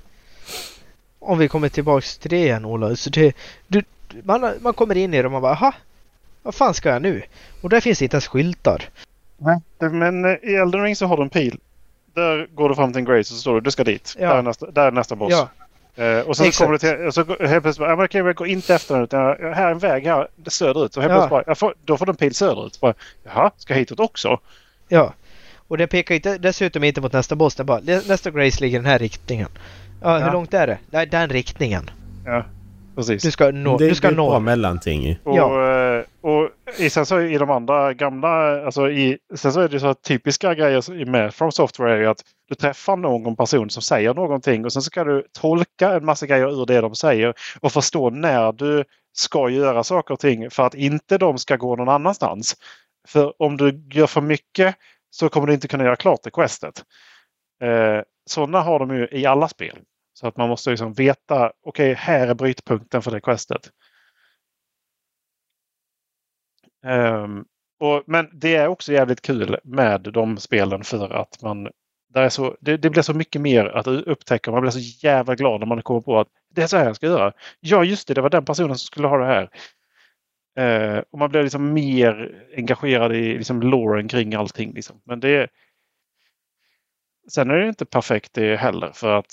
Om 1.18 1.38
vi 1.38 1.48
kommer 1.48 1.68
tillbaks 1.68 2.18
till 2.18 2.30
det 2.30 2.36
igen 2.38 2.64
Ola. 2.64 2.96
Så 2.96 3.10
det, 3.10 3.36
du, 3.66 3.82
man, 4.22 4.54
man 4.60 4.74
kommer 4.74 4.96
in 4.96 5.14
i 5.14 5.16
det 5.22 5.24
och 5.26 5.32
man 5.32 5.42
bara 5.42 5.52
aha, 5.52 5.72
vad 6.46 6.54
fan 6.54 6.74
ska 6.74 6.88
jag 6.88 7.02
nu? 7.02 7.22
Och 7.62 7.68
där 7.68 7.80
finns 7.80 8.02
inte 8.02 8.14
ens 8.16 8.26
skyltar. 8.28 8.82
Nej. 9.38 9.60
Men 9.90 10.24
eh, 10.24 10.30
i 10.42 10.54
Elden 10.54 10.82
Ring 10.82 10.96
så 10.96 11.06
har 11.06 11.16
du 11.16 11.22
en 11.22 11.30
pil. 11.30 11.58
Där 12.14 12.46
går 12.54 12.68
du 12.68 12.74
fram 12.74 12.92
till 12.92 12.98
en 12.98 13.04
Grace 13.04 13.18
och 13.20 13.26
så 13.26 13.34
står 13.34 13.54
det 13.54 13.60
du 13.60 13.70
ska 13.70 13.84
dit. 13.84 14.16
Ja. 14.18 14.28
Där, 14.28 14.36
är 14.38 14.42
nästa, 14.42 14.70
där 14.70 14.86
är 14.86 14.90
nästa 14.92 15.16
boss. 15.16 15.32
Ja, 15.32 15.48
Eh, 16.04 16.20
och 16.20 16.36
sen 16.36 16.46
Exakt. 16.46 16.58
kommer 16.66 16.72
du 16.72 16.78
till... 16.78 17.06
Och 17.06 17.14
så 17.14 17.24
helt 17.46 17.62
plötsligt 17.62 17.76
bara, 17.88 18.04
okej, 18.04 18.20
jag 18.24 18.34
går 18.36 18.46
inte 18.46 18.74
efter 18.74 18.94
den 18.94 19.04
utan 19.04 19.20
jag- 19.20 19.54
här 19.54 19.66
är 19.66 19.70
en 19.70 19.78
väg 19.78 20.06
här 20.06 20.28
söderut. 20.46 20.96
Och 20.96 21.02
helt 21.02 21.12
Ja. 21.12 21.16
plötsligt 21.18 21.30
bara, 21.30 21.42
jag 21.46 21.58
får, 21.58 21.74
då 21.84 21.96
får 21.96 22.06
du 22.06 22.10
en 22.10 22.16
pil 22.16 22.34
söderut. 22.34 22.80
Bara, 22.80 22.94
Jaha, 23.24 23.50
ska 23.56 23.74
jag 23.74 23.78
hitåt 23.78 24.00
också? 24.00 24.40
ja. 24.88 25.12
Och 25.68 25.78
det 25.78 25.86
pekar 25.86 26.14
inte, 26.14 26.38
dessutom 26.38 26.84
inte 26.84 27.00
mot 27.00 27.12
nästa 27.12 27.34
boss. 27.34 27.54
Det 27.54 27.62
är 27.62 27.64
bara 27.64 27.80
nästa 28.08 28.30
Grace 28.30 28.60
ligger 28.60 28.78
i 28.78 28.82
den 28.82 28.90
här 28.90 28.98
riktningen. 28.98 29.48
Ja, 30.02 30.18
hur 30.18 30.26
Ja. 30.26 30.32
långt 30.32 30.54
är 30.54 30.66
det? 30.66 30.78
Nej, 30.90 31.06
den 31.06 31.28
riktningen. 31.28 31.90
Ja, 32.26 32.44
precis. 32.96 33.22
Du 33.22 33.30
ska 33.30 33.50
nå, 33.50 33.78
det, 33.78 33.88
du 33.88 33.94
ska 33.94 34.08
det 34.08 34.14
är 34.14 34.16
nå. 34.16 34.40
mellanting 34.40 35.02
ju. 35.02 35.16
Och, 35.24 35.36
Ja 35.36 35.65
och 36.26 36.50
sen 36.90 37.06
så 37.06 37.20
i 37.20 37.38
de 37.38 37.50
andra 37.50 37.94
gamla, 37.94 38.64
alltså 38.64 38.90
i, 38.90 39.18
sen 39.34 39.52
så 39.52 39.60
är 39.60 39.68
det 39.68 39.80
så 39.80 39.86
att 39.86 40.02
typiska 40.02 40.54
grejer 40.54 41.04
med 41.04 41.34
From 41.34 41.52
Software 41.52 41.92
är 41.92 41.96
ju 41.96 42.06
att 42.06 42.24
du 42.48 42.54
träffar 42.54 42.96
någon 42.96 43.36
person 43.36 43.70
som 43.70 43.82
säger 43.82 44.14
någonting 44.14 44.64
och 44.64 44.72
sen 44.72 44.82
så 44.82 44.86
ska 44.86 45.04
du 45.04 45.26
tolka 45.32 45.92
en 45.92 46.04
massa 46.04 46.26
grejer 46.26 46.62
ur 46.62 46.66
det 46.66 46.80
de 46.80 46.94
säger 46.94 47.34
och 47.60 47.72
förstå 47.72 48.10
när 48.10 48.52
du 48.52 48.84
ska 49.12 49.48
göra 49.48 49.84
saker 49.84 50.14
och 50.14 50.20
ting 50.20 50.50
för 50.50 50.62
att 50.62 50.74
inte 50.74 51.18
de 51.18 51.38
ska 51.38 51.56
gå 51.56 51.76
någon 51.76 51.88
annanstans. 51.88 52.56
För 53.08 53.42
om 53.42 53.56
du 53.56 53.82
gör 53.92 54.06
för 54.06 54.20
mycket 54.20 54.74
så 55.10 55.28
kommer 55.28 55.46
du 55.46 55.54
inte 55.54 55.68
kunna 55.68 55.84
göra 55.84 55.96
klart 55.96 56.22
det 56.22 56.30
questet. 56.30 56.84
Eh, 57.62 58.02
sådana 58.30 58.60
har 58.60 58.78
de 58.78 58.96
ju 58.96 59.08
i 59.10 59.26
alla 59.26 59.48
spel. 59.48 59.78
Så 60.14 60.26
att 60.26 60.36
man 60.36 60.48
måste 60.48 60.70
liksom 60.70 60.92
veta, 60.92 61.52
okej 61.62 61.94
här 61.94 62.28
är 62.28 62.34
brytpunkten 62.34 63.02
för 63.02 63.10
det 63.10 63.20
questet. 63.20 63.70
Ehm, 66.86 67.44
och, 67.80 68.02
men 68.06 68.28
det 68.32 68.56
är 68.56 68.68
också 68.68 68.92
jävligt 68.92 69.22
kul 69.22 69.58
med 69.64 70.00
de 70.00 70.36
spelen 70.36 70.84
för 70.84 71.10
att 71.10 71.42
man 71.42 71.68
där 72.08 72.22
är 72.22 72.28
så, 72.28 72.56
det, 72.60 72.76
det 72.76 72.90
blir 72.90 73.02
så 73.02 73.14
mycket 73.14 73.40
mer 73.40 73.66
att 73.66 73.86
upptäcka. 73.86 74.50
Man 74.50 74.60
blir 74.60 74.70
så 74.70 75.06
jävla 75.06 75.34
glad 75.34 75.60
när 75.60 75.66
man 75.66 75.82
kommer 75.82 76.00
på 76.00 76.20
att 76.20 76.28
det 76.54 76.62
är 76.62 76.66
så 76.66 76.76
här 76.76 76.86
jag 76.86 76.96
ska 76.96 77.06
göra. 77.06 77.32
Ja, 77.60 77.84
just 77.84 78.08
det, 78.08 78.14
det 78.14 78.20
var 78.20 78.30
den 78.30 78.44
personen 78.44 78.78
som 78.78 78.86
skulle 78.86 79.08
ha 79.08 79.18
det 79.18 79.26
här. 79.26 79.50
Eh, 80.58 81.02
och 81.10 81.18
man 81.18 81.30
blir 81.30 81.42
liksom 81.42 81.72
mer 81.72 82.44
engagerad 82.56 83.14
i 83.14 83.38
liksom 83.38 83.62
loren 83.62 84.08
kring 84.08 84.34
allting. 84.34 84.72
Liksom. 84.72 85.00
Men 85.04 85.20
det. 85.20 85.48
Sen 87.28 87.50
är 87.50 87.56
det 87.56 87.68
inte 87.68 87.86
perfekt 87.86 88.32
det 88.34 88.56
heller 88.56 88.90
för 88.92 89.18
att 89.18 89.32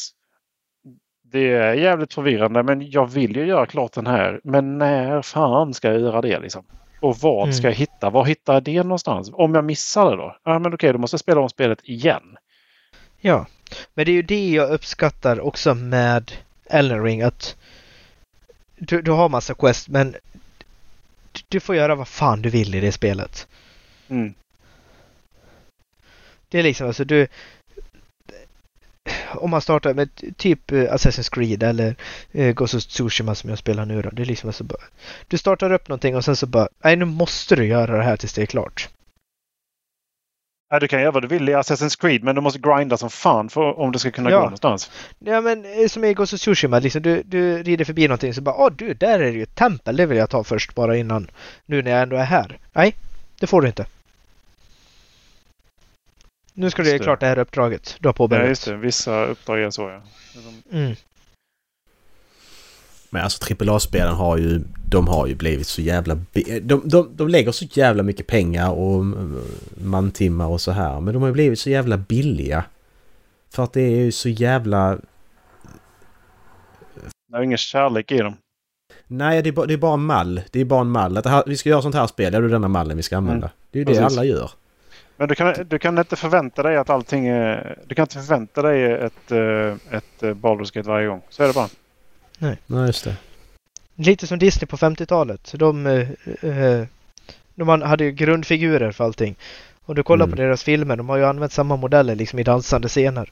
det 1.23 1.53
är 1.53 1.73
jävligt 1.73 2.13
förvirrande 2.13 2.63
men 2.63 2.91
jag 2.91 3.11
vill 3.11 3.35
ju 3.35 3.45
göra 3.45 3.65
klart 3.65 3.93
den 3.93 4.07
här. 4.07 4.41
Men 4.43 4.77
när 4.77 5.21
fan 5.21 5.73
ska 5.73 5.91
jag 5.91 6.01
göra 6.01 6.21
det 6.21 6.39
liksom? 6.39 6.65
Och 7.03 7.17
vad 7.17 7.43
Mm. 7.43 7.53
ska 7.53 7.67
jag 7.67 7.75
hitta? 7.75 8.09
Var 8.09 8.25
hittar 8.25 8.53
jag 8.53 8.63
det 8.63 8.83
någonstans? 8.83 9.29
Om 9.33 9.55
jag 9.55 9.65
missar 9.65 10.11
det 10.11 10.17
då? 10.17 10.37
Ja 10.43 10.59
men 10.59 10.73
okej, 10.73 10.93
då 10.93 10.99
måste 10.99 11.13
jag 11.13 11.19
spela 11.19 11.41
om 11.41 11.49
spelet 11.49 11.79
igen. 11.83 12.37
Ja. 13.21 13.45
Men 13.93 14.05
det 14.05 14.11
är 14.11 14.13
ju 14.13 14.21
det 14.21 14.49
jag 14.49 14.71
uppskattar 14.71 15.39
också 15.39 15.73
med 15.75 16.31
Elden 16.65 17.03
Ring. 17.03 17.21
Att 17.21 17.55
du, 18.77 19.01
du 19.01 19.11
har 19.11 19.29
massa 19.29 19.53
quest 19.53 19.87
men 19.89 20.11
du, 21.31 21.41
du 21.47 21.59
får 21.59 21.75
göra 21.75 21.95
vad 21.95 22.07
fan 22.07 22.41
du 22.41 22.49
vill 22.49 22.75
i 22.75 22.79
det 22.79 22.91
spelet. 22.91 23.47
Mm. 24.09 24.33
Det 26.49 26.59
är 26.59 26.63
liksom 26.63 26.87
alltså 26.87 27.05
du 27.05 27.27
om 29.35 29.49
man 29.49 29.61
startar 29.61 29.93
med 29.93 30.09
typ 30.37 30.71
eh, 30.71 30.77
Assassin's 30.77 31.33
Creed 31.33 31.63
eller 31.63 31.95
eh, 32.31 32.51
Ghost 32.53 32.73
of 32.75 32.83
Tsushima 32.83 33.35
som 33.35 33.49
jag 33.49 33.59
spelar 33.59 33.85
nu 33.85 34.01
då. 34.01 34.09
Det 34.09 34.21
är 34.21 34.25
liksom 34.25 34.49
alltså 34.49 34.63
bara, 34.63 34.81
du 35.27 35.37
startar 35.37 35.71
upp 35.73 35.87
någonting 35.87 36.15
och 36.15 36.25
sen 36.25 36.35
så 36.35 36.45
bara 36.45 36.67
nej 36.83 36.95
nu 36.95 37.05
måste 37.05 37.55
du 37.55 37.65
göra 37.65 37.97
det 37.97 38.03
här 38.03 38.17
tills 38.17 38.33
det 38.33 38.41
är 38.41 38.45
klart. 38.45 38.89
Ja, 40.69 40.79
du 40.79 40.87
kan 40.87 41.01
göra 41.01 41.11
vad 41.11 41.23
du 41.23 41.27
vill 41.27 41.49
i 41.49 41.53
Assassin's 41.53 42.01
Creed 42.01 42.23
men 42.23 42.35
du 42.35 42.41
måste 42.41 42.59
grinda 42.59 42.97
som 42.97 43.09
fan 43.09 43.49
för, 43.49 43.79
om 43.79 43.91
du 43.91 43.99
ska 43.99 44.11
kunna 44.11 44.29
Ja. 44.29 44.37
gå 44.37 44.43
någonstans. 44.43 44.91
Ja 45.19 45.41
men 45.41 45.65
eh, 45.65 45.87
som 45.87 46.03
i 46.03 46.13
Ghost 46.13 46.33
of 46.33 46.39
Tsushima, 46.39 46.79
liksom, 46.79 47.01
du, 47.01 47.23
du 47.25 47.63
rider 47.63 47.85
förbi 47.85 48.07
någonting 48.07 48.33
så 48.33 48.41
bara 48.41 48.55
åh 48.55 48.71
du, 48.75 48.93
där 48.93 49.19
är 49.19 49.23
det 49.23 49.37
ju 49.37 49.43
ett 49.43 49.55
tempel, 49.55 49.95
det 49.95 50.05
vill 50.05 50.17
jag 50.17 50.29
ta 50.29 50.43
först 50.43 50.75
bara 50.75 50.97
innan. 50.97 51.31
Nu 51.65 51.81
när 51.81 51.91
jag 51.91 52.01
ändå 52.01 52.15
är 52.15 52.23
här. 52.23 52.59
Nej, 52.73 52.95
det 53.39 53.47
får 53.47 53.61
du 53.61 53.67
inte. 53.67 53.85
Nu 56.53 56.69
ska 56.69 56.81
du 56.81 56.87
göra 56.89 56.97
det. 56.97 57.03
klart 57.03 57.19
det 57.19 57.25
här 57.25 57.39
uppdraget 57.39 57.95
du 57.99 58.07
har 58.07 58.13
Ja, 58.13 58.17
påbörjat. 58.17 58.49
just 58.49 58.65
det. 58.65 58.77
Vissa 58.77 59.25
uppdrag 59.25 59.61
är 59.61 59.69
så 59.69 59.81
ja. 59.81 60.01
Mm. 60.71 60.95
Men 63.09 63.23
alltså 63.23 63.53
AAA-spelen 63.53 64.15
har 64.15 64.37
ju... 64.37 64.61
De 64.89 65.07
har 65.07 65.27
ju 65.27 65.35
blivit 65.35 65.67
så 65.67 65.81
jävla... 65.81 66.15
De, 66.61 66.81
de, 66.85 67.09
de 67.15 67.27
lägger 67.27 67.51
så 67.51 67.65
jävla 67.65 68.03
mycket 68.03 68.27
pengar 68.27 68.71
och 68.71 68.95
mm, 69.01 69.41
mantimmar 69.77 70.47
och 70.47 70.61
så 70.61 70.71
här. 70.71 70.99
Men 71.01 71.13
de 71.13 71.21
har 71.21 71.29
ju 71.29 71.33
blivit 71.33 71.59
så 71.59 71.69
jävla 71.69 71.97
billiga. 71.97 72.63
För 73.49 73.63
att 73.63 73.73
det 73.73 73.81
är 73.81 73.95
ju 73.95 74.11
så 74.11 74.29
jävla... 74.29 74.97
Det 77.31 77.37
är 77.37 77.41
ingen 77.41 77.57
kärlek 77.57 78.11
i 78.11 78.17
dem. 78.17 78.33
Nej, 79.07 79.41
det 79.41 79.49
är, 79.49 79.51
bara, 79.51 79.65
det 79.65 79.73
är 79.73 79.77
bara 79.77 79.93
en 79.93 80.05
mall. 80.05 80.41
Det 80.51 80.59
är 80.61 80.65
bara 80.65 80.81
en 80.81 80.89
mall. 80.91 81.17
Att 81.17 81.23
det 81.23 81.29
här, 81.29 81.43
vi 81.47 81.57
ska 81.57 81.69
göra 81.69 81.81
sånt 81.81 81.95
här 81.95 82.07
spel. 82.07 82.33
Ja, 82.33 82.39
det 82.39 82.47
är 82.47 82.49
denna 82.49 82.67
mallen 82.67 82.97
vi 82.97 83.03
ska 83.03 83.17
använda. 83.17 83.51
Det 83.71 83.77
är 83.77 83.79
ju 83.79 83.85
det 83.85 83.99
Precis. 83.99 84.17
alla 84.17 84.25
gör. 84.25 84.51
Men 85.17 85.27
du 85.27 85.35
kan, 85.35 85.55
du 85.67 85.79
kan 85.79 85.97
inte 85.97 86.15
förvänta 86.15 86.63
dig 86.63 86.77
att 86.77 86.89
allting 86.89 87.27
är... 87.27 87.77
Du 87.85 87.95
kan 87.95 88.03
inte 88.03 88.15
förvänta 88.15 88.61
dig 88.61 88.91
ett, 88.93 89.31
eh, 89.31 89.97
ett 89.97 90.23
eh, 90.23 90.33
Baldur's 90.33 90.73
Gate 90.73 90.89
varje 90.89 91.07
gång. 91.07 91.21
Så 91.29 91.43
är 91.43 91.47
det 91.47 91.53
bara. 91.53 91.69
Nej, 92.37 92.57
just 92.67 93.03
det. 93.03 93.15
Lite 93.95 94.27
som 94.27 94.39
Disney 94.39 94.65
på 94.67 94.77
50-talet. 94.77 95.53
De, 95.57 95.85
eh, 95.87 96.07
de 97.55 97.65
man 97.65 97.81
hade 97.81 98.03
ju 98.03 98.11
grundfigurer 98.11 98.91
för 98.91 99.03
allting. 99.03 99.35
Och 99.85 99.95
du 99.95 100.03
kollar 100.03 100.25
Mm. 100.25 100.37
på 100.37 100.41
deras 100.41 100.63
filmer, 100.63 100.95
de 100.95 101.09
har 101.09 101.17
ju 101.17 101.25
använt 101.25 101.51
samma 101.51 101.75
modeller 101.75 102.15
liksom 102.15 102.39
i 102.39 102.43
dansande 102.43 102.87
scener. 102.87 103.31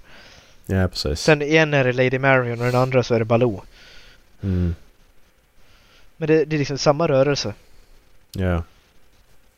Ja, 0.66 0.88
precis. 0.88 1.20
Sen 1.20 1.42
en 1.42 1.74
är 1.74 1.84
det 1.84 1.94
Lady 1.94 2.20
Marion 2.20 2.60
och 2.60 2.66
den 2.66 2.76
andra 2.76 3.04
så 3.04 3.16
är 3.16 3.20
det 3.20 3.26
Baloo. 3.26 3.62
Mm. 4.44 4.76
Men 6.18 6.28
det, 6.28 6.46
det 6.46 6.56
är 6.56 6.58
liksom 6.58 6.78
samma 6.78 7.08
rörelse. 7.08 7.54
Ja. 8.32 8.64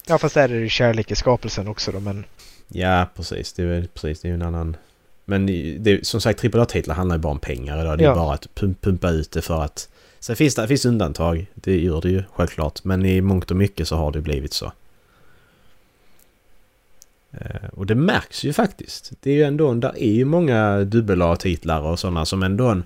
Ja 0.07 0.17
fast 0.17 0.35
där 0.35 0.43
är 0.43 0.47
det 0.53 0.59
ju 0.59 0.69
kärlek 0.69 1.11
i 1.11 1.15
skapelsen 1.15 1.67
också 1.67 1.91
då 1.91 1.99
men... 1.99 2.25
Ja, 2.67 3.07
precis. 3.15 3.53
Det 3.53 3.63
är 3.63 3.87
precis. 3.93 4.21
Det 4.21 4.27
är 4.27 4.29
ju 4.29 4.35
en 4.35 4.41
annan... 4.41 4.77
Men 5.25 5.45
det, 5.83 6.07
som 6.07 6.21
sagt, 6.21 6.43
AAA-titlar 6.55 6.95
handlar 6.95 7.15
ju 7.15 7.19
bara 7.21 7.31
om 7.31 7.39
pengar 7.39 7.81
idag. 7.81 7.97
Det 7.97 8.03
är 8.03 8.07
Ja. 8.07 8.15
bara 8.15 8.33
att 8.33 8.47
pum- 8.55 8.75
pumpa 8.81 9.09
ut 9.09 9.31
det 9.31 9.41
för 9.41 9.61
att... 9.63 9.89
Sen 10.19 10.35
finns 10.35 10.55
det 10.55 10.67
finns 10.67 10.85
undantag. 10.85 11.45
Det 11.55 11.79
gör 11.79 12.01
det 12.01 12.09
ju 12.09 12.23
självklart. 12.33 12.83
Men 12.83 13.05
i 13.05 13.21
mångt 13.21 13.51
och 13.51 13.57
mycket 13.57 13.87
så 13.87 13.95
har 13.95 14.11
det 14.11 14.21
blivit 14.21 14.53
så. 14.53 14.71
Eh, 17.31 17.69
Och 17.73 17.85
det 17.85 17.95
märks 17.95 18.43
ju 18.43 18.53
faktiskt. 18.53 19.11
Det 19.21 19.29
är 19.31 19.35
ju 19.35 19.43
ändå... 19.43 19.73
Där 19.73 19.97
är 19.97 20.11
ju 20.11 20.25
många 20.25 20.79
dubbel-A-titlar 20.79 21.81
och 21.81 21.99
sådana 21.99 22.25
som 22.25 22.43
ändå 22.43 22.81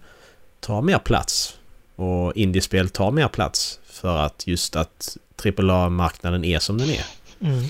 tar 0.60 0.82
mer 0.82 1.00
plats. 1.00 1.58
Och 1.96 2.34
indiespel 2.36 2.90
tar 2.90 3.12
mer 3.12 3.28
plats. 3.28 3.80
För 3.86 4.18
att 4.18 4.48
just 4.48 4.76
att 4.76 5.18
AAA-marknaden 5.46 6.44
är 6.44 6.60
som 6.60 6.78
den 6.78 6.90
är. 6.90 7.06
Mm. 7.42 7.64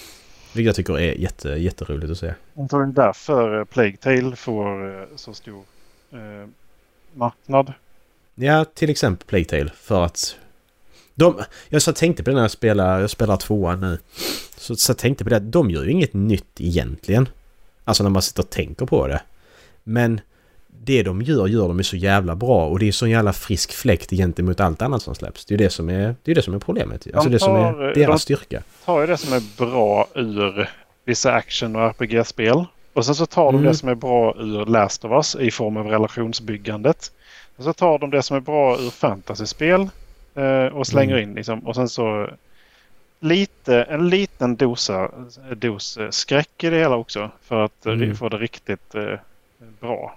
Vilket 0.54 0.66
jag 0.66 0.76
tycker 0.76 1.00
är 1.00 1.14
jätte, 1.14 1.50
jätteroligt 1.50 2.12
att 2.12 2.18
se. 2.18 2.28
Är 2.28 2.94
därför 2.94 3.60
eh, 3.60 3.66
Plague 3.66 3.98
Tale 3.98 4.36
får 4.36 5.00
eh, 5.02 5.08
så 5.16 5.34
stor 5.34 5.64
eh, 6.12 6.50
marknad. 7.14 7.74
Ja, 8.36 8.66
till 8.66 8.90
exempel 8.90 9.28
Playtale 9.28 9.72
för 9.76 10.06
att... 10.06 10.36
De, 11.16 11.44
jag 11.70 11.82
så 11.82 11.94
tänkte 11.94 12.24
på 12.24 12.30
det 12.30 12.36
när 12.36 12.42
jag 12.42 12.52
spelar, 12.52 13.00
jag 13.00 13.10
spelar 13.10 13.38
tvåan 13.38 13.80
nu. 13.80 14.00
Så, 14.58 14.76
så 14.76 14.94
tänkte 14.94 15.24
på 15.24 15.30
det 15.30 15.36
att 15.38 15.52
de 15.52 15.72
gör 15.72 15.84
ju 15.84 15.92
inget 15.92 16.14
nytt 16.14 16.62
egentligen. 16.62 17.30
Alltså 17.84 18.04
när 18.04 18.10
man 18.10 18.22
sitter 18.22 18.44
och 18.44 18.50
tänker 18.50 18.86
på 18.86 19.08
det. 19.08 19.22
Men 19.84 20.22
det 20.84 21.04
de 21.04 21.22
gör, 21.22 21.48
gör 21.48 21.68
de 21.68 21.78
ju 21.78 21.84
så 21.84 21.96
jävla 21.96 22.36
bra 22.36 22.66
och 22.68 22.80
det 22.80 22.88
är 22.88 22.92
så 22.92 23.08
jävla 23.08 23.34
frisk 23.34 23.72
fläkt 23.74 24.10
gentemot 24.10 24.60
allt 24.60 24.82
annat 24.82 25.02
som 25.02 25.16
släpps. 25.16 25.46
Det 25.46 25.54
är 25.54 25.58
det 25.58 25.70
som 25.70 25.90
är, 25.90 26.16
det 26.24 26.32
är, 26.32 26.36
det 26.36 26.42
som 26.42 26.54
är 26.54 26.60
problemet. 26.60 27.08
Alltså 27.14 27.30
det 27.30 27.40
som 27.40 27.48
tar, 27.56 27.82
är 27.84 27.88
eh, 27.88 27.94
deras 27.94 28.10
de- 28.10 28.20
styrka. 28.20 28.64
Tar 28.86 29.02
ju 29.02 29.08
det 29.08 29.18
som 29.18 29.34
är 29.34 29.42
bra 29.58 30.08
ur 30.16 30.70
vissa 31.06 31.32
action 31.34 31.76
och 31.76 31.82
RPG-spel. 31.82 32.66
Och 32.94 33.06
sen 33.06 33.16
så 33.16 33.26
tar 33.26 33.46
de 33.46 33.56
Mm. 33.56 33.68
det 33.68 33.74
som 33.78 33.90
är 33.90 33.96
bra 33.96 34.36
ur 34.40 34.66
Last 34.66 35.06
of 35.06 35.12
Us 35.12 35.36
i 35.36 35.52
form 35.52 35.78
av 35.78 35.88
relationsbyggandet. 35.88 37.12
Och 37.58 37.64
så 37.64 37.74
tar 37.74 38.00
de 38.00 38.10
det 38.10 38.24
som 38.24 38.38
är 38.38 38.42
bra 38.42 38.80
ur 38.80 38.90
fantasyspel 38.90 39.88
eh, 40.36 40.66
och 40.66 40.88
slänger 40.88 41.18
Mm. 41.18 41.30
in 41.30 41.36
liksom. 41.36 41.60
Och 41.60 41.76
sen 41.76 41.90
så 41.90 42.30
lite, 43.20 43.84
en 43.84 44.10
liten 44.10 44.56
dosa, 44.56 45.12
dos 45.56 45.98
eh, 45.98 46.10
skräck 46.10 46.64
i 46.64 46.70
det 46.70 46.78
hela 46.78 46.96
också. 46.96 47.32
För 47.44 47.66
att 47.66 47.86
eh, 47.86 47.94
Mm. 47.94 48.16
få 48.16 48.30
det 48.30 48.38
riktigt 48.38 48.96
eh, 48.96 49.20
bra. 49.80 50.16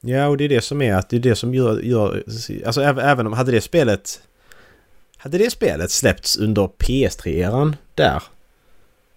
Ja, 0.00 0.26
och 0.28 0.36
det 0.36 0.44
är 0.44 0.48
det 0.48 0.60
som 0.60 0.82
är 0.82 0.94
att 0.94 1.08
det 1.08 1.16
är 1.16 1.20
det 1.20 1.36
som 1.36 1.54
gör... 1.54 1.80
gör 1.80 2.22
alltså 2.66 2.82
även, 2.82 3.26
om... 3.26 3.32
Hade 3.32 3.52
det 3.52 3.60
spelet... 3.60 4.20
Hade 5.16 5.38
det 5.38 5.50
spelet 5.50 5.90
släppts 5.90 6.36
under 6.36 6.62
PS3-eran 6.78 7.76
där 7.94 8.22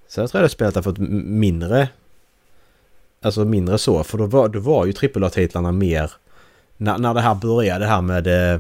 så 0.08 0.20
jag 0.20 0.30
tror 0.30 0.42
jag 0.42 0.50
det 0.50 0.54
spelet 0.54 0.76
har 0.76 0.82
fått 0.82 0.98
mindre... 0.98 1.90
Alltså 3.22 3.46
mindre 3.46 3.78
så, 3.78 4.04
för 4.04 4.18
då 4.18 4.26
var, 4.26 4.50
då 4.50 4.60
var 4.60 4.86
ju 4.86 4.94
AAA-titlarna 4.94 5.72
mer... 5.72 6.12
När, 6.78 6.98
när 6.98 7.14
det 7.14 7.22
här 7.22 7.36
började, 7.36 7.86
det 7.86 7.90
här 7.90 8.02
med 8.02 8.54
eh, 8.54 8.60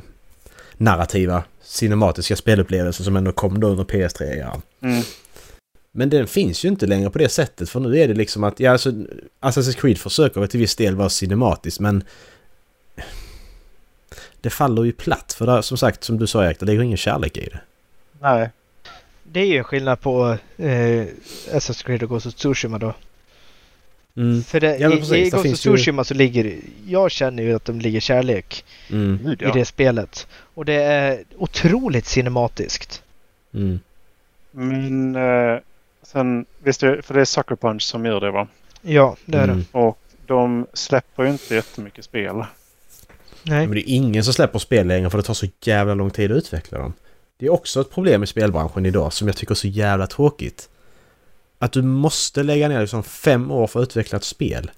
narrativa, 0.73 1.43
cinematiska 1.61 2.35
spelupplevelser 2.35 3.03
som 3.03 3.15
ändå 3.15 3.31
kom 3.31 3.59
då 3.59 3.67
under 3.67 3.83
PS3-eran. 3.83 4.61
Mm. 4.81 5.03
Men 5.95 6.09
den 6.09 6.27
finns 6.27 6.65
ju 6.65 6.69
inte 6.69 6.85
längre 6.87 7.09
på 7.09 7.17
det 7.17 7.29
sättet 7.29 7.69
för 7.69 7.79
nu 7.79 7.97
är 7.99 8.07
det 8.07 8.13
liksom 8.13 8.43
att, 8.43 8.59
ja 8.59 8.71
alltså 8.71 8.89
Assassin's 9.41 9.75
Creed 9.81 9.97
försöker 9.97 10.39
väl 10.39 10.49
till 10.49 10.59
viss 10.59 10.75
del 10.75 10.95
vara 10.95 11.09
cinematiskt 11.09 11.79
men 11.79 12.03
det 14.41 14.49
faller 14.49 14.83
ju 14.83 14.91
platt 14.91 15.33
för 15.37 15.45
där, 15.45 15.61
som 15.61 15.77
sagt 15.77 16.03
som 16.03 16.17
du 16.17 16.27
sa 16.27 16.45
Erik, 16.45 16.59
det 16.59 16.65
ligger 16.65 16.81
ingen 16.83 16.97
kärlek 16.97 17.37
i 17.37 17.45
det. 17.45 17.59
Nej. 18.21 18.49
Det 19.23 19.39
är 19.39 19.45
ju 19.45 19.57
en 19.57 19.63
skillnad 19.63 20.01
på 20.01 20.37
eh, 20.57 21.05
Assassin's 21.51 21.85
Creed 21.85 22.03
och 22.03 22.09
Ghost 22.09 22.25
of 22.25 22.33
Tsushima 22.33 22.77
då. 22.77 22.93
Mm. 24.17 24.43
För 24.43 24.59
det, 24.59 24.77
Ja, 24.77 24.93
i, 24.93 24.97
precis, 24.97 25.11
i 25.11 25.15
där 25.15 25.23
Ghost 25.23 25.33
of 25.35 25.41
finns 25.43 25.65
ju- 25.65 25.75
Tsushima 25.77 26.03
så 26.03 26.13
ligger 26.13 26.55
Jag 26.87 27.11
känner 27.11 27.43
ju 27.43 27.53
att 27.53 27.65
de 27.65 27.79
ligger 27.79 27.99
kärlek 27.99 28.65
Mm. 28.89 29.27
I 29.27 29.35
ja. 29.39 29.53
det 29.53 29.65
spelet. 29.65 30.27
Och 30.53 30.65
det 30.65 30.73
är 30.83 31.23
otroligt 31.37 32.05
cinematiskt. 32.05 33.03
Mm. 33.53 33.79
Men 34.51 35.15
eh, 35.15 35.59
sen, 36.13 36.45
visst 36.63 36.83
är, 36.83 37.01
för 37.01 37.13
det 37.13 37.21
är 37.21 37.25
Sucker 37.25 37.55
Punch 37.55 37.81
som 37.81 38.05
gör 38.05 38.21
det 38.21 38.31
va? 38.31 38.47
Ja, 38.81 39.15
det 39.25 39.37
är 39.37 39.47
det. 39.47 39.53
Mm. 39.53 39.65
Och 39.71 39.99
de 40.27 40.67
släpper 40.73 41.23
ju 41.23 41.29
inte 41.29 41.55
jättemycket 41.55 42.05
spel. 42.05 42.45
Nej. 43.43 43.67
Men 43.67 43.71
det 43.71 43.89
är 43.89 43.95
ingen 43.95 44.23
som 44.23 44.33
släpper 44.33 44.59
spel 44.59 44.87
längre 44.87 45.09
för 45.09 45.17
det 45.17 45.23
tar 45.23 45.33
så 45.33 45.47
jävla 45.61 45.93
lång 45.93 46.11
tid 46.11 46.31
att 46.31 46.37
utveckla 46.37 46.77
dem. 46.77 46.93
Det 47.37 47.45
är 47.45 47.49
också 47.49 47.81
ett 47.81 47.91
problem 47.91 48.23
i 48.23 48.27
spelbranschen 48.27 48.85
idag 48.85 49.13
som 49.13 49.27
jag 49.27 49.37
tycker 49.37 49.53
är 49.53 49.55
så 49.55 49.67
jävla 49.67 50.07
tråkigt. 50.07 50.69
Att 51.59 51.71
du 51.71 51.81
måste 51.81 52.43
lägga 52.43 52.67
ner 52.67 52.81
liksom 52.81 53.03
fem 53.03 53.51
år 53.51 53.67
för 53.67 53.79
att 53.79 53.87
utveckla 53.87 54.17
ett 54.17 54.23
spel. 54.23 54.71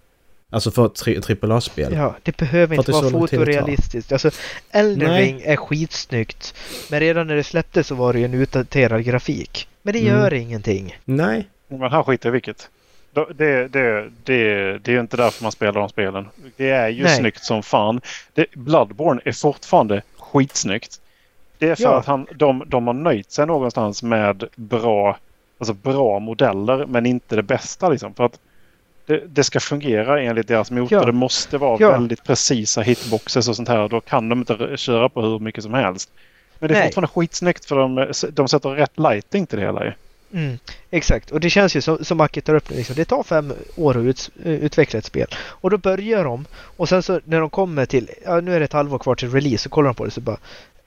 Alltså 0.49 0.71
för 0.71 0.85
ett 0.85 0.93
tri- 0.93 1.43
AAA-spel. 1.51 1.93
Ja, 1.95 2.15
det 2.23 2.37
behöver 2.37 2.75
För 2.75 2.81
att 2.81 2.87
inte 2.89 2.91
det 3.07 3.11
vara 3.11 3.27
fotorealistiskt. 3.27 4.11
Alltså, 4.11 4.31
Elden 4.71 5.09
Nej. 5.09 5.25
Ring 5.25 5.41
är 5.45 5.55
skitsnyggt. 5.55 6.53
Men 6.91 6.99
redan 6.99 7.27
när 7.27 7.35
det 7.35 7.43
släpptes 7.43 7.87
så 7.87 7.95
var 7.95 8.13
det 8.13 8.19
ju 8.19 8.25
en 8.25 8.33
utdaterad 8.33 9.03
grafik. 9.03 9.67
Men 9.81 9.93
det 9.93 9.99
Mm. 9.99 10.11
gör 10.13 10.33
ingenting. 10.33 10.97
Nej. 11.05 11.47
Men 11.67 11.91
här 11.91 12.03
skiter 12.03 12.29
i 12.29 12.31
vilket. 12.31 12.69
Det, 13.13 13.27
det, 13.33 13.67
det, 13.67 14.79
det 14.81 14.87
är 14.87 14.93
ju 14.93 14.99
inte 14.99 15.17
därför 15.17 15.43
man 15.43 15.51
spelar 15.51 15.73
de 15.79 15.89
spelen. 15.89 16.27
Det 16.57 16.69
är 16.69 16.89
ju 16.89 17.03
Nej. 17.03 17.15
snyggt 17.17 17.43
som 17.43 17.63
fan. 17.63 18.01
Det, 18.33 18.45
Bloodborne 18.55 19.21
är 19.25 19.31
fortfarande 19.31 20.01
skitsnyggt. 20.17 21.01
Det 21.57 21.69
är 21.69 21.75
för 21.75 21.83
Ja. 21.83 21.99
att 21.99 22.05
han, 22.05 22.27
de, 22.35 22.63
de 22.67 22.87
har 22.87 22.93
nöjt 22.93 23.31
sig 23.31 23.45
någonstans 23.47 24.03
med 24.03 24.43
bra, 24.55 25.17
alltså 25.57 25.73
bra 25.73 26.19
modeller 26.19 26.85
men 26.85 27.05
inte 27.05 27.35
det 27.35 27.43
bästa. 27.43 27.89
Liksom. 27.89 28.13
För 28.13 28.23
att 28.25 28.39
det, 29.05 29.23
det 29.27 29.43
ska 29.43 29.59
fungera 29.59 30.21
enligt 30.21 30.47
deras 30.47 30.71
motor. 30.71 30.97
Ja. 30.99 31.05
Det 31.05 31.11
måste 31.11 31.57
vara 31.57 31.77
Ja. 31.79 31.91
väldigt 31.91 32.23
precisa 32.23 32.81
hitboxes 32.81 33.47
och 33.49 33.55
sånt 33.55 33.67
här. 33.67 33.89
Då 33.89 34.01
kan 34.01 34.29
de 34.29 34.39
inte 34.39 34.77
köra 34.77 35.09
på 35.09 35.21
hur 35.21 35.39
mycket 35.39 35.63
som 35.63 35.73
helst. 35.73 36.09
Men 36.59 36.67
det 36.67 36.73
är 36.75 36.79
Nej. 36.79 36.87
fortfarande 36.87 37.07
skitsnyggt 37.07 37.65
för 37.65 37.75
de, 37.75 38.11
de 38.33 38.47
sätter 38.47 38.69
rätt 38.69 38.99
lighting 38.99 39.45
till 39.45 39.59
det 39.59 39.65
hela. 39.65 39.85
ju. 39.85 39.91
Mm, 40.33 40.57
exakt, 40.91 41.31
och 41.31 41.39
det 41.39 41.49
känns 41.49 41.75
ju 41.75 41.81
som, 41.81 42.05
som 42.05 42.17
Macke 42.17 42.41
tar 42.41 42.55
upp 42.55 42.69
nu, 42.69 42.75
liksom, 42.75 42.95
det 42.95 43.05
tar 43.05 43.23
fem 43.23 43.53
år 43.75 43.97
att 43.97 44.03
ut, 44.03 44.29
eh, 44.45 44.51
utveckla 44.51 44.99
ett 44.99 45.05
spel. 45.05 45.27
Och 45.37 45.69
då 45.69 45.77
börjar 45.77 46.23
de 46.23 46.45
och 46.77 46.89
sen 46.89 47.03
så 47.03 47.19
när 47.25 47.39
de 47.39 47.49
kommer 47.49 47.85
till, 47.85 48.09
ja 48.25 48.41
nu 48.41 48.55
är 48.55 48.59
det 48.59 48.65
ett 48.65 48.73
halvår 48.73 48.99
kvar 48.99 49.15
till 49.15 49.31
release, 49.31 49.63
så 49.63 49.69
kollar 49.69 49.87
de 49.89 49.95
på 49.95 50.05
det 50.05 50.11
så 50.11 50.21
bara 50.21 50.37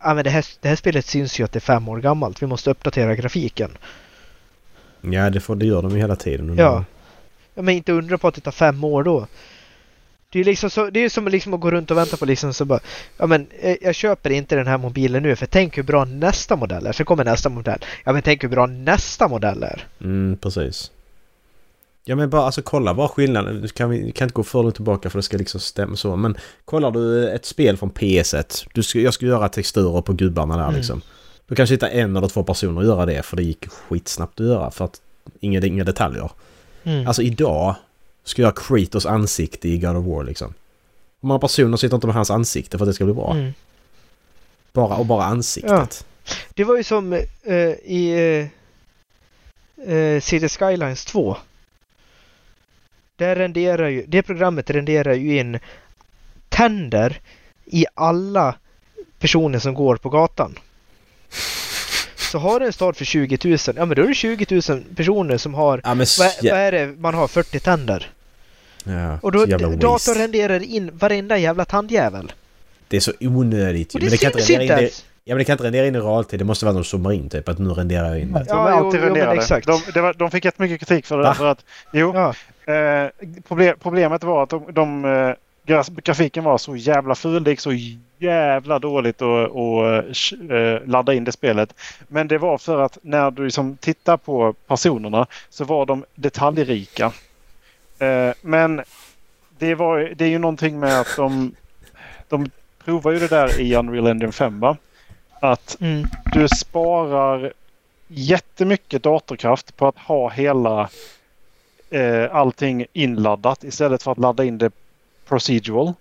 Ja 0.03 0.15
men 0.15 0.25
det 0.25 0.31
här, 0.31 0.45
det 0.61 0.69
här 0.69 0.77
spelet 0.77 1.07
syns 1.07 1.41
ju 1.41 1.45
att 1.45 1.53
det 1.53 1.59
är 1.59 1.61
fem 1.61 1.89
år 1.89 1.99
gammalt, 1.99 2.43
vi 2.43 2.47
måste 2.47 2.71
uppdatera 2.71 3.15
grafiken. 3.15 3.71
Ja, 5.01 5.31
det, 5.31 5.41
får, 5.41 5.57
det 5.57 5.67
gör 5.67 5.83
de 5.83 5.91
ju 5.91 5.99
hela 5.99 6.17
tiden. 6.17 6.57
Ja. 6.59 6.85
Ja 7.59 7.63
men 7.63 7.75
inte 7.75 7.93
undra 7.93 8.19
på 8.19 8.29
att 8.29 8.35
det 8.35 8.41
tar 8.41 8.51
fem 8.53 8.85
år 8.85 9.05
då. 9.05 9.27
Det 10.33 10.41
är 10.41 10.45
liksom 10.45 10.71
så, 10.71 10.91
det 10.91 11.01
är 11.05 11.09
som 11.09 11.29
liksom 11.29 11.55
att 11.55 11.61
gå 11.61 11.71
runt 11.71 11.91
och 11.91 11.97
vänta 11.97 12.17
på 12.17 12.25
liksom 12.25 12.55
så 12.55 12.65
bara 12.65 12.81
Ja 13.17 13.27
men 13.27 13.47
eh, 13.61 13.77
jag 13.81 13.95
köper 13.95 14.31
inte 14.31 14.57
den 14.57 14.67
här 14.67 14.79
mobilen 14.79 15.23
nu 15.23 15.37
för 15.37 15.47
tänk 15.47 15.79
hur 15.79 15.83
bra 15.83 16.05
nästa 16.05 16.57
modell 16.57 16.87
är. 16.87 16.93
Så 16.93 17.05
kommer 17.05 17.25
nästa 17.25 17.49
modell. 17.49 17.85
Ja 18.05 18.13
men 18.13 18.23
tänk 18.23 18.45
hur 18.45 18.49
bra 18.49 18.67
nästa 18.67 19.29
modell 19.29 19.63
är. 19.63 19.87
Mm, 20.01 20.37
precis. 20.37 20.91
Ja 22.05 22.17
men 22.17 22.31
bara 22.31 22.43
alltså 22.43 22.63
kolla 22.63 22.95
bara 22.95 23.09
skillnaden. 23.09 23.61
Du 23.63 23.69
kan, 23.69 23.91
vi 23.91 24.13
kan 24.13 24.27
inte 24.27 24.35
gå 24.35 24.43
för 24.43 24.63
långt 24.63 24.75
tillbaka 24.75 25.11
för 25.11 25.19
det 25.19 25.23
ska 25.23 25.37
liksom 25.37 25.61
stämma 25.61 25.97
så. 25.97 26.17
Men 26.17 26.37
kollar 26.65 26.91
du 26.91 27.31
ett 27.31 27.45
spel 27.45 27.77
från 27.77 27.91
PS1. 27.91 28.67
Du 28.75 28.83
ska, 28.83 28.99
jag 28.99 29.15
ska 29.15 29.27
göra 29.27 29.49
texturer 29.49 30.03
på 30.03 30.13
gubbarna 30.13 30.57
där 30.57 30.65
Mm. 30.65 30.77
liksom. 30.77 31.01
Då 31.47 31.55
kanske 31.55 31.75
hitta 31.75 31.91
en 31.91 32.17
eller 32.17 32.29
två 32.29 32.43
personer 32.43 32.81
och 32.81 32.85
göra 32.87 33.07
det 33.07 33.23
för 33.23 33.37
det 33.37 33.43
gick 33.43 33.69
skitsnabbt 33.69 34.41
att 34.41 34.47
göra 34.47 34.71
för 34.71 34.85
att 34.85 35.01
inga, 35.41 35.61
inga 35.67 35.85
detaljer. 35.85 36.31
Mm. 36.89 37.07
Alltså 37.07 37.23
idag 37.23 37.75
ska 38.25 38.43
jag 38.43 38.47
göra 38.47 38.81
Kratos 38.85 39.07
ansikte 39.07 39.69
i 39.69 39.79
God 39.79 39.97
of 39.97 40.07
War 40.07 40.25
liksom. 40.25 40.55
Hur 41.21 41.27
många 41.27 41.41
personer 41.41 41.77
sitter 41.77 41.95
inte 41.95 42.07
med 42.07 42.17
hans 42.17 42.31
ansikte 42.31 42.79
för 42.79 42.85
att 42.85 42.91
det 42.91 42.95
ska 42.95 43.05
bli 43.05 43.15
bra? 43.15 43.33
Mm. 43.33 43.53
Bara, 44.73 44.97
och 44.97 45.07
bara 45.07 45.25
ansiktet. 45.25 46.07
Det 46.55 46.65
var 46.65 46.77
ju 46.77 46.85
som 46.85 47.13
eh, 47.43 47.55
i 47.85 48.51
eh, 49.87 49.95
eh, 49.95 50.21
City 50.21 50.49
Skylines 50.49 51.05
2. 51.05 51.37
Där 53.17 53.37
renderar 53.37 53.89
ju, 53.89 54.05
det 54.07 54.23
programmet 54.23 54.71
renderar 54.71 55.15
ju 55.15 55.39
in 55.39 55.59
tänder 56.49 57.21
i 57.65 57.87
alla 57.95 58.55
personer 59.19 59.59
som 59.59 59.75
går 59.75 59.97
på 59.97 60.09
gatan. 60.09 60.59
Så 62.31 62.39
har 62.39 62.61
du 62.61 62.67
en 62.67 62.73
stad 62.73 62.97
för 62.97 63.05
20 63.05 63.39
000, 63.45 63.59
ja 63.77 63.85
men 63.85 63.97
då 63.97 64.03
är 64.03 64.07
det 64.09 64.15
20 64.15 64.61
000 64.71 64.83
personer 64.97 65.37
som 65.37 65.55
har, 65.55 65.81
Ja 65.85 65.95
men 65.95 66.07
vad, 66.19 66.33
vad 66.53 66.61
är 66.61 66.73
det, 66.73 66.87
man 66.99 67.15
har 67.15 67.29
40 67.29 67.61
tänder. 67.61 68.11
ja, 68.85 69.19
Och 69.23 69.33
då 69.33 69.47
datorn 69.47 70.15
renderar 70.19 70.63
in 70.63 70.91
varenda 70.93 71.39
jävla 71.39 71.65
tandjävel. 71.65 72.33
Det 72.89 72.97
är 72.97 73.01
så 73.01 73.13
onödigt 73.21 73.95
Och 73.95 74.01
det, 74.01 74.05
Men 74.07 74.11
det 74.11 74.17
kan 74.17 74.31
inte 74.33 74.43
syns 74.43 74.59
rendera 74.59 74.63
inte 74.63 74.75
in 74.75 74.77
det, 74.79 74.83
ens! 74.83 75.05
Ja 75.25 75.35
men 75.35 75.39
det 75.39 75.45
kan 75.45 75.53
inte 75.55 75.65
rendera 75.65 75.87
in 75.87 75.95
i 75.95 75.99
realtid. 75.99 76.39
Det 76.39 76.45
måste 76.45 76.65
vara 76.65 76.75
någon 76.75 76.85
zoomar 76.85 77.13
in 77.13 77.29
typ. 77.29 77.49
Att 77.49 77.59
nu 77.59 77.69
renderar 77.71 78.09
jag 78.09 78.21
in 78.21 78.33
det. 78.33 78.39
De 78.39 78.45
Ja, 78.49 78.69
är 78.69 78.79
jo, 78.79 78.87
alltid 78.87 79.01
jo, 79.01 79.07
renderade. 79.07 79.37
exakt. 79.41 79.67
De, 79.67 79.81
det 79.95 80.01
var, 80.01 80.13
de 80.15 80.31
fick 80.31 80.45
jättemycket 80.45 80.81
kritik 80.81 81.07
för 81.07 81.17
det. 81.17 81.23
Va? 81.23 81.35
För 81.35 81.47
att, 81.47 81.65
jo, 81.93 82.13
Ja, 82.15 82.29
eh, 82.75 83.11
proble- 83.49 83.75
problemet 83.83 84.25
var 84.25 84.43
att 84.43 84.51
de, 84.51 84.65
de, 84.73 85.05
eh, 85.05 85.31
grafiken 86.03 86.45
var 86.45 86.59
så 86.59 86.77
jävla 86.77 87.15
ful. 87.15 87.45
Det 87.45 87.51
gick 87.51 87.61
så 87.61 87.73
jävla 88.19 88.79
dåligt 88.79 89.23
att 89.23 89.51
att, 89.51 90.33
eh, 90.51 90.89
ladda 90.89 91.15
in 91.15 91.25
det 91.25 91.33
spelet. 91.33 91.75
Men 92.09 92.29
det 92.29 92.39
var 92.39 92.59
för 92.59 92.81
att 92.81 92.99
när 93.03 93.31
du 93.31 93.45
liksom 93.45 93.77
tittar 93.77 94.17
på 94.17 94.55
personerna 94.67 95.27
så 95.51 95.65
var 95.65 95.87
de 95.87 96.05
detaljrika. 96.15 97.13
Eh, 97.99 98.33
men 98.41 98.83
det, 99.59 99.75
var, 99.75 100.13
det 100.17 100.25
är 100.25 100.29
ju 100.29 100.39
någonting 100.39 100.81
med 100.81 101.01
att 101.01 101.17
de, 101.17 101.55
de 102.29 102.51
provar 102.85 103.13
ju 103.13 103.19
det 103.19 103.29
där 103.29 103.61
i 103.61 103.75
Unreal 103.75 104.07
Engine 104.07 104.33
5. 104.33 104.61
Va? 104.61 104.77
Att 105.41 105.81
mm. 105.81 106.05
du 106.33 106.49
sparar 106.49 107.53
jättemycket 108.09 109.03
datorkraft 109.03 109.77
på 109.77 109.87
att 109.87 109.99
ha 109.99 110.31
hela 110.31 110.89
eh, 111.91 112.35
allting 112.35 112.87
inladdat 112.93 113.65
istället 113.65 114.03
för 114.03 114.13
att 114.13 114.19
ladda 114.19 114.45
in 114.45 114.59
det 114.59 114.73
procedural. 115.29 115.93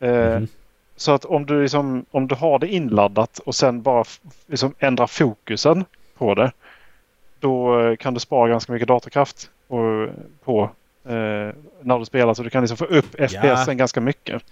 Eh, 0.00 0.10
Mhm. 0.36 0.48
Så 0.96 1.12
att 1.12 1.24
om 1.24 1.46
du, 1.46 1.62
liksom, 1.62 2.04
om 2.10 2.28
du 2.28 2.34
har 2.34 2.58
det 2.58 2.66
inladdat 2.68 3.38
och 3.38 3.54
sen 3.54 3.82
bara 3.82 4.04
liksom 4.46 4.74
ändrar 4.78 5.06
fokusen 5.06 5.84
på 6.18 6.34
det. 6.34 6.52
Då 7.40 7.80
eh, 7.80 7.96
kan 7.96 8.14
du 8.14 8.20
spara 8.20 8.48
ganska 8.48 8.72
mycket 8.72 8.88
datorkraft 8.88 9.50
och, 9.68 10.08
på 10.44 10.70
eh, 11.04 11.54
när 11.82 11.98
du 11.98 12.04
spelar. 12.04 12.34
Så 12.34 12.42
du 12.42 12.50
kan 12.50 12.62
liksom 12.62 12.76
få 12.76 12.84
upp 12.84 13.14
FPSen 13.20 13.76
ganska 13.76 14.00
mycket. 14.00 14.42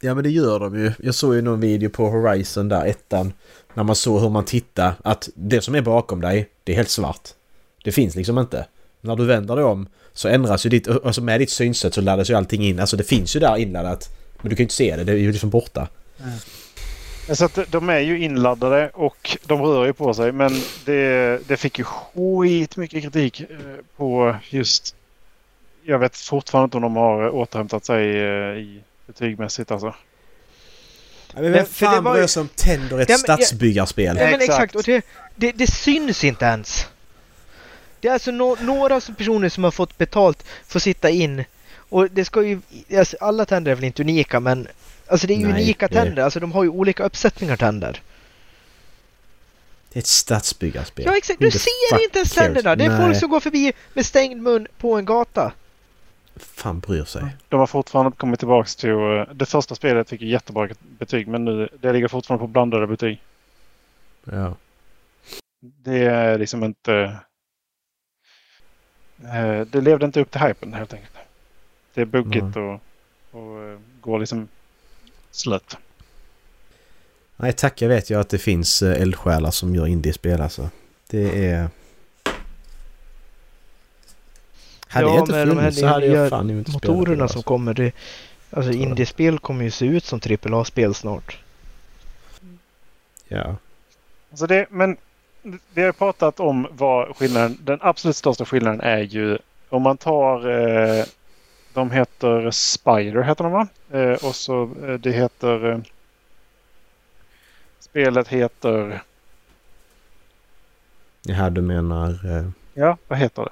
Ja 0.00 0.14
men 0.14 0.24
det 0.24 0.30
gör 0.30 0.60
de 0.60 0.78
ju. 0.78 0.92
Jag 0.98 1.14
såg 1.14 1.34
ju 1.34 1.42
någon 1.42 1.60
video 1.60 1.90
på 1.90 2.06
Horizon 2.08 2.68
där, 2.68 2.86
ettan. 2.86 3.32
När 3.74 3.84
man 3.84 3.96
såg 3.96 4.20
hur 4.20 4.30
man 4.30 4.44
tittar. 4.44 4.92
Att 5.04 5.28
det 5.34 5.60
som 5.60 5.74
är 5.74 5.82
bakom 5.82 6.20
dig, 6.20 6.48
det 6.64 6.72
är 6.72 6.76
helt 6.76 6.88
svart. 6.88 7.28
Det 7.84 7.92
finns 7.92 8.16
liksom 8.16 8.38
inte. 8.38 8.66
När 9.04 9.16
du 9.16 9.26
vänder 9.26 9.56
dig 9.56 9.64
om 9.64 9.86
så 10.12 10.28
ändras 10.28 10.66
ju 10.66 10.70
ditt... 10.70 10.88
Alltså 10.88 11.20
med 11.20 11.40
ditt 11.40 11.50
synsätt 11.50 11.94
så 11.94 12.00
laddas 12.00 12.30
ju 12.30 12.34
allting 12.34 12.64
in. 12.64 12.80
Alltså 12.80 12.96
det 12.96 13.04
finns 13.04 13.36
ju 13.36 13.40
där 13.40 13.56
inladdat. 13.56 14.08
Men 14.40 14.50
du 14.50 14.56
kan 14.56 14.62
ju 14.62 14.64
inte 14.64 14.74
se 14.74 14.96
det, 14.96 15.04
det 15.04 15.12
är 15.12 15.16
ju 15.16 15.32
liksom 15.32 15.50
borta. 15.50 15.88
Så 17.32 17.44
att 17.44 17.58
de 17.70 17.88
är 17.88 17.98
ju 17.98 18.18
inladdade 18.18 18.90
och 18.94 19.36
de 19.44 19.62
rör 19.62 19.86
ju 19.86 19.92
på 19.92 20.14
sig. 20.14 20.32
Men 20.32 20.52
det, 20.84 21.48
det 21.48 21.56
fick 21.56 21.78
ju 21.78 21.84
skitmycket 21.84 23.02
kritik 23.02 23.40
eh, 23.40 23.46
på 23.96 24.36
just... 24.50 24.94
Jag 25.84 25.98
vet 25.98 26.16
fortfarande 26.16 26.64
inte 26.64 26.76
om 26.76 26.82
de 26.82 26.96
har 26.96 27.30
återhämtat 27.30 27.84
sig 27.84 28.18
eh, 28.18 28.56
i 28.56 28.82
betygmässigt 29.06 29.70
alltså. 29.70 29.94
Ja, 31.34 31.40
men 31.40 31.52
vem 31.52 31.66
fan 31.66 32.04
bryr 32.04 32.26
sig 32.26 32.40
om 32.40 32.48
tänder 32.48 32.98
ett 32.98 33.08
Ja, 33.08 33.12
men 33.12 33.18
stadsbyggarspel? 33.18 34.16
Ja, 34.16 34.24
men 34.24 34.34
Exakt. 34.34 34.42
exakt. 34.42 34.74
Och 34.74 34.82
det, 34.82 35.04
det, 35.36 35.52
det 35.52 35.66
syns 35.66 36.24
inte 36.24 36.44
ens. 36.44 36.86
Det 38.02 38.08
är 38.08 38.12
alltså 38.12 38.30
no, 38.30 38.56
några 38.60 39.00
personer 39.00 39.48
som 39.48 39.64
har 39.64 39.70
fått 39.70 39.98
betalt 39.98 40.44
för 40.66 40.78
att 40.78 40.82
sitta 40.82 41.10
in. 41.10 41.44
Och 41.76 42.10
det 42.10 42.24
ska 42.24 42.42
ju... 42.42 42.60
Alltså, 42.98 43.16
alla 43.20 43.44
tänder 43.44 43.70
är 43.72 43.74
väl 43.76 43.84
inte 43.84 44.02
unika 44.02 44.40
men... 44.40 44.68
Alltså 45.06 45.26
det 45.26 45.34
är 45.34 45.38
ju 45.38 45.46
Nej, 45.48 45.62
unika 45.62 45.88
det- 45.88 45.94
tänder. 45.94 46.22
Alltså 46.22 46.40
de 46.40 46.52
har 46.52 46.62
ju 46.62 46.68
olika 46.68 47.04
uppsättningar 47.04 47.56
tänder. 47.56 48.00
Det 49.92 49.98
är 49.98 50.00
ett 50.00 50.06
stadsbyggarspel. 50.06 51.04
Ja 51.04 51.16
exakt. 51.16 51.40
Du 51.40 51.50
ser 51.50 52.04
inte 52.04 52.18
ens 52.18 52.32
tänderna. 52.34 52.76
Det 52.76 52.84
är 52.84 52.88
Nej. 52.88 53.00
folk 53.06 53.16
som 53.16 53.30
går 53.30 53.40
förbi 53.40 53.72
med 53.94 54.06
stängd 54.06 54.42
mun 54.42 54.66
på 54.78 54.94
en 54.94 55.04
gata. 55.04 55.52
fan 56.36 56.80
bryr 56.80 57.04
sig? 57.04 57.22
De 57.48 57.60
har 57.60 57.66
fortfarande 57.66 58.16
kommit 58.16 58.38
tillbaka 58.38 58.68
till... 58.78 58.90
eh, 58.90 59.34
Det 59.34 59.46
första 59.46 59.74
spelet 59.74 60.08
fick 60.08 60.20
ju 60.20 60.28
jättebra 60.28 60.68
betyg 60.80 61.28
men 61.28 61.44
nu 61.44 61.68
det 61.80 61.92
ligger 61.92 62.08
fortfarande 62.08 62.42
på 62.42 62.46
blandade 62.46 62.86
betyg. 62.86 63.20
Ja. 64.24 64.54
Det 65.60 66.04
är 66.04 66.38
liksom 66.38 66.64
inte... 66.64 67.16
eh, 69.24 69.60
Det 69.66 69.80
levde 69.80 70.06
inte 70.06 70.20
upp 70.20 70.30
till 70.30 70.40
hypen 70.40 70.74
helt 70.74 70.92
enkelt. 70.92 71.12
Det 71.94 72.00
är 72.00 72.04
buggigt 72.04 72.56
och, 72.56 72.80
och 73.30 73.62
eh, 73.62 73.78
går 74.00 74.18
liksom 74.18 74.48
slött. 75.30 75.76
Nej 77.36 77.52
tack, 77.52 77.82
jag 77.82 77.88
vet 77.88 78.10
ju 78.10 78.20
att 78.20 78.28
det 78.28 78.38
finns 78.38 78.82
eh, 78.82 79.02
eldsjälar 79.02 79.50
som 79.50 79.74
gör 79.74 79.86
indiespel 79.86 80.40
alltså. 80.40 80.70
Det 81.10 81.46
är... 81.50 81.68
Hade 84.88 85.06
Ja, 85.06 85.14
jag 85.14 85.22
inte 85.22 85.32
funnits 85.32 85.80
så 85.80 85.86
hade 85.86 86.06
jag 86.06 86.30
fan 86.30 86.50
inte 86.50 86.70
spelat 86.70 86.84
Motorerna 86.96 87.10
det, 87.10 87.16
som 87.16 87.22
alltså. 87.22 87.42
kommer. 87.42 87.74
Det, 87.74 87.92
alltså 88.50 88.72
Så. 88.72 88.78
indiespel 88.78 89.38
kommer 89.38 89.64
ju 89.64 89.70
se 89.70 89.86
ut 89.86 90.04
som 90.04 90.20
AAA-spel 90.44 90.94
snart. 90.94 91.38
Ja. 93.28 93.56
Alltså 94.30 94.46
det, 94.46 94.66
men 94.70 94.96
vi 95.74 95.82
har 95.82 95.92
pratat 95.92 96.40
om 96.40 96.66
vad 96.70 97.16
skillnaden, 97.16 97.58
den 97.60 97.78
absolut 97.82 98.16
största 98.16 98.44
skillnaden 98.44 98.80
är 98.80 98.98
ju 98.98 99.38
om 99.68 99.82
man 99.82 99.96
tar, 99.96 100.50
eh, 100.50 101.04
de 101.74 101.90
heter 101.90 102.50
Spider 102.50 103.22
heter 103.22 103.44
de 103.44 103.52
va? 103.52 103.68
Eh, 103.92 104.26
och 104.26 104.34
så 104.34 104.62
eh, 104.62 104.94
det 104.94 105.12
heter, 105.12 105.70
eh, 105.70 105.78
spelet 107.80 108.28
heter, 108.28 109.02
Jaha, 111.22 111.50
du 111.50 111.60
menar... 111.60 112.26
Uh, 112.26 112.48
ja 112.74 112.96
vad 113.08 113.18
heter 113.18 113.42
det? 113.42 113.50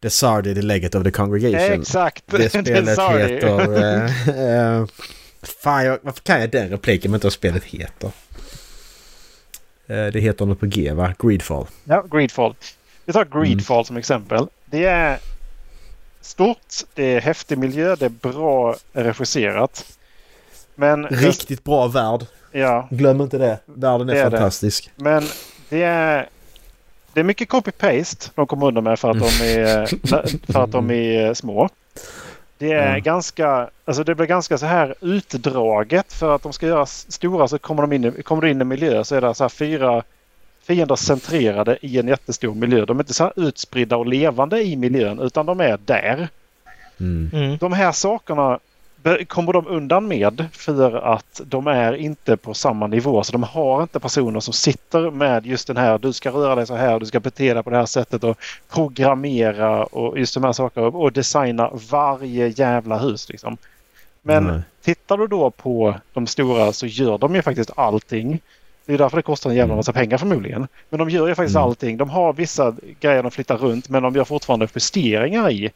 The 0.00 0.10
Sardi, 0.10 0.54
The 0.54 0.62
Legate 0.62 0.98
of 0.98 1.04
the 1.04 1.10
Congregation. 1.10 1.80
Exakt! 1.80 2.24
Det 2.26 2.48
spelet 2.50 2.98
heter... 2.98 3.76
eh, 3.76 4.28
eh, 4.28 4.86
jag, 5.64 5.98
varför 6.02 6.20
kan 6.22 6.40
jag 6.40 6.50
den 6.50 6.68
repliken 6.68 7.10
men 7.10 7.16
inte 7.16 7.26
vad 7.26 7.32
spelet 7.32 7.64
heter? 7.64 8.10
Eh, 9.86 10.06
det 10.06 10.20
heter 10.20 10.46
något 10.46 10.60
på 10.60 10.66
G 10.66 10.92
va? 10.92 11.14
Greedfall. 11.18 11.66
Ja, 11.84 12.04
Greedfall. 12.10 12.54
Vi 13.04 13.12
tar 13.12 13.24
Greedfall 13.24 13.84
som 13.84 13.96
exempel. 13.96 14.46
Det 14.66 14.84
är 14.84 15.18
stort, 16.20 16.74
det 16.94 17.04
är 17.14 17.20
häftig 17.20 17.58
miljö, 17.58 17.96
det 17.96 18.04
är 18.04 18.08
bra 18.32 18.76
regisserat. 18.92 19.84
Men, 20.74 21.06
Riktigt 21.06 21.64
bra 21.64 21.86
värld. 21.86 22.26
ja, 22.52 22.88
Glöm 22.90 23.20
inte 23.20 23.38
det. 23.38 23.58
Världen 23.66 24.08
är, 24.08 24.14
Det 24.14 24.20
är 24.20 24.24
det. 24.24 24.30
fantastisk. 24.30 24.90
men 24.96 25.24
det 25.68 25.82
är, 25.82 26.28
det 27.12 27.20
är 27.20 27.24
mycket 27.24 27.48
copy-paste 27.48 28.30
de 28.34 28.46
kommer 28.46 28.66
undan 28.66 28.84
med 28.84 28.98
för 28.98 29.10
att 29.10 29.18
de 29.18 29.44
är, 29.44 29.86
för 30.52 30.60
att 30.64 30.72
de 30.72 30.90
är 30.90 31.34
små. 31.34 31.68
Det 32.58 32.72
är 32.72 32.92
Ja. 32.94 32.98
ganska, 32.98 33.68
alltså 33.84 34.04
det 34.04 34.14
blir 34.14 34.26
ganska 34.26 34.58
så 34.58 34.66
här 34.66 34.94
utdraget 35.00 36.12
för 36.12 36.34
att 36.34 36.42
de 36.42 36.52
ska 36.52 36.66
göra 36.66 36.86
stora 36.86 37.48
så 37.48 37.58
kommer, 37.58 37.82
de 37.82 37.92
in, 37.92 38.04
i- 38.04 38.22
kommer 38.22 38.42
du 38.42 38.50
in 38.50 38.60
i 38.60 38.64
miljö 38.64 39.04
så 39.04 39.14
är 39.14 39.20
det 39.20 39.34
så 39.34 39.44
här 39.44 39.48
fyra 39.48 40.02
fiender 40.62 40.96
centrerade 40.96 41.78
i 41.80 41.98
en 41.98 42.08
jättestor 42.08 42.54
miljö. 42.54 42.84
De 42.84 42.98
är 42.98 43.02
inte 43.02 43.14
så 43.14 43.24
här 43.24 43.32
utspridda 43.36 43.96
och 43.96 44.06
levande 44.06 44.62
i 44.62 44.76
miljön 44.76 45.18
utan 45.20 45.46
de 45.46 45.60
är 45.60 45.78
där. 45.84 46.28
Mm. 47.00 47.30
Mm. 47.32 47.56
De 47.56 47.72
här 47.72 47.92
sakerna 47.92 48.58
kommer 49.28 49.52
de 49.52 49.66
undan 49.66 50.08
med 50.08 50.44
för 50.52 50.96
att 51.14 51.40
de 51.44 51.66
är 51.66 51.92
inte 51.92 52.36
på 52.36 52.54
samma 52.54 52.86
nivå. 52.86 53.22
Så 53.22 53.32
de 53.32 53.42
har 53.42 53.82
inte 53.82 54.00
personer 54.00 54.40
som 54.40 54.54
sitter 54.54 55.10
med 55.10 55.46
just 55.46 55.66
den 55.66 55.76
här, 55.76 55.98
du 55.98 56.12
ska 56.12 56.30
röra 56.30 56.54
dig 56.54 56.66
så 56.66 56.74
här, 56.74 57.00
du 57.00 57.06
ska 57.06 57.20
bete 57.20 57.54
dig 57.54 57.62
på 57.62 57.70
det 57.70 57.76
här 57.76 57.86
sättet 57.86 58.24
och 58.24 58.38
programmera 58.68 59.84
och 59.84 60.18
just 60.18 60.34
de 60.34 60.44
här 60.44 60.52
sakerna 60.52 60.86
och 60.86 61.12
designa 61.12 61.70
varje 61.90 62.48
jävla 62.48 62.98
hus. 62.98 63.28
Liksom. 63.28 63.56
Men 64.22 64.44
Nej. 64.44 64.60
tittar 64.82 65.16
du 65.18 65.26
då 65.26 65.50
på 65.50 65.94
de 66.12 66.26
stora 66.26 66.72
så 66.72 66.86
gör 66.86 67.18
de 67.18 67.34
ju 67.34 67.42
faktiskt 67.42 67.70
allting. 67.76 68.40
Det 68.86 68.94
är 68.94 68.98
därför 68.98 69.16
det 69.16 69.22
kostar 69.22 69.50
en 69.50 69.56
jävla 69.56 69.64
Mm. 69.72 69.76
massa 69.76 69.92
pengar 69.92 70.18
förmodligen. 70.18 70.68
Men 70.90 70.98
de 70.98 71.10
gör 71.10 71.28
ju 71.28 71.34
faktiskt 71.34 71.56
Mm. 71.56 71.68
allting. 71.68 71.96
De 71.96 72.10
har 72.10 72.32
vissa 72.32 72.76
grejer 73.00 73.22
de 73.22 73.30
flyttar 73.30 73.56
runt 73.56 73.88
men 73.88 74.02
de 74.02 74.14
gör 74.14 74.24
fortfarande 74.24 74.68
justeringar 74.74 75.50
i 75.50 75.70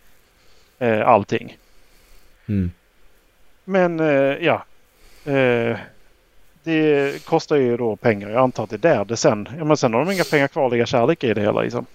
eh, 0.79 1.09
allting. 1.09 1.57
Mm. 2.49 2.71
Men 3.71 4.01
eh, 4.01 4.07
ja. 4.47 4.65
Eh, 5.33 5.79
det 6.63 7.25
kostar 7.25 7.57
ju 7.57 7.77
då 7.77 7.97
pengar. 7.97 8.31
Jag 8.31 8.43
antar 8.43 8.65
att 8.65 8.71
det 8.71 8.77
är 8.77 8.79
där 8.97 9.05
det 9.05 9.17
sen. 9.17 9.49
Ja, 9.59 9.65
men 9.65 9.77
sen 9.77 9.95
har 9.95 10.05
de 10.05 10.13
inga 10.13 10.25
pengar 10.25 10.49
kvar 10.49 10.67
att 10.67 10.73
lägga 10.73 10.87
kärlek 10.87 11.25
i 11.25 11.35
det 11.35 11.41
hela. 11.41 11.63
Liksom. 11.63 11.87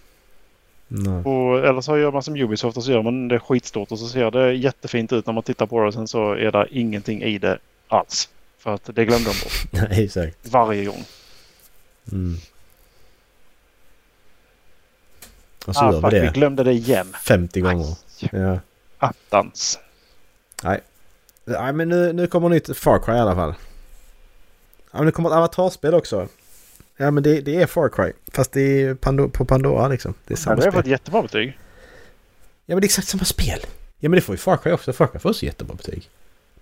Nej. 0.88 1.24
Och, 1.24 1.66
eller 1.68 1.82
så 1.82 1.98
gör 1.98 2.12
man 2.12 2.24
som 2.24 2.36
Ubisoft 2.36 2.78
och 2.78 2.84
så 2.84 2.92
gör 2.92 3.02
man 3.02 3.28
det 3.28 3.40
skitstort 3.40 3.92
och 3.92 4.00
så 4.00 4.08
ser 4.08 4.32
det 4.32 4.54
jättefint 4.54 5.14
ut 5.14 5.26
när 5.26 5.34
man 5.34 5.44
tittar 5.44 5.66
på 5.66 5.80
det. 5.82 5.88
Och 5.88 5.94
sen 5.94 6.08
så 6.08 6.32
är 6.32 6.52
det 6.52 6.68
ingenting 6.72 7.22
i 7.24 7.38
det 7.38 7.58
alls. 7.88 8.30
För 8.58 8.74
att 8.74 8.90
det 8.96 9.06
glömde 9.06 9.30
de 9.30 9.44
bort 9.44 9.68
Nej, 9.90 10.06
exakt. 10.06 10.38
varje 10.52 10.86
gång. 10.86 11.04
Mm. 12.12 12.36
Och 15.66 15.76
så 15.76 15.82
Ah, 15.86 15.92
gör 15.92 16.10
vi 16.10 16.20
vi 16.20 16.26
det 16.26 16.34
glömde 16.34 16.64
det 16.64 16.72
igen. 16.74 17.14
50 17.28 17.62
gånger. 17.62 17.96
Ja. 18.32 18.60
Attans. 18.98 19.80
Nej, 20.64 20.82
men 21.74 21.90
nu, 21.90 22.14
nu 22.14 22.28
kommer 22.28 22.50
nytt 22.50 22.78
Far 22.78 23.00
Cry 23.00 23.14
i 23.14 23.20
alla 23.20 23.36
fall. 23.36 23.54
Ja, 24.92 24.98
men 24.98 25.06
nu 25.06 25.12
kommer 25.12 25.30
ett 25.30 25.36
avatarspel 25.36 25.94
också. 25.94 26.28
Ja, 26.98 27.12
men 27.12 27.24
det, 27.24 27.42
det 27.42 27.56
är 27.62 27.66
Far 27.68 27.90
Cry. 27.90 28.12
Fast 28.32 28.52
det 28.52 28.62
är 28.62 28.96
Pando, 28.96 29.30
på 29.30 29.46
Pandora 29.46 29.88
liksom. 29.88 30.14
Det 30.26 30.34
är 30.34 30.38
Ja, 30.38 30.42
samma 30.44 30.56
det 30.56 30.62
har 30.64 30.72
spel. 30.72 30.82
fått 30.84 30.90
jättebra 30.92 31.22
betyg. 31.22 31.58
Ja, 32.66 32.76
men 32.76 32.82
det 32.82 32.86
är 32.86 32.88
exakt 32.88 33.08
samma 33.08 33.24
spel. 33.26 33.60
Ja, 34.00 34.10
men 34.10 34.12
det 34.12 34.22
får 34.22 34.34
ju 34.36 34.38
Far 34.38 34.58
Cry 34.58 34.72
också. 34.72 34.94
Far 34.94 35.08
Cry 35.08 35.20
får 35.20 35.30
också 35.30 35.46
jättebra 35.46 35.76
betyg. 35.76 36.10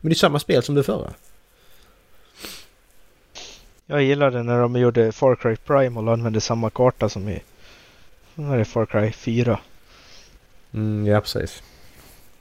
Men 0.01 0.09
det 0.09 0.13
är 0.13 0.15
samma 0.17 0.39
spel 0.39 0.63
som 0.63 0.75
det 0.75 0.83
förra. 0.83 1.13
Jag 3.85 4.03
gillade 4.03 4.43
när 4.43 4.59
de 4.61 4.75
gjorde 4.75 5.11
Far 5.11 5.35
Cry 5.35 5.55
Primal 5.55 6.07
och 6.07 6.13
använde 6.13 6.41
samma 6.41 6.69
karta 6.69 7.09
som 7.09 7.29
i 7.29 7.41
vad 8.35 8.53
är 8.53 8.57
det, 8.57 8.65
Far 8.65 8.85
Cry 8.85 9.11
4. 9.11 9.59
Mm, 10.73 11.05
ja, 11.07 11.21
precis. 11.21 11.63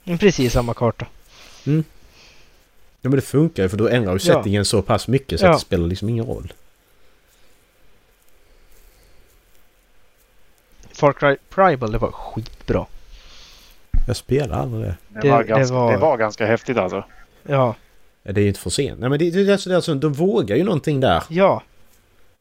Mm, 0.05 0.17
Precis 0.19 0.53
samma 0.53 0.73
karta. 0.73 1.07
Ja, 3.05 3.09
men 3.09 3.15
det 3.15 3.21
funkar 3.21 3.63
ju 3.63 3.69
för 3.69 3.77
då 3.77 3.87
ändrar 3.87 4.13
Ja. 4.13 4.19
settingen 4.19 4.65
så 4.65 4.81
pass 4.81 5.07
mycket 5.07 5.39
så 5.39 5.45
Ja. 5.45 5.49
att 5.49 5.55
det 5.57 5.61
spelar 5.61 5.87
liksom 5.87 6.09
ingen 6.09 6.25
roll. 6.25 6.53
Far 10.91 11.13
Cry 11.13 11.35
Primal, 11.49 11.91
det 11.91 11.97
var 11.97 12.11
skitbra. 12.11 12.85
Jag 14.07 14.15
spelar 14.15 14.59
aldrig 14.59 14.83
det. 14.83 14.95
Det, 15.09 15.19
Det- 15.21 15.29
var, 15.31 15.43
det 15.43 15.49
ganska, 15.49 15.75
var- 15.75 15.91
det 15.91 15.97
var 15.97 16.17
ganska 16.17 16.45
häftigt 16.45 16.77
alltså. 16.77 17.03
Ja, 17.43 17.75
Ja, 18.25 18.31
Det 18.31 18.39
är 18.39 18.43
ju 18.43 18.47
inte 18.47 18.59
för 18.59 18.69
sent. 18.69 18.99
Nej, 18.99 19.09
men 19.09 19.19
det, 19.19 19.31
det, 19.31 19.51
alltså, 19.51 19.69
det 19.69 19.75
alltså, 19.75 19.93
de 19.95 20.13
vågar 20.13 20.55
ju 20.55 20.63
någonting 20.63 20.99
där. 20.99 21.23
ja. 21.29 21.63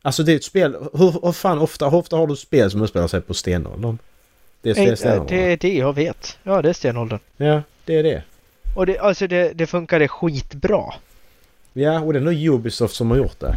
Alltså 0.05 0.23
det 0.23 0.33
är 0.33 0.37
ett 0.37 0.45
spel... 0.45 0.77
Hur, 0.93 1.13
hur 1.27 1.33
fan 1.33 1.59
ofta, 1.59 1.89
hur 1.91 1.99
ofta 1.99 2.17
har 2.17 2.27
du 2.27 2.37
spel 2.37 2.71
som 2.71 2.83
utspelar 2.83 3.09
sig 3.09 3.21
på 3.21 3.35
stenåldern? 3.35 3.99
Det 4.63 4.71
är 4.71 4.75
det, 4.75 4.97
stenåldern. 4.97 5.27
det 5.27 5.53
är 5.53 5.57
det 5.57 5.75
jag 5.77 5.93
vet. 5.93 6.39
Ja, 6.43 6.63
det 6.63 6.69
är 6.69 6.73
stenåldern. 6.73 7.19
Ja, 7.37 7.63
det 7.85 7.99
är 7.99 8.03
det. 8.03 8.23
Och 8.75 8.87
det, 8.87 8.99
alltså 8.99 9.27
det, 9.27 9.53
det 9.53 9.67
funkade 9.67 10.09
skitbra. 10.09 10.95
Ja, 11.73 12.01
och 12.01 12.13
det 12.13 12.19
är 12.19 12.23
nog 12.23 12.47
Ubisoft 12.47 12.95
som 12.95 13.11
har 13.11 13.17
gjort 13.17 13.41
det. 13.41 13.57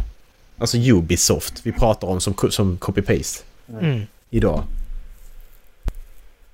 Alltså 0.58 0.76
Ubisoft 0.76 1.66
vi 1.66 1.72
pratar 1.72 2.08
om 2.08 2.20
som, 2.20 2.34
som 2.50 2.78
copy-paste 2.78 3.42
Mm. 3.68 4.02
idag. 4.30 4.64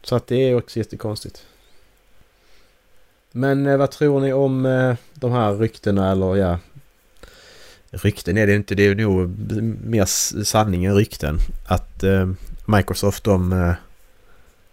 Så 0.03 0.17
att 0.17 0.27
det 0.27 0.37
är 0.37 0.57
också 0.57 0.79
jättekonstigt. 0.79 1.47
Men 3.33 3.67
eh, 3.67 3.77
vad 3.77 3.91
tror 3.91 4.21
ni 4.21 4.33
om 4.33 4.67
eh, 4.67 4.95
de 5.15 5.33
här 5.33 5.55
ryktena 5.55 6.13
eller 6.13 6.37
ja... 6.37 6.59
Rykten 7.91 8.39
är 8.39 8.47
det 8.47 8.55
inte, 8.55 8.75
det 8.75 8.87
är 8.87 8.95
nog 8.95 9.31
mer 9.85 10.05
sanning 10.45 10.85
än 10.85 10.95
rykten. 10.95 11.39
Att 11.67 12.03
eh, 12.03 12.33
Microsoft 12.67 13.25
de 13.25 13.53
eh, 13.53 13.73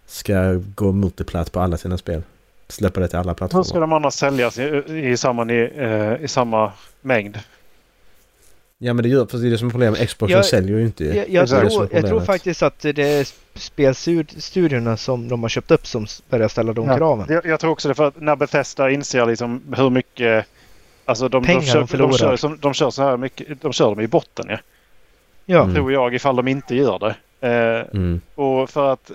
ska 0.06 0.60
gå 0.74 0.92
multiplat 0.92 1.52
på 1.52 1.60
alla 1.60 1.76
sina 1.76 1.98
spel. 1.98 2.22
Släppa 2.70 3.00
det 3.00 3.08
till 3.08 3.18
alla 3.18 3.30
Hur 3.30 3.34
ska 3.34 3.48
plattformar. 3.48 3.80
de 3.80 3.92
annars 3.92 4.14
säljas 4.14 4.58
i, 4.58 4.84
i, 5.10 5.16
samma, 5.16 5.44
ni- 5.44 5.72
eh, 5.76 6.24
i 6.24 6.28
samma 6.28 6.72
mängd? 7.00 7.38
Ja 8.78 8.92
men 8.94 9.02
det 9.02 9.08
gör, 9.08 9.26
fast 9.26 9.42
det 9.42 9.48
är 9.48 9.50
det 9.50 9.58
som 9.58 9.66
är 9.68 9.70
problemet. 9.70 10.08
Xbox 10.08 10.32
Jag- 10.32 10.44
säljer 10.46 10.78
ju 10.78 10.84
inte. 10.84 11.04
Jag, 11.04 11.28
jag, 11.28 11.48
tror, 11.48 11.88
jag 11.92 12.06
tror 12.06 12.20
faktiskt 12.20 12.62
att 12.62 12.80
det 12.80 12.98
är 12.98 13.26
spelstudiorna 13.58 14.96
som 14.96 15.28
de 15.28 15.42
har 15.42 15.48
köpt 15.48 15.70
upp 15.70 15.86
som 15.86 16.06
börjar 16.28 16.48
ställa 16.48 16.72
de 16.72 16.86
Ja. 16.88 16.96
kraven. 16.96 17.26
Jag, 17.28 17.46
jag 17.46 17.60
tror 17.60 17.70
också 17.70 17.88
det 17.88 17.94
för 17.94 18.08
att 18.08 18.20
när 18.20 18.36
Bethesda 18.36 18.90
inser 18.90 19.26
liksom 19.26 19.62
hur 19.76 19.90
mycket... 19.90 20.46
Alltså 21.04 21.28
de, 21.28 21.44
Pengar 21.44 21.60
de, 21.60 21.66
de 21.66 21.72
kör, 21.72 21.80
de, 21.80 21.86
förlorar. 21.88 22.12
kör, 22.12 22.36
som- 22.36 22.58
de 22.60 22.74
kör 22.74 22.90
så 22.90 23.02
här 23.02 23.16
mycket. 23.16 23.62
De 23.62 23.72
kör 23.72 23.86
dem 23.86 24.00
i 24.00 24.06
botten 24.08 24.46
ja. 24.48 24.58
Ja, 25.46 25.62
Mm. 25.62 25.74
Tror 25.74 25.92
jag 25.92 26.14
ifall 26.14 26.36
de 26.36 26.48
inte 26.48 26.74
gör 26.76 26.98
det. 26.98 27.14
Eh, 27.48 27.86
Mm. 28.00 28.20
och 28.34 28.70
för 28.70 28.92
att 28.92 29.10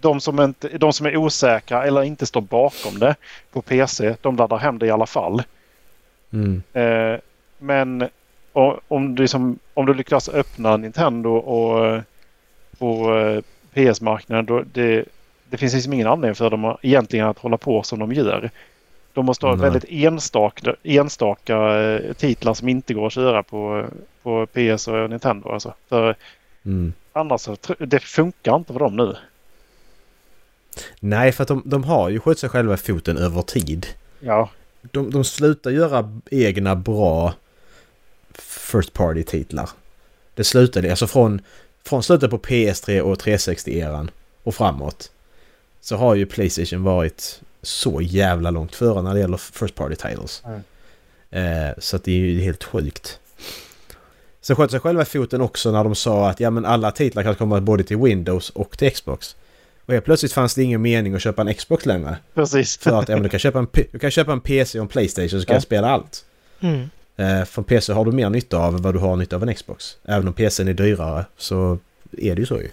de 0.00 0.20
som, 0.20 0.40
inte, 0.40 0.68
de 0.78 0.92
som 0.92 1.06
är 1.06 1.16
osäkra 1.16 1.84
eller 1.84 2.02
inte 2.02 2.26
står 2.26 2.40
bakom 2.40 2.98
det 2.98 3.14
på 3.52 3.62
PC, 3.62 4.16
de 4.20 4.36
laddar 4.36 4.58
hem 4.58 4.78
det 4.78 4.86
i 4.86 4.90
alla 4.90 5.06
fall. 5.06 5.42
Mm. 6.32 6.62
Eh, 6.72 7.18
men 7.58 8.08
o- 8.52 8.80
om 8.88 9.14
du, 9.14 9.22
liksom, 9.22 9.58
om 9.74 9.86
du 9.86 9.94
lyckas 9.94 10.28
öppna 10.28 10.76
Nintendo 10.76 11.30
och 11.36 11.86
eh, 11.86 12.02
på 12.78 13.18
eh, 13.18 13.40
PS-marknaden 13.74 14.46
då 14.46 14.62
det, 14.72 15.04
det 15.50 15.56
finns 15.56 15.74
liksom 15.74 15.92
ingen 15.92 16.06
anledning 16.06 16.34
för 16.34 16.50
dem 16.50 16.76
egentligen 16.82 17.26
att 17.26 17.38
hålla 17.38 17.56
på 17.56 17.82
som 17.82 17.98
de 17.98 18.12
gör. 18.12 18.50
De 19.12 19.26
måste 19.26 19.46
ha 19.46 19.52
Nej. 19.54 19.62
väldigt 19.62 19.84
enstaka, 19.90 20.74
enstaka 20.82 21.80
eh, 21.80 22.12
titlar 22.12 22.54
som 22.54 22.68
inte 22.68 22.94
går 22.94 23.06
att 23.06 23.12
köra 23.12 23.42
på, 23.42 23.84
på 24.22 24.46
PS 24.46 24.88
och 24.88 25.10
Nintendo. 25.10 25.48
Alltså. 25.52 25.74
För 25.88 26.14
Mm. 26.64 26.92
annars 27.12 27.48
det 27.78 28.00
funkar 28.02 28.56
inte 28.56 28.72
för 28.72 28.80
dem 28.80 28.96
nu. 28.96 29.16
Nej, 31.00 31.32
för 31.32 31.42
att 31.42 31.48
de, 31.48 31.62
de 31.64 31.84
har 31.84 32.08
ju 32.08 32.20
skjutit 32.20 32.38
sig 32.38 32.50
själva 32.50 32.74
i 32.74 32.76
foten 32.76 33.16
över 33.18 33.42
tid. 33.42 33.86
Ja, 34.20 34.50
De, 34.82 35.10
de 35.10 35.24
slutar 35.24 35.70
göra 35.70 36.20
egna 36.30 36.76
bra 36.76 37.34
First 38.34 38.92
Party-titlar. 38.92 39.70
Det 40.34 40.44
slutade 40.44 40.90
alltså 40.90 41.06
från, 41.06 41.40
från 41.84 42.02
slutet 42.02 42.30
på 42.30 42.38
PS3 42.38 43.00
och 43.00 43.22
360-eran 43.22 44.10
och 44.42 44.54
framåt. 44.54 45.10
Så 45.80 45.96
har 45.96 46.14
ju 46.14 46.26
Playstation 46.26 46.82
varit 46.82 47.40
så 47.62 48.00
jävla 48.00 48.50
långt 48.50 48.74
före 48.74 49.02
när 49.02 49.14
det 49.14 49.20
gäller 49.20 49.36
First 49.36 49.74
Party-titles. 49.74 50.42
Mm. 50.44 50.60
Eh, 51.30 51.74
så 51.78 51.96
att 51.96 52.04
det 52.04 52.12
är 52.12 52.16
ju 52.16 52.40
helt 52.40 52.64
sjukt. 52.64 53.20
Så 54.40 54.54
sköt 54.54 54.70
sig 54.70 54.80
själva 54.80 55.02
i 55.02 55.04
foten 55.04 55.40
också 55.40 55.72
när 55.72 55.84
de 55.84 55.94
sa 55.94 56.30
att 56.30 56.40
ja 56.40 56.50
men 56.50 56.64
alla 56.64 56.90
titlar 56.90 57.22
kan 57.22 57.34
komma 57.34 57.60
både 57.60 57.84
till 57.84 57.96
Windows 57.96 58.50
och 58.50 58.78
till 58.78 58.90
Xbox. 58.90 59.36
Och 59.88 59.94
helt 59.94 60.04
plötsligt 60.04 60.32
fanns 60.32 60.54
det 60.54 60.62
ingen 60.62 60.82
mening 60.82 61.14
att 61.14 61.22
köpa 61.22 61.42
en 61.42 61.54
Xbox 61.54 61.86
längre. 61.86 62.16
precis. 62.34 62.76
För 62.76 62.98
att 63.00 63.08
ja, 63.08 63.16
men 63.16 63.22
du, 63.22 63.28
kan 63.28 63.40
köpa 63.40 63.58
en, 63.58 63.66
du 63.92 63.98
kan 63.98 64.10
köpa 64.10 64.32
en 64.32 64.40
PC 64.40 64.78
och 64.78 64.82
en 64.82 64.88
Playstation 64.88 65.40
så 65.40 65.46
kan 65.46 65.54
Ja. 65.54 65.56
jag 65.56 65.62
spela 65.62 65.90
allt. 65.90 66.24
mm. 66.60 66.90
Eh, 67.16 67.44
från 67.44 67.64
PC 67.64 67.92
har 67.92 68.04
du 68.04 68.12
mer 68.12 68.30
nytta 68.30 68.56
av 68.58 68.74
än 68.74 68.82
vad 68.82 68.94
du 68.94 68.98
har 68.98 69.16
nytta 69.16 69.36
av 69.36 69.42
en 69.42 69.54
Xbox. 69.54 69.96
Även 70.04 70.28
om 70.28 70.34
PCn 70.34 70.68
är 70.68 70.72
dyrare 70.74 71.24
så 71.36 71.78
är 72.18 72.34
det 72.34 72.40
ju 72.40 72.46
så 72.46 72.60
ju. 72.60 72.68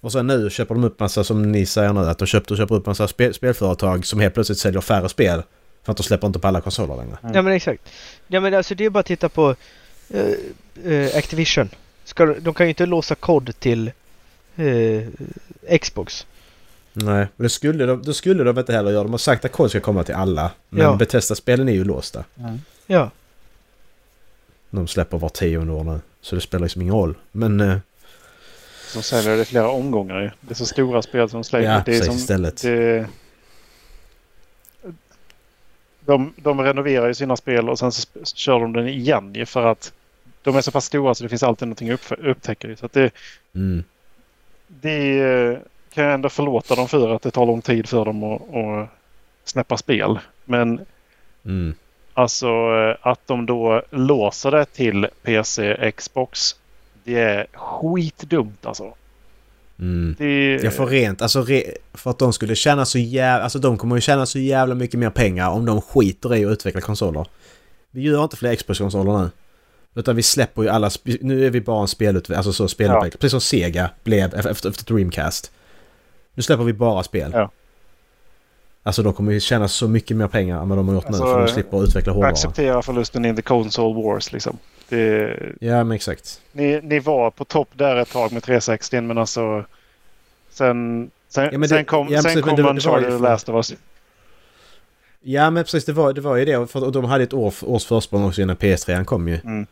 Och 0.00 0.12
sen 0.12 0.26
nu 0.26 0.50
köper 0.50 0.74
de 0.74 0.84
upp 0.84 1.00
massa, 1.00 1.24
som 1.24 1.52
ni 1.52 1.66
säger 1.66 1.92
nu, 1.92 2.00
att 2.00 2.18
de 2.18 2.26
köper, 2.26 2.56
köper 2.56 2.74
upp 2.74 2.86
massa 2.86 3.08
spel, 3.08 3.34
spelföretag 3.34 4.06
som 4.06 4.20
helt 4.20 4.34
plötsligt 4.34 4.58
säljer 4.58 4.80
färre 4.80 5.08
spel. 5.08 5.42
För 5.84 5.92
att 5.92 5.96
de 5.96 6.02
släpper 6.02 6.26
inte 6.26 6.38
på 6.38 6.48
alla 6.48 6.60
konsoler 6.60 6.96
längre. 6.96 7.16
Mm. 7.22 7.34
ja 7.34 7.42
men 7.42 7.52
exakt. 7.52 7.82
Ja 8.26 8.40
men 8.40 8.54
alltså 8.54 8.74
det 8.74 8.84
är 8.84 8.90
bara 8.90 9.00
att 9.00 9.06
titta 9.06 9.28
på 9.28 9.54
eh, 10.10 10.92
eh, 10.92 11.16
Activision. 11.16 11.68
Ska, 12.04 12.26
de 12.26 12.54
kan 12.54 12.66
ju 12.66 12.68
inte 12.70 12.86
låsa 12.86 13.14
kod 13.14 13.58
till 13.58 13.90
eh, 14.58 15.78
Xbox. 15.78 16.26
Nej, 16.92 17.26
men 17.36 17.44
det 17.44 17.48
skulle, 17.48 17.86
de, 17.86 18.02
det 18.02 18.14
skulle 18.14 18.44
de 18.44 18.58
inte 18.58 18.72
heller 18.72 18.90
göra. 18.90 19.02
De 19.02 19.10
har 19.10 19.18
sagt 19.18 19.44
att 19.44 19.52
kod 19.52 19.70
ska 19.70 19.80
komma 19.80 20.04
till 20.04 20.14
alla. 20.14 20.50
Men 20.68 20.82
Ja. 20.82 20.96
Bethesda-spelen 20.96 21.68
är 21.68 21.72
ju 21.72 21.84
låsta. 21.84 22.24
Ja. 22.86 23.10
De 24.70 24.86
släpper 24.88 25.18
var 25.18 25.28
tionde 25.28 25.72
år 25.72 25.84
nu. 25.84 26.00
Så 26.20 26.34
det 26.34 26.40
spelar 26.40 26.62
liksom 26.62 26.82
ingen 26.82 26.94
roll. 26.94 27.14
Men... 27.32 27.60
Eh, 27.60 27.76
Som 28.86 29.02
säljer 29.02 29.36
det 29.36 29.44
flera 29.44 29.68
omgångar 29.68 30.20
ju. 30.20 30.30
Det 30.40 30.50
är 30.50 30.54
så 30.54 30.66
stora 30.66 31.02
spel 31.02 31.30
som 31.30 31.44
släpper. 31.44 31.64
ja, 31.66 31.82
det 31.86 31.96
är 31.96 32.02
som, 32.02 32.14
istället. 32.16 32.62
Det, 32.62 33.06
de, 36.00 36.32
de 36.36 36.60
renoverar 36.60 37.06
ju 37.08 37.14
sina 37.14 37.36
spel 37.36 37.68
och 37.68 37.78
sen 37.78 37.92
så 37.92 38.06
kör 38.34 38.60
de 38.60 38.72
den 38.72 38.88
igen 38.88 39.32
ju 39.34 39.46
för 39.46 39.66
att 39.66 39.92
de 40.42 40.56
är 40.56 40.60
så 40.60 40.70
pass 40.70 40.84
stora 40.84 41.14
så 41.14 41.22
det 41.22 41.28
finns 41.28 41.42
alltid 41.42 41.68
någonting 41.68 41.90
att 41.90 42.12
upp, 42.12 42.18
upptäcka. 42.24 42.76
Så 42.76 42.86
att 42.86 42.92
det, 42.92 43.10
Mm. 43.54 43.84
Det 44.68 45.60
kan 45.94 46.04
jag 46.04 46.14
ändå 46.14 46.28
förlåta 46.28 46.74
dem 46.74 46.88
för 46.88 47.14
att 47.14 47.22
det 47.22 47.30
tar 47.30 47.46
lång 47.46 47.62
tid 47.62 47.88
för 47.88 48.04
dem 48.04 48.24
att, 48.24 48.40
att 48.54 48.88
snäppa 49.44 49.76
spel. 49.76 50.18
Men 50.44 50.80
Mm. 51.44 51.74
alltså 52.14 52.46
eh, 52.46 52.96
att 53.08 53.20
de 53.26 53.46
då 53.46 53.82
låser 53.90 54.50
det 54.50 54.64
till 54.64 55.06
PC, 55.22 55.92
Xbox. 55.96 56.56
Det 57.04 57.20
är 57.20 57.46
skitdumt 57.52 58.66
alltså. 58.66 58.94
Mm. 59.78 60.14
Det, 60.18 60.54
Jag 60.62 60.74
får 60.74 60.86
rent, 60.86 61.22
alltså 61.22 61.42
re, 61.42 61.62
för 61.94 62.10
att 62.10 62.18
de 62.18 62.32
skulle 62.32 62.54
tjäna 62.54 62.84
så 62.84 62.98
jävla... 62.98 63.44
Alltså 63.44 63.58
de 63.58 63.78
kommer 63.78 63.94
ju 63.96 64.00
tjäna 64.00 64.26
så 64.26 64.38
jävla 64.38 64.74
mycket 64.74 65.00
mer 65.00 65.10
pengar 65.10 65.50
om 65.50 65.66
de 65.66 65.80
skiter 65.82 66.34
i 66.34 66.44
att 66.44 66.50
utveckla 66.52 66.80
konsoler. 66.80 67.26
Vi 67.90 68.02
gör 68.02 68.24
inte 68.24 68.36
fler 68.36 68.54
Xbox-konsoler 68.54 69.18
nu. 69.18 69.30
Utan 69.94 70.16
vi 70.16 70.22
släpper 70.22 70.62
ju 70.62 70.68
alla... 70.68 70.90
Nu 71.20 71.46
är 71.46 71.50
vi 71.50 71.60
bara 71.60 71.80
en 71.82 71.88
spelutvecklare, 71.88 72.36
alltså 72.38 72.52
så 72.52 72.68
spelutvecklare. 72.68 73.10
Precis 73.10 73.30
som 73.30 73.40
Sega 73.40 73.90
blev 74.04 74.34
efter, 74.34 74.68
efter 74.70 74.84
Dreamcast. 74.94 75.52
Nu 76.34 76.42
släpper 76.42 76.64
vi 76.64 76.72
bara 76.72 77.02
spel. 77.02 77.30
Ja. 77.34 77.50
Alltså 78.82 79.02
de 79.02 79.12
kommer 79.12 79.32
ju 79.32 79.40
tjäna 79.40 79.68
så 79.68 79.88
mycket 79.88 80.16
mer 80.16 80.28
pengar 80.28 80.62
än 80.62 80.68
vad 80.68 80.78
de 80.78 80.88
har 80.88 80.94
gjort 80.94 81.06
Alltså, 81.06 81.24
nu 81.24 81.30
för 81.32 81.40
de 81.40 81.48
slipper 81.48 81.84
utveckla 81.84 82.12
hårdvara. 82.12 82.32
Acceptera 82.32 82.82
förlusten 82.82 83.24
in 83.24 83.36
the 83.36 83.42
console 83.42 84.02
wars 84.02 84.32
liksom. 84.32 84.58
Det, 84.88 85.36
Ja 85.60 85.84
men 85.84 85.92
exakt. 85.92 86.40
ni, 86.52 86.80
ni 86.82 86.98
var 86.98 87.30
på 87.30 87.44
topp 87.44 87.68
där 87.72 87.96
ett 87.96 88.10
tag 88.12 88.32
med 88.32 88.42
360 88.42 89.00
men 89.00 89.18
alltså... 89.18 89.64
Sen, 90.50 91.10
sen, 91.28 91.48
Ja, 91.52 91.58
det- 91.58 91.68
sen 91.68 91.84
kom, 91.84 92.08
ja, 92.10 92.22
sen 92.22 92.42
kom 92.42 92.66
Uncharted 92.66 93.14
och 93.14 93.20
Last 93.20 93.48
of 93.48 93.54
Us. 93.54 93.74
Ja 95.20 95.50
men 95.50 95.64
precis 95.64 95.84
det 95.84 95.92
var, 95.92 96.12
det 96.12 96.20
var 96.20 96.36
ju 96.36 96.44
det. 96.44 96.66
För, 96.66 96.84
och 96.84 96.92
de 96.92 97.04
hade 97.04 97.24
ett 97.24 97.34
år, 97.34 97.54
års 97.62 97.84
försprång 97.84 98.24
också 98.24 98.42
innan 98.42 98.56
PS3 98.56 99.04
kom 99.04 99.28
ju. 99.28 99.40
Mm. 99.44 99.66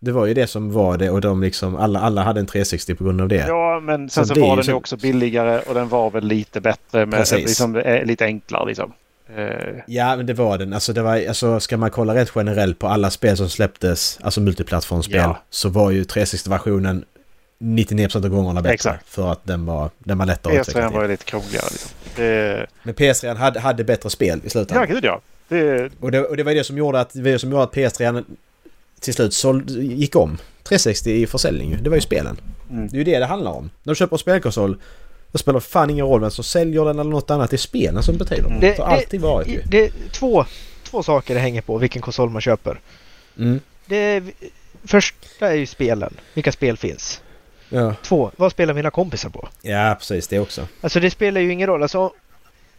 Det 0.00 0.12
var 0.12 0.26
ju 0.26 0.34
det 0.34 0.46
som 0.46 0.72
var 0.72 0.96
det 0.96 1.10
och 1.10 1.20
de 1.20 1.42
liksom 1.42 1.76
alla, 1.76 2.00
alla 2.00 2.22
hade 2.22 2.40
en 2.40 2.46
360 2.46 2.94
på 2.94 3.04
grund 3.04 3.20
av 3.20 3.28
det. 3.28 3.44
Ja, 3.48 3.80
men 3.80 4.08
sen 4.10 4.26
Så 4.26 4.34
så, 4.34 4.40
var 4.40 4.48
den 4.48 4.56
ju 4.56 4.62
så- 4.62 4.74
också 4.74 4.96
billigare 4.96 5.60
och 5.66 5.74
den 5.74 5.88
var 5.88 6.10
väl 6.10 6.24
lite 6.24 6.60
bättre. 6.60 7.06
Med, 7.06 7.26
liksom, 7.32 7.76
eh, 7.76 8.04
lite 8.04 8.24
enklare 8.24 8.66
liksom. 8.66 8.92
Eh, 9.36 9.46
Ja, 9.86 10.16
men 10.16 10.26
det 10.26 10.34
var 10.34 10.58
den. 10.58 10.72
Alltså, 10.72 10.92
det 10.92 11.02
var, 11.02 11.28
alltså 11.28 11.60
ska 11.60 11.76
man 11.76 11.90
kolla 11.90 12.14
rätt 12.14 12.32
generellt 12.34 12.78
på 12.78 12.86
alla 12.86 13.10
spel 13.10 13.36
som 13.36 13.48
släpptes, 13.48 14.18
alltså 14.22 14.40
multiplattformsspel, 14.40 15.16
Ja. 15.16 15.38
så 15.50 15.68
var 15.68 15.90
ju 15.90 16.04
360-versionen 16.04 17.04
99% 17.58 18.24
av 18.24 18.30
gångerna 18.30 18.62
bättre. 18.62 18.74
Exakt. 18.74 19.08
För 19.08 19.32
att 19.32 19.44
den 19.44 19.66
var, 19.66 19.90
den 19.98 20.18
var 20.18 20.26
lättare 20.26 20.58
att 20.58 20.68
utveckla 20.68 20.88
PS3 20.90 20.94
var 20.94 21.02
ju 21.02 21.08
lite 21.08 21.24
krångligare 21.24 21.66
liksom. 21.70 21.90
Det, 22.16 22.66
Men 22.82 22.94
PS3 22.94 23.34
hade, 23.36 23.60
hade 23.60 23.84
bättre 23.84 24.10
spel 24.10 24.38
i 24.38 24.40
ja, 24.44 24.50
slutändan. 24.50 24.86
gud 24.88 25.04
ja. 25.04 25.20
Det, 25.48 25.90
Och, 26.00 26.10
det, 26.10 26.20
och 26.24 26.36
det 26.36 26.42
var 26.42 26.54
det 26.54 26.64
som 26.64 26.78
gjorde 26.78 27.00
att, 27.00 27.10
det 27.12 27.38
som 27.38 27.50
gjorde 27.50 27.62
att 27.62 27.74
PS3 27.74 28.24
till 29.00 29.14
slut 29.14 29.34
såld, 29.34 29.70
gick 29.70 30.16
om 30.16 30.38
360 30.62 31.10
i 31.10 31.26
försäljning. 31.26 31.78
Det 31.82 31.90
var 31.90 31.96
ju 31.96 32.00
spelen. 32.00 32.40
mm. 32.70 32.88
Det 32.88 32.94
är 32.94 32.98
ju 32.98 33.04
det 33.04 33.18
det 33.18 33.26
handlar 33.26 33.50
om. 33.50 33.70
När 33.82 33.90
du 33.90 33.96
köper 33.96 34.14
en 34.16 34.18
spelkonsol, 34.18 34.76
då 35.32 35.38
spelar 35.38 35.60
det 35.60 35.66
fan 35.66 35.90
ingen 35.90 36.06
roll 36.06 36.20
vem 36.20 36.30
som 36.30 36.44
säljer 36.44 36.84
den 36.84 36.98
eller 36.98 37.10
något 37.10 37.30
annat. 37.30 37.50
Det 37.50 37.56
är 37.56 37.58
spelen 37.58 38.02
som 38.02 38.16
betyder 38.16 38.48
något. 38.50 38.60
Det- 38.60 38.78
har 38.78 38.84
alltid 38.84 39.20
varit 39.20 39.48
ju. 39.48 39.62
Det 39.66 39.84
är 39.84 39.90
två, 40.12 40.44
två 40.84 41.02
saker 41.02 41.34
det 41.34 41.40
hänger 41.40 41.60
på 41.62 41.78
vilken 41.78 42.02
konsol 42.02 42.30
man 42.30 42.40
köper. 42.42 42.80
Mm. 43.38 43.60
Det 43.86 43.96
är, 43.96 44.22
första 44.84 45.48
är 45.48 45.54
ju 45.54 45.66
spelen. 45.66 46.16
Vilka 46.34 46.52
spel 46.52 46.76
finns? 46.76 47.20
Ja. 47.68 47.94
Två, 48.02 48.30
vad 48.36 48.52
spelar 48.52 48.74
mina 48.74 48.90
kompisar 48.90 49.28
på? 49.30 49.48
ja, 49.62 49.96
precis 49.98 50.28
det 50.28 50.38
också. 50.38 50.66
Alltså 50.80 51.00
det 51.00 51.10
spelar 51.10 51.40
ju 51.40 51.52
ingen 51.52 51.66
roll. 51.66 51.82
Alltså, 51.82 52.12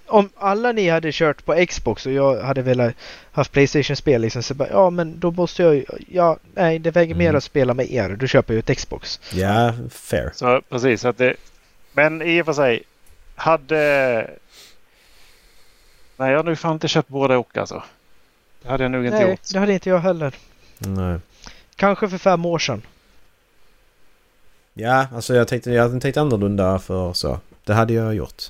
om 0.07 0.29
alla 0.35 0.71
ni 0.71 0.89
hade 0.89 1.11
kört 1.11 1.45
på 1.45 1.65
Xbox 1.69 2.05
och 2.05 2.11
jag 2.11 2.41
hade 2.41 2.61
velat 2.61 2.93
haft 3.31 3.51
Playstation-spel 3.51 4.21
liksom 4.21 4.43
så 4.43 4.53
bara, 4.53 4.69
ja 4.69 4.89
men 4.89 5.19
då 5.19 5.31
måste 5.31 5.63
jag 5.63 5.83
ja 6.09 6.37
nej 6.55 6.79
det 6.79 6.91
väger 6.91 7.15
mer 7.15 7.25
Mm. 7.29 7.37
att 7.37 7.43
spela 7.43 7.73
med 7.73 7.91
er. 7.91 8.09
Då 8.19 8.27
köper 8.27 8.53
jag 8.53 8.69
ett 8.69 8.77
Xbox. 8.77 9.19
Ja, 9.33 9.73
fair. 9.91 10.31
Så 10.33 10.61
precis. 10.69 11.05
Att 11.05 11.17
det, 11.17 11.35
men 11.93 12.21
i 12.21 12.41
och 12.41 12.45
för 12.45 12.53
sig. 12.53 12.83
Hade... 13.35 14.29
Nej, 16.17 16.31
jag 16.31 16.37
har 16.39 16.43
nog 16.43 16.57
fan 16.59 16.73
inte 16.73 16.87
köpt 16.87 17.09
båda 17.09 17.37
och 17.37 17.57
alltså. 17.57 17.83
Det 18.61 18.69
hade 18.69 18.83
jag 18.83 18.91
nog 18.91 19.05
inte 19.05 19.19
nej, 19.19 19.29
gjort. 19.29 19.39
det 19.53 19.59
hade 19.59 19.73
inte 19.73 19.89
jag 19.89 19.99
heller. 19.99 20.33
Nej. 20.77 21.19
Kanske 21.75 22.09
för 22.09 22.17
fem 22.17 22.45
år 22.45 22.59
sedan. 22.59 22.81
Ja, 24.73 25.07
alltså 25.13 25.35
jag 25.35 25.47
tänkte, 25.47 25.71
jag 25.71 25.83
hade 25.83 25.99
tänkt 25.99 26.17
annorlunda 26.17 26.79
för 26.79 27.13
så. 27.13 27.39
Det 27.63 27.73
hade 27.73 27.93
jag 27.93 28.15
gjort. 28.15 28.43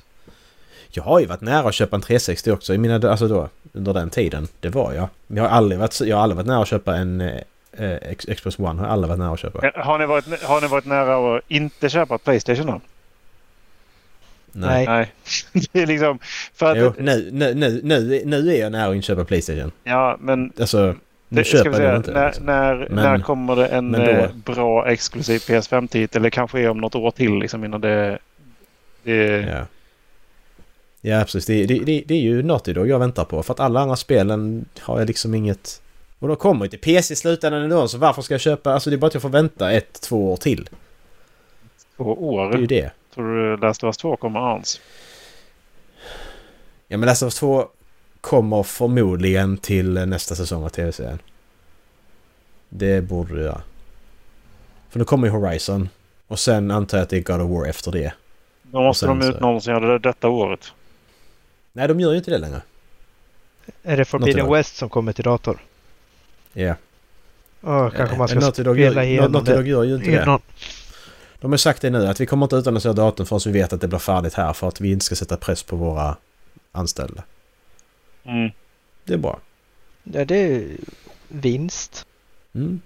Jag 0.90 1.02
har 1.02 1.20
ju 1.20 1.26
varit 1.26 1.40
nära 1.40 1.68
att 1.68 1.74
köpa 1.74 1.96
en 1.96 2.02
360 2.02 2.50
också 2.52 2.74
i 2.74 2.78
mina, 2.78 3.10
alltså 3.10 3.28
då, 3.28 3.48
under 3.72 3.94
den 3.94 4.10
tiden. 4.10 4.48
Det 4.60 4.68
var 4.68 4.92
jag. 4.92 5.08
Jag 5.26 5.42
har 5.42 5.50
aldrig 5.50 5.78
varit, 5.80 6.00
jag 6.00 6.16
har 6.16 6.22
aldrig 6.22 6.36
varit 6.36 6.46
nära 6.46 6.62
att 6.62 6.68
köpa 6.68 6.96
en 6.96 7.20
eh, 7.20 7.40
eh, 7.78 8.14
Xbox 8.36 8.58
One. 8.58 8.80
Har 8.80 8.86
jag 8.86 8.92
aldrig 8.92 9.08
varit 9.08 9.18
nära 9.18 9.32
att 9.32 9.40
köpa. 9.40 9.70
Har 9.74 9.98
ni, 9.98 10.06
varit, 10.06 10.42
har 10.42 10.60
ni 10.60 10.66
varit 10.66 10.84
nära 10.84 11.36
att 11.36 11.42
inte 11.48 11.88
köpa 11.88 12.18
Playstation 12.18 12.66
då? 12.66 12.80
Nej. 14.52 14.86
Nej. 14.86 15.12
det 15.72 15.82
är 15.82 15.86
liksom... 15.86 16.18
För 16.54 16.70
att, 16.72 16.78
Jo, 16.78 16.92
nu, 16.98 17.28
nu, 17.32 17.54
nu, 17.54 17.80
nu, 17.84 18.22
nu 18.24 18.54
är 18.54 18.60
jag 18.60 18.72
nära 18.72 18.88
att 18.88 18.94
inte 18.94 19.06
köpa 19.06 19.24
Playstation. 19.24 19.70
Ja, 19.84 20.16
men... 20.20 20.52
Alltså, 20.60 20.78
nu 21.28 21.40
Det, 21.40 21.44
ska 21.44 21.56
köper 21.56 21.70
jag 21.70 21.76
säga, 21.76 21.88
den 21.88 21.96
inte. 21.96 22.12
när, 22.12 22.26
liksom. 22.26 22.46
när, 22.46 22.76
Men- 22.90 22.94
när 22.94 23.18
kommer 23.20 23.56
det 23.56 23.66
en 23.66 23.92
då- 23.92 24.00
eh, 24.02 24.30
bra 24.44 24.88
exklusiv 24.88 25.38
PS5-titel? 25.38 26.22
Det 26.22 26.30
kanske 26.30 26.60
är 26.60 26.68
om 26.68 26.78
något 26.78 26.94
år 26.94 27.10
till 27.10 27.38
liksom 27.38 27.64
innan 27.64 27.80
det... 27.80 28.18
det 29.02 29.14
Ja. 29.40 29.66
Ja, 31.00 31.20
precis. 31.20 31.46
Det, 31.46 31.66
det, 31.66 31.78
det, 31.78 32.02
det 32.06 32.14
är 32.14 32.20
ju 32.20 32.42
Naughty 32.42 32.72
Dog 32.72 32.88
jag 32.88 32.98
väntar 32.98 33.24
på. 33.24 33.42
För 33.42 33.54
att 33.54 33.60
alla 33.60 33.80
andra 33.80 33.96
spelen 33.96 34.64
har 34.80 34.98
jag 34.98 35.06
liksom 35.06 35.34
inget... 35.34 35.82
Och 36.18 36.28
de 36.28 36.36
kommer 36.36 36.64
ju 36.64 36.68
till 36.68 36.78
PC 36.78 37.12
i 37.14 37.16
slutändan 37.16 37.62
ändå, 37.62 37.88
så 37.88 37.98
varför 37.98 38.22
ska 38.22 38.34
jag 38.34 38.40
köpa? 38.40 38.72
Alltså 38.72 38.90
det 38.90 38.96
är 38.96 38.98
bara 38.98 39.06
att 39.06 39.14
jag 39.14 39.22
får 39.22 39.28
vänta 39.28 39.72
ett, 39.72 40.00
två 40.00 40.32
år 40.32 40.36
till. 40.36 40.68
Två 41.96 42.04
år? 42.04 42.50
Det 42.50 42.56
är 42.56 42.60
ju 42.60 42.66
det. 42.66 42.90
Tror 43.14 43.36
du 43.36 43.56
Last 43.56 43.84
of 43.84 43.88
Us 43.88 43.96
2 43.96 44.16
kommer 44.16 44.40
ans? 44.54 44.80
Ja 46.88 46.96
men 46.98 47.06
Last 47.06 47.22
of 47.22 47.26
Us 47.26 47.34
2 47.34 47.66
kommer 48.20 48.62
förmodligen 48.62 49.56
till 49.56 49.92
nästa 49.92 50.34
säsong 50.34 50.64
av 50.64 50.68
tv-serien. 50.68 51.18
Det 52.68 53.00
borde 53.00 53.40
göra. 53.42 53.62
För 54.90 54.98
nu 54.98 55.04
kommer 55.04 55.26
ju 55.26 55.32
Horizon. 55.32 55.88
Och 56.26 56.38
sen 56.38 56.70
antar 56.70 56.98
jag 56.98 57.02
att 57.02 57.10
det 57.10 57.16
är 57.16 57.20
God 57.22 57.40
of 57.40 57.50
War 57.50 57.66
efter 57.68 57.92
det. 57.92 58.12
Då 58.62 58.80
måste 58.82 59.06
de 59.06 59.22
så- 59.22 59.28
ut 59.28 59.40
någon 59.40 59.60
som 59.60 59.72
gör 59.72 59.80
det 59.80 59.98
detta 59.98 60.28
året. 60.28 60.72
Nej, 61.78 61.88
de 61.88 62.00
gör 62.00 62.10
ju 62.10 62.18
inte 62.18 62.30
det 62.30 62.38
längre. 62.38 62.62
Är 63.82 63.96
det 63.96 64.04
Forbidden 64.04 64.38
Naughty. 64.38 64.58
West 64.58 64.76
som 64.76 64.88
kommer 64.88 65.12
till 65.12 65.24
dator? 65.24 65.58
Ja. 66.52 66.74
Ja, 67.60 67.90
kanske 67.90 68.16
man 68.16 68.28
ska 68.28 68.40
Naughty 68.40 68.62
Dog 68.62 68.76
spela 68.76 69.04
igenom 69.04 69.32
Naughty 69.32 69.52
Dog 69.52 69.66
gör 69.66 69.82
ju 69.84 69.94
inte 69.94 70.10
det. 70.10 70.38
De 71.40 71.52
har 71.52 71.56
sagt 71.58 71.82
det 71.82 71.90
nu 71.90 72.06
att 72.06 72.20
vi 72.20 72.26
kommer 72.26 72.46
inte 72.46 72.56
utannonsera 72.56 72.92
datorn 72.92 73.26
förrän 73.26 73.52
vi 73.52 73.60
vet 73.60 73.72
att 73.72 73.80
det 73.80 73.88
blir 73.88 73.98
färdigt 73.98 74.34
här 74.34 74.52
för 74.52 74.68
att 74.68 74.80
vi 74.80 74.92
inte 74.92 75.04
ska 75.04 75.14
sätta 75.14 75.36
press 75.36 75.62
på 75.62 75.76
våra 75.76 76.16
anställda. 76.72 77.22
Mm. 78.24 78.50
Det 79.04 79.14
är 79.14 79.18
bra. 79.18 79.40
Ja, 80.02 80.24
det 80.24 80.36
är 80.36 80.68
vinst. 81.28 82.06
Mm. 82.54 82.80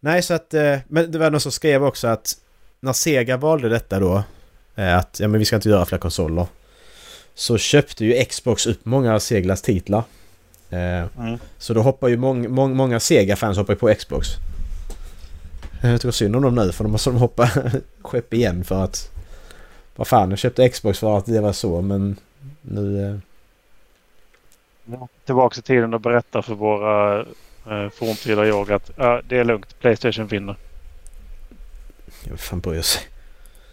Nej, 0.00 0.22
så 0.22 0.34
att... 0.34 0.54
eh, 0.54 0.78
Men 0.88 1.10
det 1.10 1.18
var 1.18 1.30
någon 1.30 1.40
som 1.40 1.52
skrev 1.52 1.84
också 1.84 2.08
att 2.08 2.40
när 2.84 2.92
Sega 2.92 3.36
valde 3.36 3.68
detta 3.68 4.00
då, 4.00 4.22
eh, 4.74 4.96
att 4.98 5.20
ja, 5.20 5.28
men 5.28 5.38
vi 5.38 5.44
ska 5.44 5.56
inte 5.56 5.68
göra 5.68 5.84
fler 5.84 5.98
konsoler, 5.98 6.46
så 7.34 7.58
köpte 7.58 8.04
ju 8.04 8.24
Xbox 8.24 8.66
upp 8.66 8.84
många 8.84 9.14
av 9.14 9.18
Seglas 9.18 9.62
titlar. 9.62 10.02
Eh, 10.70 11.04
Mm. 11.18 11.38
Så 11.58 11.74
då 11.74 11.82
hoppar 11.82 12.08
ju 12.08 12.16
mång, 12.16 12.50
mång, 12.50 12.76
många 12.76 13.00
Sega-fans 13.00 13.58
hoppar 13.58 13.74
på 13.74 13.94
Xbox. 13.94 14.28
Eh, 15.82 15.90
Jag 15.90 16.00
tycker 16.00 16.12
synd 16.12 16.36
om 16.36 16.42
dem 16.42 16.54
nu 16.54 16.72
för 16.72 16.84
de 16.84 16.92
måste 16.92 17.10
de 17.10 17.16
hoppa 17.16 17.50
skepp 18.02 18.34
igen 18.34 18.64
för 18.64 18.84
att... 18.84 19.10
Vad 19.96 20.06
fan, 20.06 20.30
jag 20.30 20.38
köpte 20.38 20.68
Xbox 20.68 20.98
för 20.98 21.18
att 21.18 21.26
det 21.26 21.40
var 21.40 21.52
så 21.52 21.80
men 21.80 22.16
nu... 22.62 23.06
eh, 23.10 23.16
Tillbaka 25.24 25.58
i 25.58 25.62
tiden 25.62 25.94
och 25.94 26.00
berätta 26.00 26.42
för 26.42 26.54
våra 26.54 27.20
eh, 27.70 27.88
forntida 27.94 28.46
jag 28.46 28.72
att 28.72 28.90
ja, 28.96 29.22
det 29.28 29.38
är 29.38 29.44
lugnt. 29.44 29.80
Playstation 29.80 30.26
vinner. 30.26 30.56
Jag 32.28 32.40
fan 32.40 32.60
bryr 32.60 32.82
sig. 32.82 33.02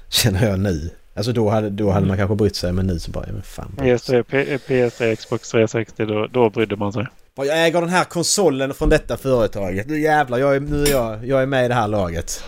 Känner 0.10 0.48
jag 0.50 0.60
nu. 0.60 0.90
Alltså 1.14 1.32
då 1.34 1.50
hade, 1.50 1.70
då 1.70 1.92
hade 1.92 2.08
man 2.08 2.18
kanske 2.18 2.36
brytt 2.36 2.56
sig 2.56 2.74
men 2.74 2.88
nu 2.88 3.00
så 3.00 3.12
bara, 3.12 3.26
ja, 3.28 3.34
men 3.34 3.42
fan 3.42 3.74
bryr 3.78 3.98
sig. 3.98 4.22
PS3, 4.22 4.24
P- 4.24 4.58
PS3, 4.68 5.16
Xbox 5.16 5.50
360, 5.52 6.06
då, 6.06 6.28
då 6.28 6.50
brydde 6.50 6.76
man 6.76 6.94
sig. 6.94 7.08
Jag 7.36 7.66
äger 7.66 7.82
den 7.82 7.90
här 7.90 8.04
konsolen 8.04 8.74
från 8.74 8.90
detta 8.90 9.18
företaget. 9.18 9.88
Nu 9.88 10.00
jävlar, 10.02 10.38
jag 10.38 10.56
är, 10.56 10.60
nu 10.60 10.84
är 10.84 10.92
jag, 10.92 11.26
jag 11.26 11.42
är 11.42 11.46
med 11.46 11.66
i 11.66 11.68
det 11.68 11.74
här 11.74 11.88
laget. 11.88 12.44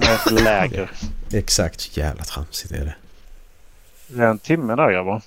Ett 0.00 0.30
läger. 0.42 0.90
Exakt, 1.32 1.96
jävla 1.96 2.24
tramsigt 2.24 2.72
är 2.72 2.84
det. 2.84 2.94
Det 4.08 4.22
är 4.22 4.26
en 4.26 4.38
timme 4.38 4.74
där 4.74 4.92
grabbar. 4.92 5.22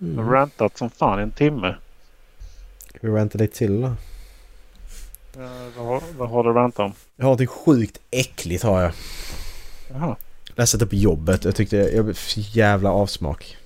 Mm. 0.00 0.30
rantat 0.30 0.78
som 0.78 0.90
fan 0.90 1.18
i 1.20 1.22
en 1.22 1.30
timme. 1.30 1.74
Ska 2.88 2.98
vi 3.00 3.08
ranta 3.18 3.38
lite 3.38 3.56
till 3.56 3.80
då? 3.80 3.94
Eh, 5.38 5.44
vad, 5.76 5.86
har- 5.86 6.02
vad 6.18 6.28
har 6.30 6.44
du 6.44 6.52
rantat 6.52 6.84
om? 6.86 6.92
Jag 7.16 7.24
har 7.26 7.36
något 7.36 7.48
sjukt 7.50 7.98
äckligt 8.10 8.62
har 8.62 8.82
jag. 8.82 8.92
Jaha. 9.90 10.16
Läste 10.54 10.78
det 10.78 10.86
på 10.86 10.94
jobbet. 10.94 11.44
Jag 11.44 11.56
tyckte 11.56 11.76
jag 11.76 12.04
blev 12.04 12.16
jävla 12.34 12.90
avsmak. 12.92 13.56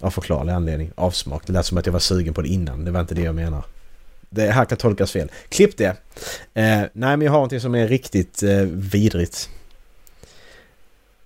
Av 0.00 0.10
förklarlig 0.10 0.52
anledning. 0.52 0.90
Avsmak. 0.94 1.46
Det 1.46 1.52
lät 1.52 1.66
som 1.66 1.78
att 1.78 1.86
jag 1.86 1.92
var 1.92 2.00
sugen 2.00 2.34
på 2.34 2.42
det 2.42 2.48
innan. 2.48 2.84
Det 2.84 2.90
var 2.90 3.00
inte 3.00 3.14
det 3.14 3.22
jag 3.22 3.34
menar. 3.34 3.64
Det 4.30 4.50
här 4.50 4.64
kan 4.64 4.78
tolkas 4.78 5.12
fel. 5.12 5.30
Klipp 5.48 5.76
det! 5.76 5.86
Eh, 6.54 6.80
nej 6.92 7.16
men 7.16 7.20
jag 7.20 7.30
har 7.32 7.36
någonting 7.38 7.60
som 7.60 7.74
är 7.74 7.88
riktigt 7.88 8.42
eh, 8.42 8.56
vidrigt. 8.66 9.50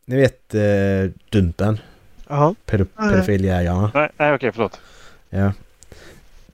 Ni 0.05 0.17
vet 0.17 0.55
eh, 0.55 1.11
Dumpen? 1.31 1.79
Jaha. 2.29 2.55
Pedo- 2.67 2.87
pedofiljägarna? 3.11 3.91
Nej, 3.95 4.11
nej 4.17 4.35
okej 4.35 4.53
förlåt. 4.53 4.81
Ja. 5.31 5.53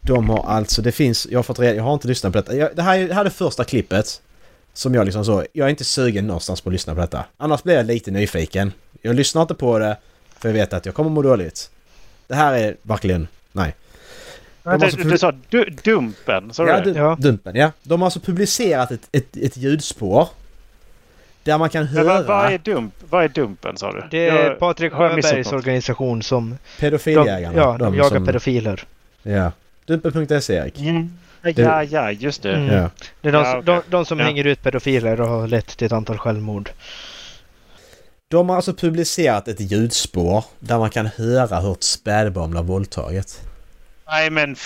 De 0.04 0.30
har 0.30 0.44
alltså, 0.44 0.82
det 0.82 0.92
finns, 0.92 1.26
jag 1.30 1.38
har 1.38 1.42
fått 1.42 1.58
reda, 1.58 1.74
jag 1.74 1.82
har 1.82 1.94
inte 1.94 2.08
lyssnat 2.08 2.32
på 2.32 2.38
detta. 2.38 2.56
Jag, 2.56 2.76
det, 2.76 2.82
här, 2.82 2.98
är- 2.98 3.08
det 3.08 3.14
här 3.14 3.20
är 3.20 3.24
det 3.24 3.30
första 3.30 3.64
klippet. 3.64 4.22
Som 4.74 4.94
jag 4.94 5.04
liksom 5.04 5.24
så, 5.24 5.44
jag 5.52 5.66
är 5.66 5.70
inte 5.70 5.84
sugen 5.84 6.26
någonstans 6.26 6.60
på 6.60 6.68
att 6.68 6.72
lyssna 6.72 6.94
på 6.94 7.00
detta. 7.00 7.24
Annars 7.36 7.62
blir 7.62 7.74
jag 7.74 7.86
lite 7.86 8.10
nyfiken. 8.10 8.72
Jag 9.02 9.14
lyssnar 9.16 9.42
inte 9.42 9.54
på 9.54 9.78
det, 9.78 9.96
för 10.38 10.48
jag 10.48 10.54
vet 10.54 10.72
att 10.72 10.86
jag 10.86 10.94
kommer 10.94 11.10
må 11.10 11.22
dåligt. 11.22 11.70
Det 12.26 12.34
här 12.34 12.54
är 12.54 12.76
verkligen, 12.82 13.28
nej. 13.52 13.74
har 14.64 14.78
Du, 14.78 14.84
alltså 14.84 15.00
du 15.00 15.18
sa 15.18 15.32
du, 15.48 15.64
Dumpen, 15.84 16.52
sa 16.52 16.64
du 16.64 16.70
Ja, 16.70 16.80
det? 16.80 16.92
du, 16.92 16.98
Ja. 16.98 17.16
Dumpen, 17.20 17.56
ja. 17.56 17.70
De 17.82 18.00
har 18.00 18.06
alltså 18.06 18.20
publicerat 18.20 18.90
ett, 18.90 19.08
ett, 19.12 19.36
ett 19.36 19.56
ljudspår. 19.56 20.28
Där 21.44 21.58
man 21.58 21.68
kan 21.70 21.84
Men 21.84 21.92
höra 21.94 22.04
vad, 22.04 22.26
vad, 22.26 22.52
är 22.52 22.58
dump, 22.58 22.94
vad 23.10 23.24
är 23.24 23.28
Dumpen 23.28 23.76
sa 23.76 23.92
du? 23.92 24.04
Det 24.10 24.28
är 24.28 24.44
Jag- 24.48 24.58
Patrik 24.58 24.92
Sjöbergs 24.92 25.52
organisation 25.52 26.22
som... 26.22 26.50
De, 26.50 26.80
pedofiljägarna. 26.80 27.56
ja, 27.58 27.76
de, 27.78 27.94
jagar 27.94 28.08
som, 28.16 28.26
pedofiler. 28.26 28.84
Ja. 29.22 29.52
Dumpen.se 30.00 30.54
Erik. 30.54 30.74
Ja, 30.78 31.50
ja, 31.56 31.84
ja, 31.84 32.10
just 32.12 32.42
det. 32.42 32.54
Mm. 32.56 32.74
Ja. 32.76 32.90
Det 33.20 33.28
är 33.28 33.32
de, 33.32 33.38
Ja, 33.38 33.44
som- 33.50 33.60
okej. 33.60 33.74
de, 33.86 33.90
de 33.90 34.04
som 34.06 34.18
Ja. 34.18 34.24
hänger 34.24 34.44
ut 34.46 34.62
pedofiler 34.62 35.20
och 35.20 35.28
har 35.28 35.48
lett 35.48 35.66
till 35.76 35.86
ett 35.86 35.92
antal 35.92 36.18
självmord. 36.18 36.70
De 38.28 38.48
har 38.48 38.56
alltså 38.56 38.74
publicerat 38.74 39.48
ett 39.48 39.60
ljudspår 39.60 40.44
där 40.58 40.78
man 40.78 40.90
kan 40.90 41.06
höra 41.06 41.60
hur 41.60 41.72
ett 41.72 41.82
spädbarn 41.82 42.50
blir 42.50 42.62
våldtaget. 42.62 43.40
Nej 44.06 44.30
men 44.30 44.56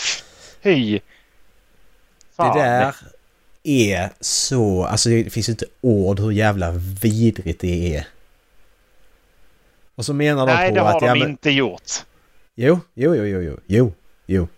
fy! 0.62 1.00
Fan. 2.36 2.56
Det 2.56 2.62
där 2.62 2.94
är 3.62 4.10
så... 4.20 4.84
Alltså 4.84 5.08
det 5.08 5.30
finns 5.32 5.48
inte 5.48 5.64
ord 5.80 6.20
hur 6.20 6.30
jävla 6.30 6.70
vidrigt 7.02 7.60
det 7.60 7.96
är. 7.96 8.06
Och 9.94 10.04
så 10.04 10.12
menar 10.14 10.46
de 10.46 10.54
Nej, 10.54 10.68
på 10.68 10.74
det 10.74 10.80
har 10.80 10.90
att... 10.94 11.00
de 11.00 11.06
ja, 11.06 11.14
men, 11.14 11.28
inte 11.30 11.50
gjort. 11.50 11.92
jo, 12.54 12.80
jo, 12.94 13.14
jo, 13.14 13.24
jo, 13.24 13.40
jo, 13.42 13.58
jo, 13.66 13.92
jo. 14.26 14.48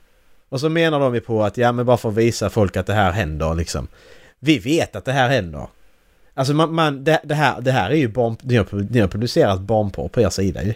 Och 0.49 0.61
så 0.61 0.69
menar 0.69 1.01
de 1.01 1.15
ju 1.15 1.21
på 1.21 1.45
att 1.45 1.57
ja 1.57 1.73
men 1.73 1.87
bara 1.87 1.97
för 1.97 2.09
att 2.09 2.15
visa 2.15 2.51
folk 2.51 2.77
att 2.77 2.87
det 2.87 2.95
här 2.95 3.13
händer 3.13 3.55
liksom. 3.55 3.89
Vi 4.39 4.59
vet 4.59 4.97
att 4.97 5.05
det 5.05 5.13
här 5.13 5.29
händer. 5.29 5.67
Alltså 6.35 6.55
man, 6.55 6.75
man 6.75 7.05
det, 7.05 7.21
det, 7.25 7.35
här, 7.35 7.61
det 7.61 7.73
här 7.73 7.91
är 7.91 7.95
ju 7.95 8.09
barn... 8.09 8.37
Ni 8.43 8.57
har, 8.57 8.67
ni 8.91 9.01
har 9.01 9.09
publicerat 9.09 9.61
barnporr 9.61 10.09
på 10.09 10.21
er 10.21 10.29
sida 10.31 10.63
ju. 10.63 10.75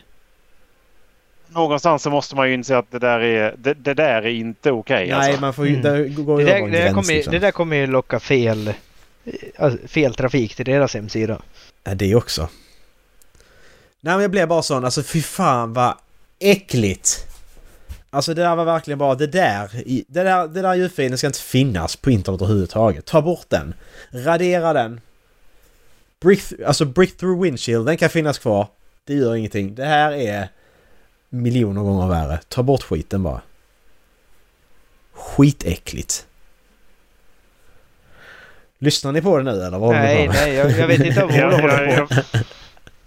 Någonstans 1.49 2.03
så 2.03 2.11
måste 2.11 2.37
man 2.37 2.49
ju 2.49 2.55
inse 2.55 2.79
att 2.79 2.91
det 2.91 2.99
där 2.99 3.20
är, 3.20 3.55
det, 3.59 3.75
det 3.75 3.95
där 3.95 4.23
är 4.23 4.27
inte 4.31 4.70
okej. 4.70 5.09
Nej, 5.09 5.12
alltså. 5.12 5.41
man 5.41 5.55
får 5.55 5.66
ju... 5.66 5.75
Mm. 5.81 5.83
Det 6.16 6.23
går 6.23 6.39
Det 6.39 6.45
där, 6.45 6.51
över 6.55 6.64
en 6.66 6.70
det, 6.73 6.79
där 6.79 6.85
gräns 6.85 6.95
kommer, 6.95 7.11
ju- 7.11 7.14
liksom. 7.16 7.33
det 7.33 7.39
där 7.39 7.51
kommer 7.51 7.77
ju 7.77 7.87
locka 7.87 8.20
fel, 8.20 8.68
eh, 8.68 8.75
alltså, 9.59 9.89
fel 9.89 10.14
trafik 10.14 10.55
till 10.55 10.64
deras 10.64 10.95
hemsida. 10.95 11.43
Ja, 11.85 11.95
det 11.95 12.14
också. 12.14 12.49
Nej 14.01 14.14
men 14.14 14.23
jag 14.23 14.31
blev 14.31 14.49
bara 14.49 14.62
sån, 14.62 14.85
alltså 14.85 15.03
fy 15.03 15.23
fan 15.23 15.73
vad 15.73 15.95
äckligt! 16.39 17.27
Alltså 18.15 18.35
det 18.35 18.43
där 18.43 18.57
var 18.57 18.65
verkligen 18.65 18.99
bara, 18.99 19.15
det 19.15 19.27
där, 19.27 19.71
det 20.09 20.23
där, 20.23 20.49
det 20.49 20.63
där 20.63 20.75
ljudfilen 20.75 21.19
ska 21.19 21.27
inte 21.27 21.39
finnas 21.39 21.97
på 21.97 22.11
internet 22.11 22.43
överhuvudtaget. 22.43 23.05
Ta 23.05 23.23
bort 23.23 23.47
den. 23.49 23.75
Radera 24.11 24.73
den. 24.73 25.01
Brick, 26.21 26.43
alltså 26.67 26.85
brick 26.85 27.17
through 27.17 27.43
windshield, 27.43 27.87
den 27.87 27.97
kan 27.97 28.11
finnas 28.11 28.39
kvar. 28.39 28.67
Det 29.05 29.15
gör 29.15 29.35
ingenting. 29.35 29.75
Det 29.75 29.85
här 29.85 30.13
är 30.13 30.49
miljoner 31.29 31.81
gånger 31.83 32.09
värre. 32.09 32.41
Ta 32.49 32.63
bort 32.63 32.83
skiten 32.83 33.23
bara. 33.23 33.41
Skitäckligt. 35.13 36.27
Lyssnar 38.79 39.13
ni 39.13 39.23
på 39.23 39.39
det 39.39 39.45
nu 39.45 39.63
eller? 39.63 39.79
Vad 39.79 39.95
Nej, 39.95 40.29
nej, 40.29 40.55
jag, 40.55 40.71
jag 40.71 40.87
vet 40.89 41.01
inte 41.01 41.25
vad 41.25 41.35
jag, 41.37 41.53
jag, 41.53 41.59
håller 41.59 42.07
på. 42.07 42.15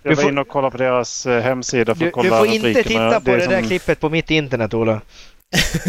Jag, 0.06 0.12
Du 0.12 0.16
var 0.16 0.24
får- 0.24 0.32
inne 0.32 0.42
och 0.42 0.48
kollade 0.48 0.72
på 0.72 0.78
deras 0.78 1.26
eh, 1.26 1.42
hemsida 1.42 1.96
för 1.96 2.00
Du, 2.02 2.08
att 2.08 2.14
kolla 2.14 2.30
du 2.44 2.48
får 2.48 2.56
inte 2.56 2.84
titta 2.84 3.20
på 3.20 3.26
det, 3.32 3.44
är 3.44 3.48
där 3.50 3.60
som- 3.60 3.68
klippet 3.68 4.00
på 4.00 4.10
mitt 4.10 4.32
internet, 4.32 4.74
Ola. 4.74 5.02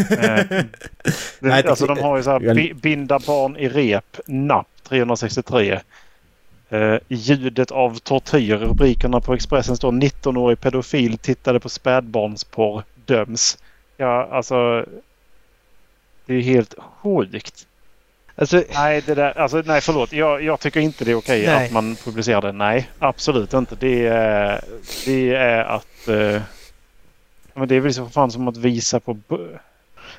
Det, 0.09 0.47
Nej, 1.39 1.63
det- 1.63 1.69
alltså 1.69 1.85
de 1.85 1.99
har 1.99 2.17
ju 2.17 2.23
så 2.23 2.31
här 2.31 2.73
binda 2.73 3.19
barn 3.19 3.57
i 3.57 3.69
rep, 3.69 4.19
napp 4.25 4.67
363. 4.89 5.79
Eh, 6.69 6.95
ljudet 7.07 7.71
av 7.71 7.97
tortyr. 7.99 8.55
Rubrikerna 8.57 9.21
på 9.21 9.33
Expressen 9.33 9.77
står 9.77 9.91
19-årig 9.91 10.59
pedofil 10.61 11.17
tittade 11.17 11.59
på 11.59 11.69
spädbarnsporr 11.69 12.83
döms. 13.05 13.57
Ja, 13.97 14.27
alltså. 14.31 14.85
Det 16.25 16.33
är 16.33 16.37
ju 16.37 16.41
helt 16.41 16.75
sjukt. 17.03 17.67
Alltså, 18.39 18.63
Nej, 18.73 19.03
det 19.05 19.15
där, 19.15 19.37
alltså, 19.37 19.63
nej 19.65 19.81
förlåt. 19.81 20.13
Jag, 20.13 20.43
jag 20.43 20.59
tycker 20.59 20.79
inte 20.79 21.05
det 21.05 21.11
är 21.11 21.15
okej 21.15 21.45
Nej. 21.45 21.65
att 21.65 21.71
man 21.71 21.95
publicerar 21.95 22.41
det. 22.41 22.51
Nej, 22.51 22.89
absolut 22.99 23.53
inte. 23.53 23.75
Det 23.75 24.07
är, 24.07 24.61
det 25.05 25.35
är 25.35 25.63
att... 25.63 26.07
Eh, 26.07 26.41
men 27.53 27.67
det 27.67 27.75
är 27.75 27.79
väl 27.79 27.93
så 27.93 28.05
fan 28.09 28.31
som 28.31 28.47
att 28.47 28.57
visa 28.57 28.99
på... 28.99 29.17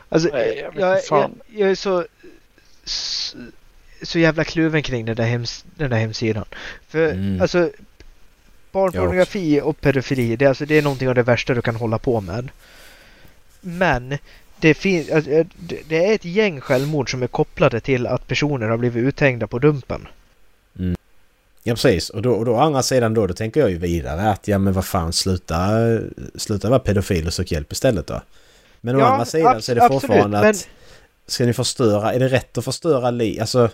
alltså 0.08 0.28
Nej, 0.32 0.58
jag 0.76 0.82
jag, 0.82 1.00
jag, 1.10 1.30
jag 1.46 1.70
är 1.70 1.74
så, 1.74 2.04
så, 2.84 3.36
så 4.02 4.18
jävla 4.18 4.44
kluven 4.44 4.82
kring 4.82 5.04
den 5.04 5.16
där, 5.16 5.24
hems, 5.24 5.64
den 5.76 5.90
där 5.90 5.98
hemsidan. 5.98 6.44
För 6.88 7.10
Mm. 7.12 7.40
alltså 7.42 7.70
barnpornografi 8.72 9.60
och 9.60 9.80
pedofili, 9.80 10.36
det, 10.36 10.44
är 10.44 10.48
alltså, 10.48 10.64
det 10.66 10.78
är 10.78 10.82
någonting 10.82 11.08
av 11.08 11.14
det 11.14 11.22
värsta 11.22 11.54
du 11.54 11.62
kan 11.62 11.76
hålla 11.76 11.98
på 11.98 12.20
med. 12.20 12.48
Men 13.60 14.18
det, 14.60 14.74
finns, 14.74 15.10
alltså, 15.10 15.30
eh, 15.30 15.46
det- 15.88 16.06
är 16.10 16.14
ett 16.14 16.24
gäng 16.24 16.60
självmord 16.60 17.10
som 17.10 17.22
är 17.22 17.26
kopplade 17.26 17.80
till 17.80 18.06
att 18.06 18.26
personer 18.26 18.68
har 18.68 18.76
blivit 18.76 19.04
uthängda 19.04 19.46
på 19.46 19.58
Dumpen. 19.58 20.08
Ja 21.62 21.74
precis, 21.74 22.10
och 22.10 22.22
då, 22.22 22.32
och 22.32 22.44
då 22.44 22.52
å 22.52 22.58
andra 22.58 22.82
sidan 22.82 23.14
då, 23.14 23.26
då 23.26 23.34
tänker 23.34 23.60
jag 23.60 23.70
ju 23.70 23.78
vidare 23.78 24.30
att 24.30 24.48
ja 24.48 24.58
men 24.58 24.72
vad 24.72 24.84
fan 24.84 25.12
sluta, 25.12 25.68
sluta 26.34 26.68
vara 26.70 26.78
pedofil 26.80 27.26
och 27.26 27.32
sök 27.34 27.52
hjälp 27.52 27.72
istället 27.72 28.06
då. 28.06 28.22
Men 28.80 28.96
å 28.96 28.98
Ja, 28.98 29.06
andra 29.06 29.24
sidan 29.24 29.62
så 29.62 29.72
är 29.72 29.76
det 29.76 29.82
absolut, 29.84 30.00
fortfarande 30.02 30.40
men- 30.40 30.50
att 30.50 30.68
ska 31.26 31.44
ni 31.46 31.52
förstöra, 31.52 32.12
är 32.14 32.18
det 32.18 32.28
rätt 32.28 32.58
att 32.58 32.64
förstöra 32.64 33.10
liv? 33.10 33.40
Alltså 33.40 33.70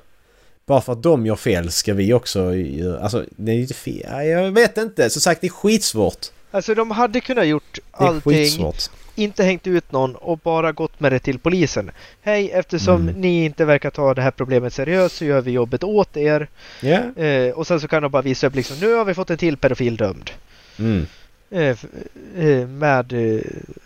bara 0.66 0.80
för 0.80 0.92
att 0.92 1.02
de 1.02 1.26
gör 1.26 1.36
fel 1.36 1.70
ska 1.70 1.94
vi 1.94 2.12
också 2.12 2.54
göra, 2.54 3.00
alltså 3.00 3.24
det 3.36 3.52
är 3.52 3.56
ju 3.56 3.60
inte 3.62 3.74
fel, 3.74 4.06
Ja, 4.10 4.24
jag 4.24 4.52
vet 4.52 4.78
inte, 4.78 5.10
som 5.10 5.20
sagt 5.22 5.40
det 5.40 5.46
är 5.46 5.50
skitsvårt. 5.50 6.26
Alltså 6.50 6.74
de 6.74 6.90
hade 6.90 7.20
kunnat 7.20 7.46
gjort 7.46 7.78
Det 7.98 8.04
är 8.04 8.08
allting, 8.08 8.20
skitsvårt. 8.32 8.90
Inte 9.14 9.44
hängt 9.44 9.66
ut 9.66 9.92
någon 9.92 10.14
och 10.16 10.38
bara 10.38 10.72
gått 10.72 11.00
med 11.00 11.12
det 11.12 11.18
till 11.18 11.38
polisen. 11.38 11.90
Hej, 12.22 12.50
eftersom 12.50 13.00
Mm. 13.08 13.14
ni 13.20 13.44
inte 13.44 13.64
verkar 13.64 13.90
ta 13.90 14.14
det 14.14 14.22
här 14.22 14.30
problemet 14.30 14.72
seriöst 14.74 15.16
så 15.16 15.24
gör 15.24 15.40
vi 15.40 15.50
jobbet 15.50 15.84
åt 15.84 16.16
er. 16.16 16.48
Ja. 16.80 17.22
Eh, 17.22 17.50
och 17.54 17.66
sen 17.66 17.80
så 17.80 17.88
kan 17.88 18.02
de 18.02 18.10
bara 18.12 18.22
visa 18.22 18.46
upp 18.46 18.54
liksom, 18.54 18.76
nu 18.80 18.92
har 18.94 19.04
vi 19.04 19.14
fått 19.14 19.30
en 19.30 19.38
till 19.38 19.56
pedofil 19.56 19.96
dömd. 19.96 20.30
Mm. 20.78 21.06
Eh, 21.50 21.76
eh, 22.36 22.66
med 22.68 23.12
eh, 23.12 23.40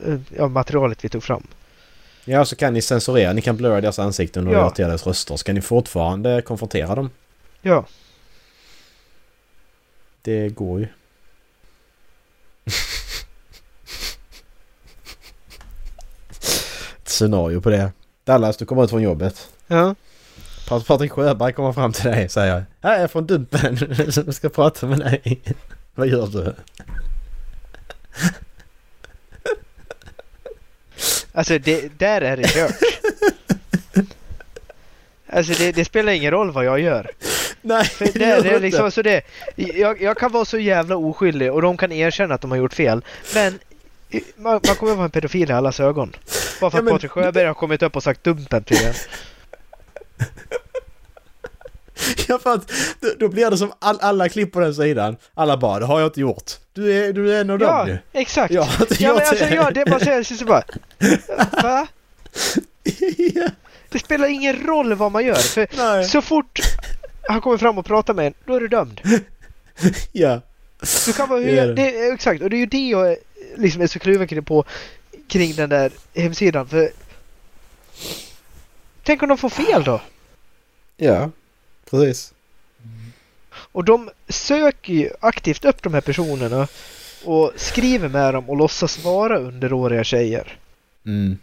eh, 0.07 0.19
ja, 0.37 0.49
materialet 0.49 1.05
vi 1.05 1.09
tog 1.09 1.23
fram. 1.23 1.47
Ja, 2.25 2.45
så 2.45 2.57
kan 2.57 2.73
ni 2.75 2.83
censurera, 2.83 3.33
ni 3.33 3.41
kan 3.43 3.57
blurra 3.57 3.81
deras 3.81 3.99
ansikten 3.99 4.47
och 4.49 4.55
Ja. 4.55 4.73
deras 4.77 5.07
röster. 5.07 5.37
Ska 5.37 5.53
ni 5.53 5.61
fortfarande 5.61 6.43
konfrontera 6.43 6.95
dem? 6.95 7.11
Ja, 7.63 7.85
Det 10.23 10.49
går 10.49 10.81
ju. 10.81 10.87
Scenario 17.09 17.61
på 17.61 17.71
det. 17.71 17.93
Dallas, 18.25 18.57
du 18.57 18.65
kommer 18.67 18.85
ut 18.85 18.91
från 18.91 19.03
jobbet. 19.03 19.49
ja. 19.67 19.95
Pat- 20.69 20.87
Patrik 20.87 21.13
Sjöberg 21.13 21.53
kommer 21.53 21.73
fram 21.73 21.93
till 21.93 22.05
dig 22.11 22.25
och 22.25 22.31
säger 22.31 22.65
Här 22.83 22.97
är 22.97 23.01
jag 23.01 23.11
från 23.11 23.27
Dumpen, 23.27 23.79
jag 24.27 24.35
ska 24.35 24.49
prata 24.49 24.87
med 24.87 24.99
dig. 24.99 25.41
Vad 25.95 26.07
gör 26.09 26.27
du? 26.27 26.55
Alltså 31.33 31.59
det, 31.59 31.99
där 31.99 32.21
är 32.21 32.37
det 32.37 32.49
kört. 32.49 32.73
Alltså 35.33 35.53
det, 35.53 35.73
det 35.73 35.85
spelar 35.85 36.13
ingen 36.13 36.31
roll 36.31 36.51
vad 36.51 36.65
jag 36.65 36.81
gör. 36.81 37.11
Nej, 37.63 37.85
För 37.85 38.05
det, 38.05 38.13
det 38.19 38.51
är 38.51 38.61
liksom, 38.61 38.85
alltså 38.85 39.03
det, 39.03 39.23
jag, 39.57 40.03
jag 40.03 40.17
kan 40.19 40.33
vara 40.33 40.45
så 40.45 40.59
jävla 40.59 40.97
oskyldig 40.97 41.53
och 41.53 41.63
de 41.63 41.77
kan 41.77 41.93
erkänna 41.93 42.35
att 42.35 42.41
de 42.41 42.51
har 42.51 42.59
gjort 42.59 42.75
fel. 42.75 43.05
Men 43.35 43.59
man, 44.37 44.61
man 44.67 44.77
kommer 44.77 44.95
vara 44.95 45.05
en 45.05 45.11
pedofil 45.11 45.51
i 45.51 45.53
allas 45.53 45.81
ögon. 45.81 46.17
Bara 46.61 46.71
för 46.71 46.79
Ja, 46.79 46.81
att 46.81 46.85
men- 46.85 46.95
Patrik 46.95 47.11
Sjöberg 47.13 47.47
har 47.47 47.55
kommit 47.55 47.83
upp 47.83 47.97
och 47.97 48.03
sagt 48.03 48.25
dumpen 48.25 48.65
till 48.65 48.87
en. 48.87 48.95
Ja, 52.29 52.39
för 52.39 52.55
att 52.55 52.73
då- 53.19 53.29
blir 53.29 53.51
det 53.51 53.59
som 53.59 53.73
all, 53.79 53.99
alla 54.01 54.29
klipp 54.29 54.53
på 54.53 54.61
den 54.61 54.75
sidan. 54.75 55.17
Alla 55.35 55.57
bara, 55.57 55.79
det 55.79 55.87
har 55.87 56.01
jag 56.01 56.07
inte 56.09 56.21
gjort. 56.21 56.53
Du 56.73 56.93
är, 56.93 57.13
du 57.13 57.35
är 57.35 57.41
en 57.41 57.51
av 57.51 57.59
dem 57.59 57.69
Ja, 57.69 57.89
ju. 57.89 57.99
exakt. 58.13 58.55
Jag 58.55 58.63
har 58.63 58.83
inte 58.83 59.03
Ja, 59.03 59.09
men 59.15 59.19
alltså 59.27 59.45
det. 59.45 59.55
ja, 59.55 59.71
det 59.71 59.81
är 59.81 59.87
bara 59.87 59.99
så 60.01 60.05
här, 60.11 60.23
så 60.23 60.45
bara. 60.45 60.63
Va? 61.63 61.87
ja, 63.35 63.49
Det 63.89 63.99
spelar 63.99 64.29
ingen 64.29 64.67
roll 64.67 64.95
vad 64.95 65.13
man 65.13 65.25
gör. 65.27 65.35
För 65.35 65.67
nej. 65.77 66.05
så 66.09 66.23
fort 66.23 66.61
han 67.29 67.41
kommer 67.41 67.57
fram 67.59 67.79
och 67.79 67.87
pratar 67.87 68.15
med 68.15 68.27
en, 68.27 68.35
då 68.45 68.55
är 68.55 68.61
du 68.61 68.69
dömd. 68.69 69.01
Ja. 70.13 70.41
Du 71.07 71.13
kan 71.13 71.29
vara 71.29 71.41
Det 71.41 71.59
är 71.59 71.67
hur, 71.67 71.75
det. 71.75 72.09
exakt, 72.13 72.43
och 72.43 72.51
det 72.51 72.57
är 72.57 72.61
ju 72.61 72.67
det 72.67 72.89
jag 72.89 73.13
är- 73.13 73.17
liksom 73.57 73.83
är 73.83 73.87
så 73.87 73.99
kluven 73.99 74.45
på 74.45 74.65
kring 75.29 75.55
den 75.55 75.69
där 75.69 75.93
hemsidan. 76.15 76.69
För 76.69 76.91
Tänk 79.03 79.23
om 79.23 79.29
de 79.29 79.39
får 79.39 79.49
fel 79.49 79.85
då? 79.85 80.01
Ja, 80.97 81.31
precis. 81.91 82.33
Och 83.73 83.85
de 83.85 84.11
söker 84.29 84.93
ju 84.93 85.11
aktivt 85.21 85.65
upp 85.65 85.83
de 85.83 85.95
här 85.95 86.01
personerna 86.01 86.69
och 87.25 87.53
skriver 87.57 88.09
med 88.09 88.35
dem 88.35 88.51
och 88.51 88.57
låtsas 88.57 89.05
vara 89.05 89.39
underåriga 89.39 90.05
tjejer. 90.05 90.59
Mm. 91.07 91.39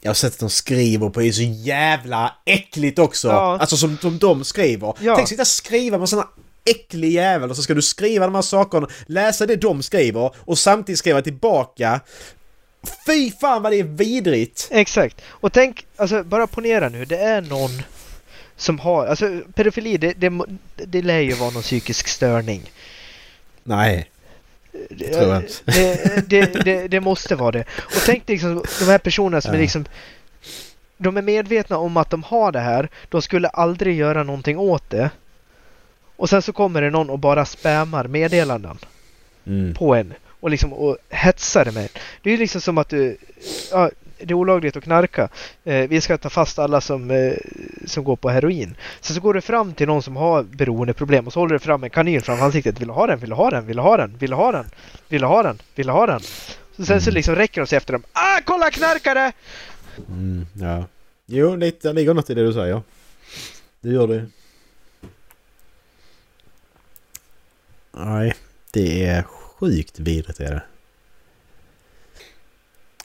Jag 0.00 0.10
har 0.10 0.14
sett 0.14 0.32
att 0.32 0.38
de 0.38 0.50
skriver 0.50 1.10
på 1.10 1.20
det 1.20 1.28
är 1.28 1.32
så 1.32 1.42
jävla 1.42 2.34
äckligt 2.44 2.98
också. 2.98 3.28
Ja. 3.28 3.58
Alltså 3.60 3.76
som, 3.76 3.98
som 3.98 4.18
de 4.18 4.44
skriver. 4.44 4.94
Ja. 5.00 5.16
Tänk 5.16 5.28
sitta 5.28 5.42
och 5.42 5.46
skriva 5.46 5.98
med 5.98 6.08
såna 6.08 6.28
äcklig 6.64 7.12
jävel 7.12 7.50
och 7.50 7.56
så 7.56 7.62
ska 7.62 7.74
du 7.74 7.82
skriva 7.82 8.26
de 8.26 8.34
här 8.34 8.42
sakerna, 8.42 8.88
läsa 9.06 9.46
det 9.46 9.56
de 9.56 9.82
skriver 9.82 10.30
och 10.38 10.58
samtidigt 10.58 10.98
skriva 10.98 11.22
tillbaka 11.22 12.00
Fy 13.06 13.30
fan 13.30 13.62
vad 13.62 13.72
det 13.72 13.80
är 13.80 13.84
vidrigt! 13.84 14.68
Exakt. 14.70 15.22
Och 15.26 15.52
tänk, 15.52 15.86
alltså 15.96 16.22
bara 16.24 16.46
ponera 16.46 16.88
nu, 16.88 17.04
det 17.04 17.16
är 17.16 17.40
någon 17.40 17.70
som 18.56 18.78
har, 18.78 19.06
alltså 19.06 19.40
pedofili 19.54 19.96
det, 19.96 20.12
det, 20.12 20.44
det 20.76 21.02
lär 21.02 21.18
ju 21.20 21.32
vara 21.32 21.50
någon 21.50 21.62
psykisk 21.62 22.08
störning. 22.08 22.70
Nej. 23.64 24.10
Det, 24.90 25.08
tror 25.08 25.28
jag 25.28 25.42
inte. 25.42 25.54
det, 25.64 26.28
det, 26.28 26.64
det, 26.64 26.88
det 26.88 27.00
måste 27.00 27.34
vara 27.36 27.50
det. 27.50 27.64
Och 27.78 28.02
tänk 28.06 28.28
liksom 28.28 28.64
de 28.78 28.84
här 28.84 28.98
personerna 28.98 29.40
som 29.40 29.50
är 29.50 29.56
Ja. 29.56 29.60
liksom 29.62 29.84
de 30.96 31.16
är 31.16 31.22
medvetna 31.22 31.78
om 31.78 31.96
att 31.96 32.10
de 32.10 32.22
har 32.22 32.52
det 32.52 32.60
här. 32.60 32.88
De 33.08 33.22
skulle 33.22 33.48
aldrig 33.48 33.96
göra 33.96 34.22
någonting 34.22 34.58
åt 34.58 34.90
det. 34.90 35.10
Och 36.16 36.28
sen 36.30 36.42
så 36.42 36.52
kommer 36.52 36.82
det 36.82 36.90
någon 36.90 37.10
och 37.10 37.18
bara 37.18 37.44
spammar 37.44 38.04
meddelanden 38.08 38.78
Mm. 39.46 39.74
på 39.74 39.94
en 39.94 40.14
och 40.40 40.50
liksom 40.50 40.72
och 40.72 40.96
hetsar 41.08 41.64
med 41.64 41.82
en. 41.82 41.88
Det 42.22 42.30
är 42.30 42.32
ju 42.32 42.36
liksom 42.38 42.60
som 42.60 42.78
att 42.78 42.88
du, 42.88 43.16
ja, 43.70 43.90
det 44.18 44.30
är 44.30 44.34
olagligt 44.34 44.76
att 44.76 44.84
knarka. 44.84 45.28
Eh, 45.64 45.88
vi 45.88 46.00
ska 46.00 46.18
ta 46.18 46.30
fast 46.30 46.58
alla 46.58 46.80
som, 46.80 47.10
eh, 47.10 47.32
som 47.86 48.04
går 48.04 48.16
på 48.16 48.28
heroin. 48.28 48.76
Sen 49.00 49.14
så 49.16 49.20
går 49.22 49.34
du 49.34 49.40
fram 49.40 49.74
till 49.74 49.86
någon 49.86 50.02
som 50.02 50.16
har 50.16 50.42
beroendeproblem 50.42 51.26
och 51.26 51.32
så 51.32 51.40
håller 51.40 51.52
du 51.52 51.58
fram 51.58 51.84
en 51.84 51.90
kanin 51.90 52.22
framför 52.22 52.44
ansiktet. 52.44 52.80
Vill 52.80 52.88
du 52.88 52.94
ha 52.94 53.06
den? 53.06 53.18
Vill 53.18 53.30
du 53.30 53.36
ha 53.36 53.50
den? 53.50 53.66
Vill 53.66 53.76
du 53.76 53.82
ha 53.82 53.96
den? 53.96 54.16
Vill 54.18 54.30
du 54.30 54.36
ha 54.36 54.52
den? 54.52 54.66
Vill 55.08 55.20
du 55.20 55.26
ha 55.26 55.42
den? 55.42 55.58
Vill 55.74 55.86
du 55.86 55.92
ha 55.92 56.06
den? 56.06 56.20
Så 56.76 56.84
sen 56.84 57.00
så 57.00 57.10
Mm. 57.10 57.14
liksom 57.14 57.34
räcker 57.34 57.60
de 57.60 57.66
sig 57.66 57.76
efter 57.76 57.92
dem. 57.92 58.02
Ah, 58.12 58.40
kolla 58.44 58.70
knarkare! 58.70 59.32
Mm, 60.08 60.46
ja. 60.54 60.84
Jo, 61.26 61.56
lite, 61.56 61.88
det 61.88 61.94
ligger 61.94 62.14
något 62.14 62.30
i 62.30 62.34
det 62.34 62.46
du 62.46 62.52
säger. 62.52 62.82
Det 63.80 63.88
gör 63.88 64.06
det. 64.06 64.26
Nej, 67.92 68.34
det 68.72 69.04
är 69.06 69.24
sjukt 69.60 69.98
vidrigt 69.98 70.40
är 70.40 70.50
det. 70.50 70.62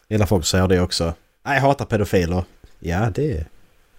Hela 0.10 0.28
folk 0.28 0.46
säger 0.46 0.68
det 0.68 0.82
också. 0.82 1.14
Nej, 1.44 1.56
jag 1.56 1.62
hatar 1.62 1.86
pedofiler. 1.86 2.44
Ja, 2.80 3.10
det. 3.16 3.46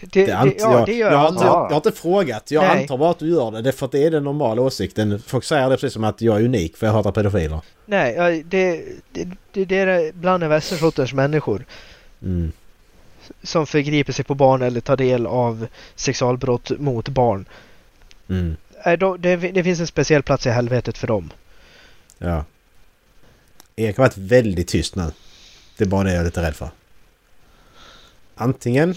Det, 0.01 0.07
det, 0.13 0.27
det 0.27 0.33
ant- 0.33 0.55
ja, 0.59 0.79
jag, 0.79 0.87
det 0.87 0.93
gör 0.93 1.11
jag, 1.11 1.19
har 1.19 1.27
alla. 1.27 1.35
inte, 1.35 1.45
jag, 1.45 1.55
jag 1.55 1.71
har 1.71 1.77
inte 1.77 1.93
frågat. 1.93 2.51
Jag 2.51 2.63
Nej. 2.63 2.83
antar 2.83 2.99
bara 2.99 3.11
att 3.11 3.19
du 3.19 3.29
gör 3.29 3.51
det. 3.51 3.63
Det 3.63 3.73
för 3.73 3.87
att 3.87 3.93
det 3.93 4.05
är 4.05 4.11
den 4.11 4.25
normala 4.25 4.63
åsikten. 4.63 5.23
Folk 5.27 5.45
säger 5.45 5.71
det 5.71 5.77
precis 5.77 5.93
som 5.93 6.05
att 6.05 6.21
jag 6.21 6.41
är 6.41 6.45
unik 6.45 6.77
för 6.77 6.87
jag 6.87 6.95
hatar 6.95 7.13
pedofiler. 7.13 7.61
Nej, 7.87 8.15
ja, 8.15 8.31
det, 8.31 8.85
det, 9.13 9.29
det, 9.53 9.65
det 9.65 9.77
är 9.79 10.13
bland 10.13 10.43
den 10.43 10.51
värsta 10.51 10.77
sortens 10.77 11.13
människor. 11.13 11.65
Mm. 12.23 12.53
som 13.43 13.67
förgriper 13.67 14.13
sig 14.13 14.25
på 14.25 14.35
barn 14.35 14.63
eller 14.63 14.81
tar 14.81 14.97
del 14.97 15.27
av 15.27 15.67
sexualbrott 15.95 16.71
mot 16.79 17.09
barn. 17.09 17.45
Mm. 18.29 18.57
Det, 19.19 19.37
det 19.37 19.65
finns 19.65 19.81
en 19.81 19.87
speciell 19.87 20.23
plats 20.23 20.47
i 20.47 20.51
helvetet 20.51 20.99
för 20.99 21.07
dem. 21.07 21.31
Ja. 22.19 22.45
Erik 23.77 23.97
har 23.97 24.05
varit 24.05 24.17
väldigt 24.17 24.69
tyst 24.69 24.97
nu. 24.97 25.13
Det 25.77 25.85
är 25.85 25.89
bara 25.89 26.05
det 26.05 26.13
jag 26.13 26.21
är 26.21 26.25
lite 26.25 26.43
rädd 26.43 26.57
för. 26.57 26.69
Antingen 28.35 28.95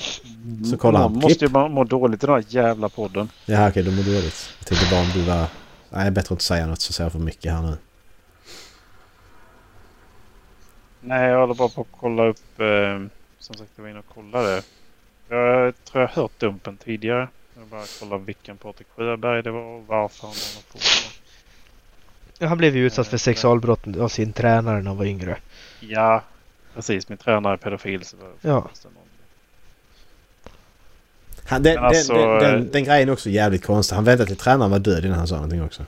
Så 0.71 0.77
kollar 0.77 0.99
han 0.99 1.11
Man 1.11 1.21
på 1.21 1.27
måste 1.27 1.39
klipp. 1.47 1.55
ju 1.55 1.69
må 1.69 1.83
dåligt 1.83 2.23
i 2.23 2.25
den 2.25 2.35
här 2.35 2.43
jävla 2.47 2.89
podden. 2.89 3.29
Ja 3.45 3.69
okej, 3.69 3.83
du 3.83 3.91
mår 3.91 4.03
dåligt. 4.03 4.53
Jag 4.59 4.67
tänkte 4.67 4.87
bara 4.91 5.01
om 5.01 5.09
du 5.13 5.21
var... 5.23 5.45
Nej, 5.89 6.11
bättre 6.11 6.25
att 6.25 6.31
inte 6.31 6.43
säga 6.43 6.67
något 6.67 6.81
så 6.81 6.93
säger 6.93 7.05
jag 7.05 7.11
för 7.11 7.19
mycket 7.19 7.53
här 7.53 7.61
nu. 7.61 7.77
Nej, 11.01 11.29
jag 11.29 11.39
håller 11.39 11.53
bara 11.53 11.69
på 11.69 11.81
att 11.81 11.87
kolla 11.99 12.25
upp. 12.25 12.59
Eh, 12.59 12.99
som 13.39 13.55
sagt, 13.55 13.71
jag 13.75 13.83
var 13.83 13.89
inne 13.89 13.99
och 13.99 14.13
kollade. 14.15 14.61
Jag 15.29 15.73
tror 15.85 16.01
jag 16.01 16.07
har 16.09 16.21
hört 16.21 16.39
Dumpen 16.39 16.77
tidigare. 16.77 17.27
Jag 17.57 17.67
bara 17.67 17.83
kolla 17.99 18.17
vilken 18.17 18.57
Patrik 18.57 18.87
Sjöberg 18.95 19.43
det 19.43 19.51
var 19.51 19.61
och 19.61 19.87
varför 19.87 20.21
han 20.27 20.35
håller 20.35 20.71
på. 20.71 20.77
Han 22.39 22.57
blev 22.57 22.75
ju 22.75 22.85
utsatt 22.85 23.07
för 23.07 23.17
sexualbrott 23.17 23.97
av 23.97 24.07
sin 24.09 24.33
tränare 24.33 24.81
när 24.81 24.87
han 24.87 24.97
var 24.97 25.05
yngre. 25.05 25.37
Ja, 25.79 26.23
precis. 26.75 27.09
Min 27.09 27.17
tränare 27.17 27.53
är 27.53 27.57
pedofil. 27.57 28.05
Så 28.05 28.15
det 28.17 28.49
Ja. 28.49 28.69
det 28.83 28.89
Han, 31.45 31.63
den, 31.63 31.77
alltså, 31.77 32.13
den, 32.13 32.27
den, 32.27 32.45
eh, 32.45 32.51
den, 32.51 32.71
den 32.71 32.83
grejen 32.83 33.09
är 33.09 33.13
också 33.13 33.29
jävligt 33.29 33.65
konstig. 33.65 33.95
Han 33.95 34.05
väntade 34.05 34.27
till 34.27 34.37
tränaren 34.37 34.71
var 34.71 34.79
död 34.79 35.05
innan 35.05 35.17
han 35.17 35.27
sa 35.27 35.35
någonting 35.35 35.63
också. 35.63 35.85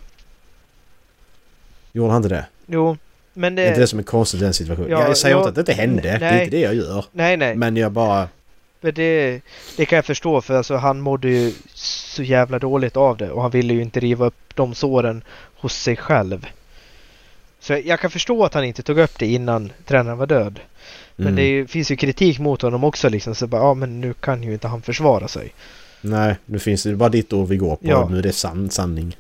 Gjorde 1.92 2.12
han 2.12 2.24
inte 2.24 2.36
det? 2.36 2.46
Jo, 2.66 2.98
men 3.34 3.56
Det 3.56 3.62
är 3.62 3.68
inte 3.68 3.80
det... 3.80 3.84
det 3.84 3.88
som 3.88 4.00
är 4.00 4.04
konstigt 4.04 4.42
i 4.42 4.44
den 4.44 4.54
situationen. 4.54 4.92
Ja, 4.92 5.08
jag 5.08 5.18
säger 5.18 5.36
ja, 5.36 5.40
inte 5.40 5.50
att 5.50 5.56
det 5.56 5.62
inte 5.62 5.74
hände. 5.82 6.02
Det 6.02 6.10
är 6.10 6.20
nej. 6.20 6.44
inte 6.44 6.56
det 6.58 6.62
jag 6.62 6.76
gör. 6.76 7.06
Nej, 7.12 7.38
nej. 7.38 7.56
Men 7.56 7.78
jag 7.78 7.92
bara... 7.92 8.28
Men 8.82 8.94
det, 8.94 9.42
det 9.78 9.86
kan 9.86 9.96
jag 9.96 10.06
förstå 10.06 10.42
för 10.42 10.58
alltså, 10.58 10.76
han 10.76 11.00
mådde 11.00 11.30
ju 11.30 11.54
så 11.74 12.24
jävla 12.24 12.60
dåligt 12.60 12.98
av 12.98 13.18
det 13.18 13.32
och 13.32 13.42
han 13.42 13.52
ville 13.52 13.74
ju 13.74 13.82
inte 13.82 14.00
riva 14.00 14.26
upp 14.26 14.56
de 14.56 14.76
såren 14.76 15.24
hos 15.62 15.74
sig 15.74 15.96
själv. 15.96 16.48
Så 17.60 17.74
jag 17.86 18.00
kan 18.00 18.12
förstå 18.12 18.46
att 18.46 18.54
han 18.54 18.64
inte 18.64 18.84
tog 18.84 19.00
upp 19.00 19.20
det 19.20 19.26
innan 19.28 19.72
tränaren 19.86 20.18
var 20.18 20.28
död. 20.28 20.60
Men 21.16 21.26
Mm. 21.28 21.36
det 21.36 21.48
ju, 21.48 21.68
finns 21.68 21.92
ju 21.92 21.96
kritik 21.96 22.40
mot 22.40 22.62
honom 22.62 22.84
också 22.84 23.10
liksom. 23.10 23.36
Så 23.36 23.48
bara, 23.48 23.62
ja 23.62 23.74
men 23.74 24.02
nu 24.02 24.14
kan 24.14 24.44
ju 24.44 24.54
inte 24.54 24.68
han 24.68 24.82
försvara 24.82 25.28
sig. 25.28 25.54
Nej, 26.02 26.36
nu 26.46 26.60
finns 26.60 26.84
det 26.84 26.96
bara 26.96 27.10
ditt 27.10 27.34
ord 27.34 27.48
vi 27.48 27.58
går 27.58 27.76
på. 27.76 27.88
Ja. 27.88 28.08
Nu 28.12 28.18
är 28.18 28.22
det 28.24 28.34
sann, 28.34 28.70
sanning. 28.70 29.18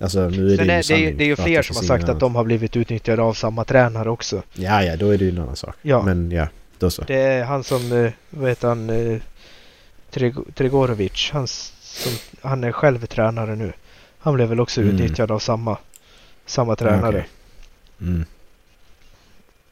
Alltså 0.00 0.28
nu 0.28 0.52
är 0.52 0.56
Sen 0.56 0.66
det 0.66 0.72
ju 0.72 0.76
det, 0.78 0.82
sanning. 0.82 1.16
det 1.16 1.24
är 1.24 1.26
ju 1.26 1.36
fler 1.36 1.56
det 1.56 1.62
som 1.62 1.76
har 1.76 1.82
sagt 1.82 2.08
att 2.08 2.20
de 2.20 2.34
har 2.34 2.44
blivit 2.44 2.76
utnyttjade 2.76 3.22
av 3.22 3.34
samma 3.34 3.64
tränare 3.64 4.10
också. 4.10 4.42
Ja, 4.54 4.82
ja, 4.84 4.96
då 4.96 5.10
är 5.10 5.18
det 5.18 5.24
ju 5.24 5.30
en 5.30 5.38
annan 5.38 5.56
sak. 5.56 5.76
Ja. 5.82 6.02
Men 6.02 6.30
ja, 6.30 6.48
då 6.78 6.90
så. 6.90 7.02
Det 7.02 7.14
är 7.14 7.44
han 7.44 7.64
som, 7.64 7.92
eh, 7.92 8.12
vad 8.30 8.48
heter 8.48 8.68
han, 8.68 8.90
eh, 8.90 9.18
Tregorovic. 10.54 11.30
Han, 11.32 11.46
som, 11.48 12.12
han 12.42 12.64
är 12.64 12.72
själv 12.72 13.06
tränare 13.06 13.56
nu. 13.56 13.72
Han 14.22 14.34
blev 14.34 14.48
väl 14.48 14.60
också 14.60 14.80
Mm. 14.80 14.94
utnyttjad 14.94 15.30
av 15.30 15.38
samma, 15.38 15.78
samma 16.46 16.76
tränare. 16.76 17.08
okej. 17.18 17.28
Mm. 18.00 18.24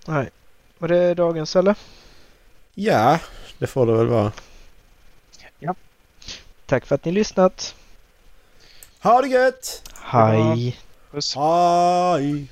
Nej. 0.07 0.31
Var 0.79 0.89
det 0.89 1.15
dagens 1.15 1.57
eller? 1.57 1.75
Ja, 2.75 3.19
det 3.59 3.67
får 3.67 3.87
det 3.87 3.93
väl 3.93 4.07
vara. 4.07 4.33
Tack 6.67 6.87
för 6.87 6.95
att 6.95 7.05
ni 7.05 7.13
lyssnat. 7.13 7.75
Ha 9.03 9.23
det 9.23 9.29
gött! 9.29 9.83
Hej! 10.03 10.79
Puss. 11.11 11.35
Hej! 11.37 12.47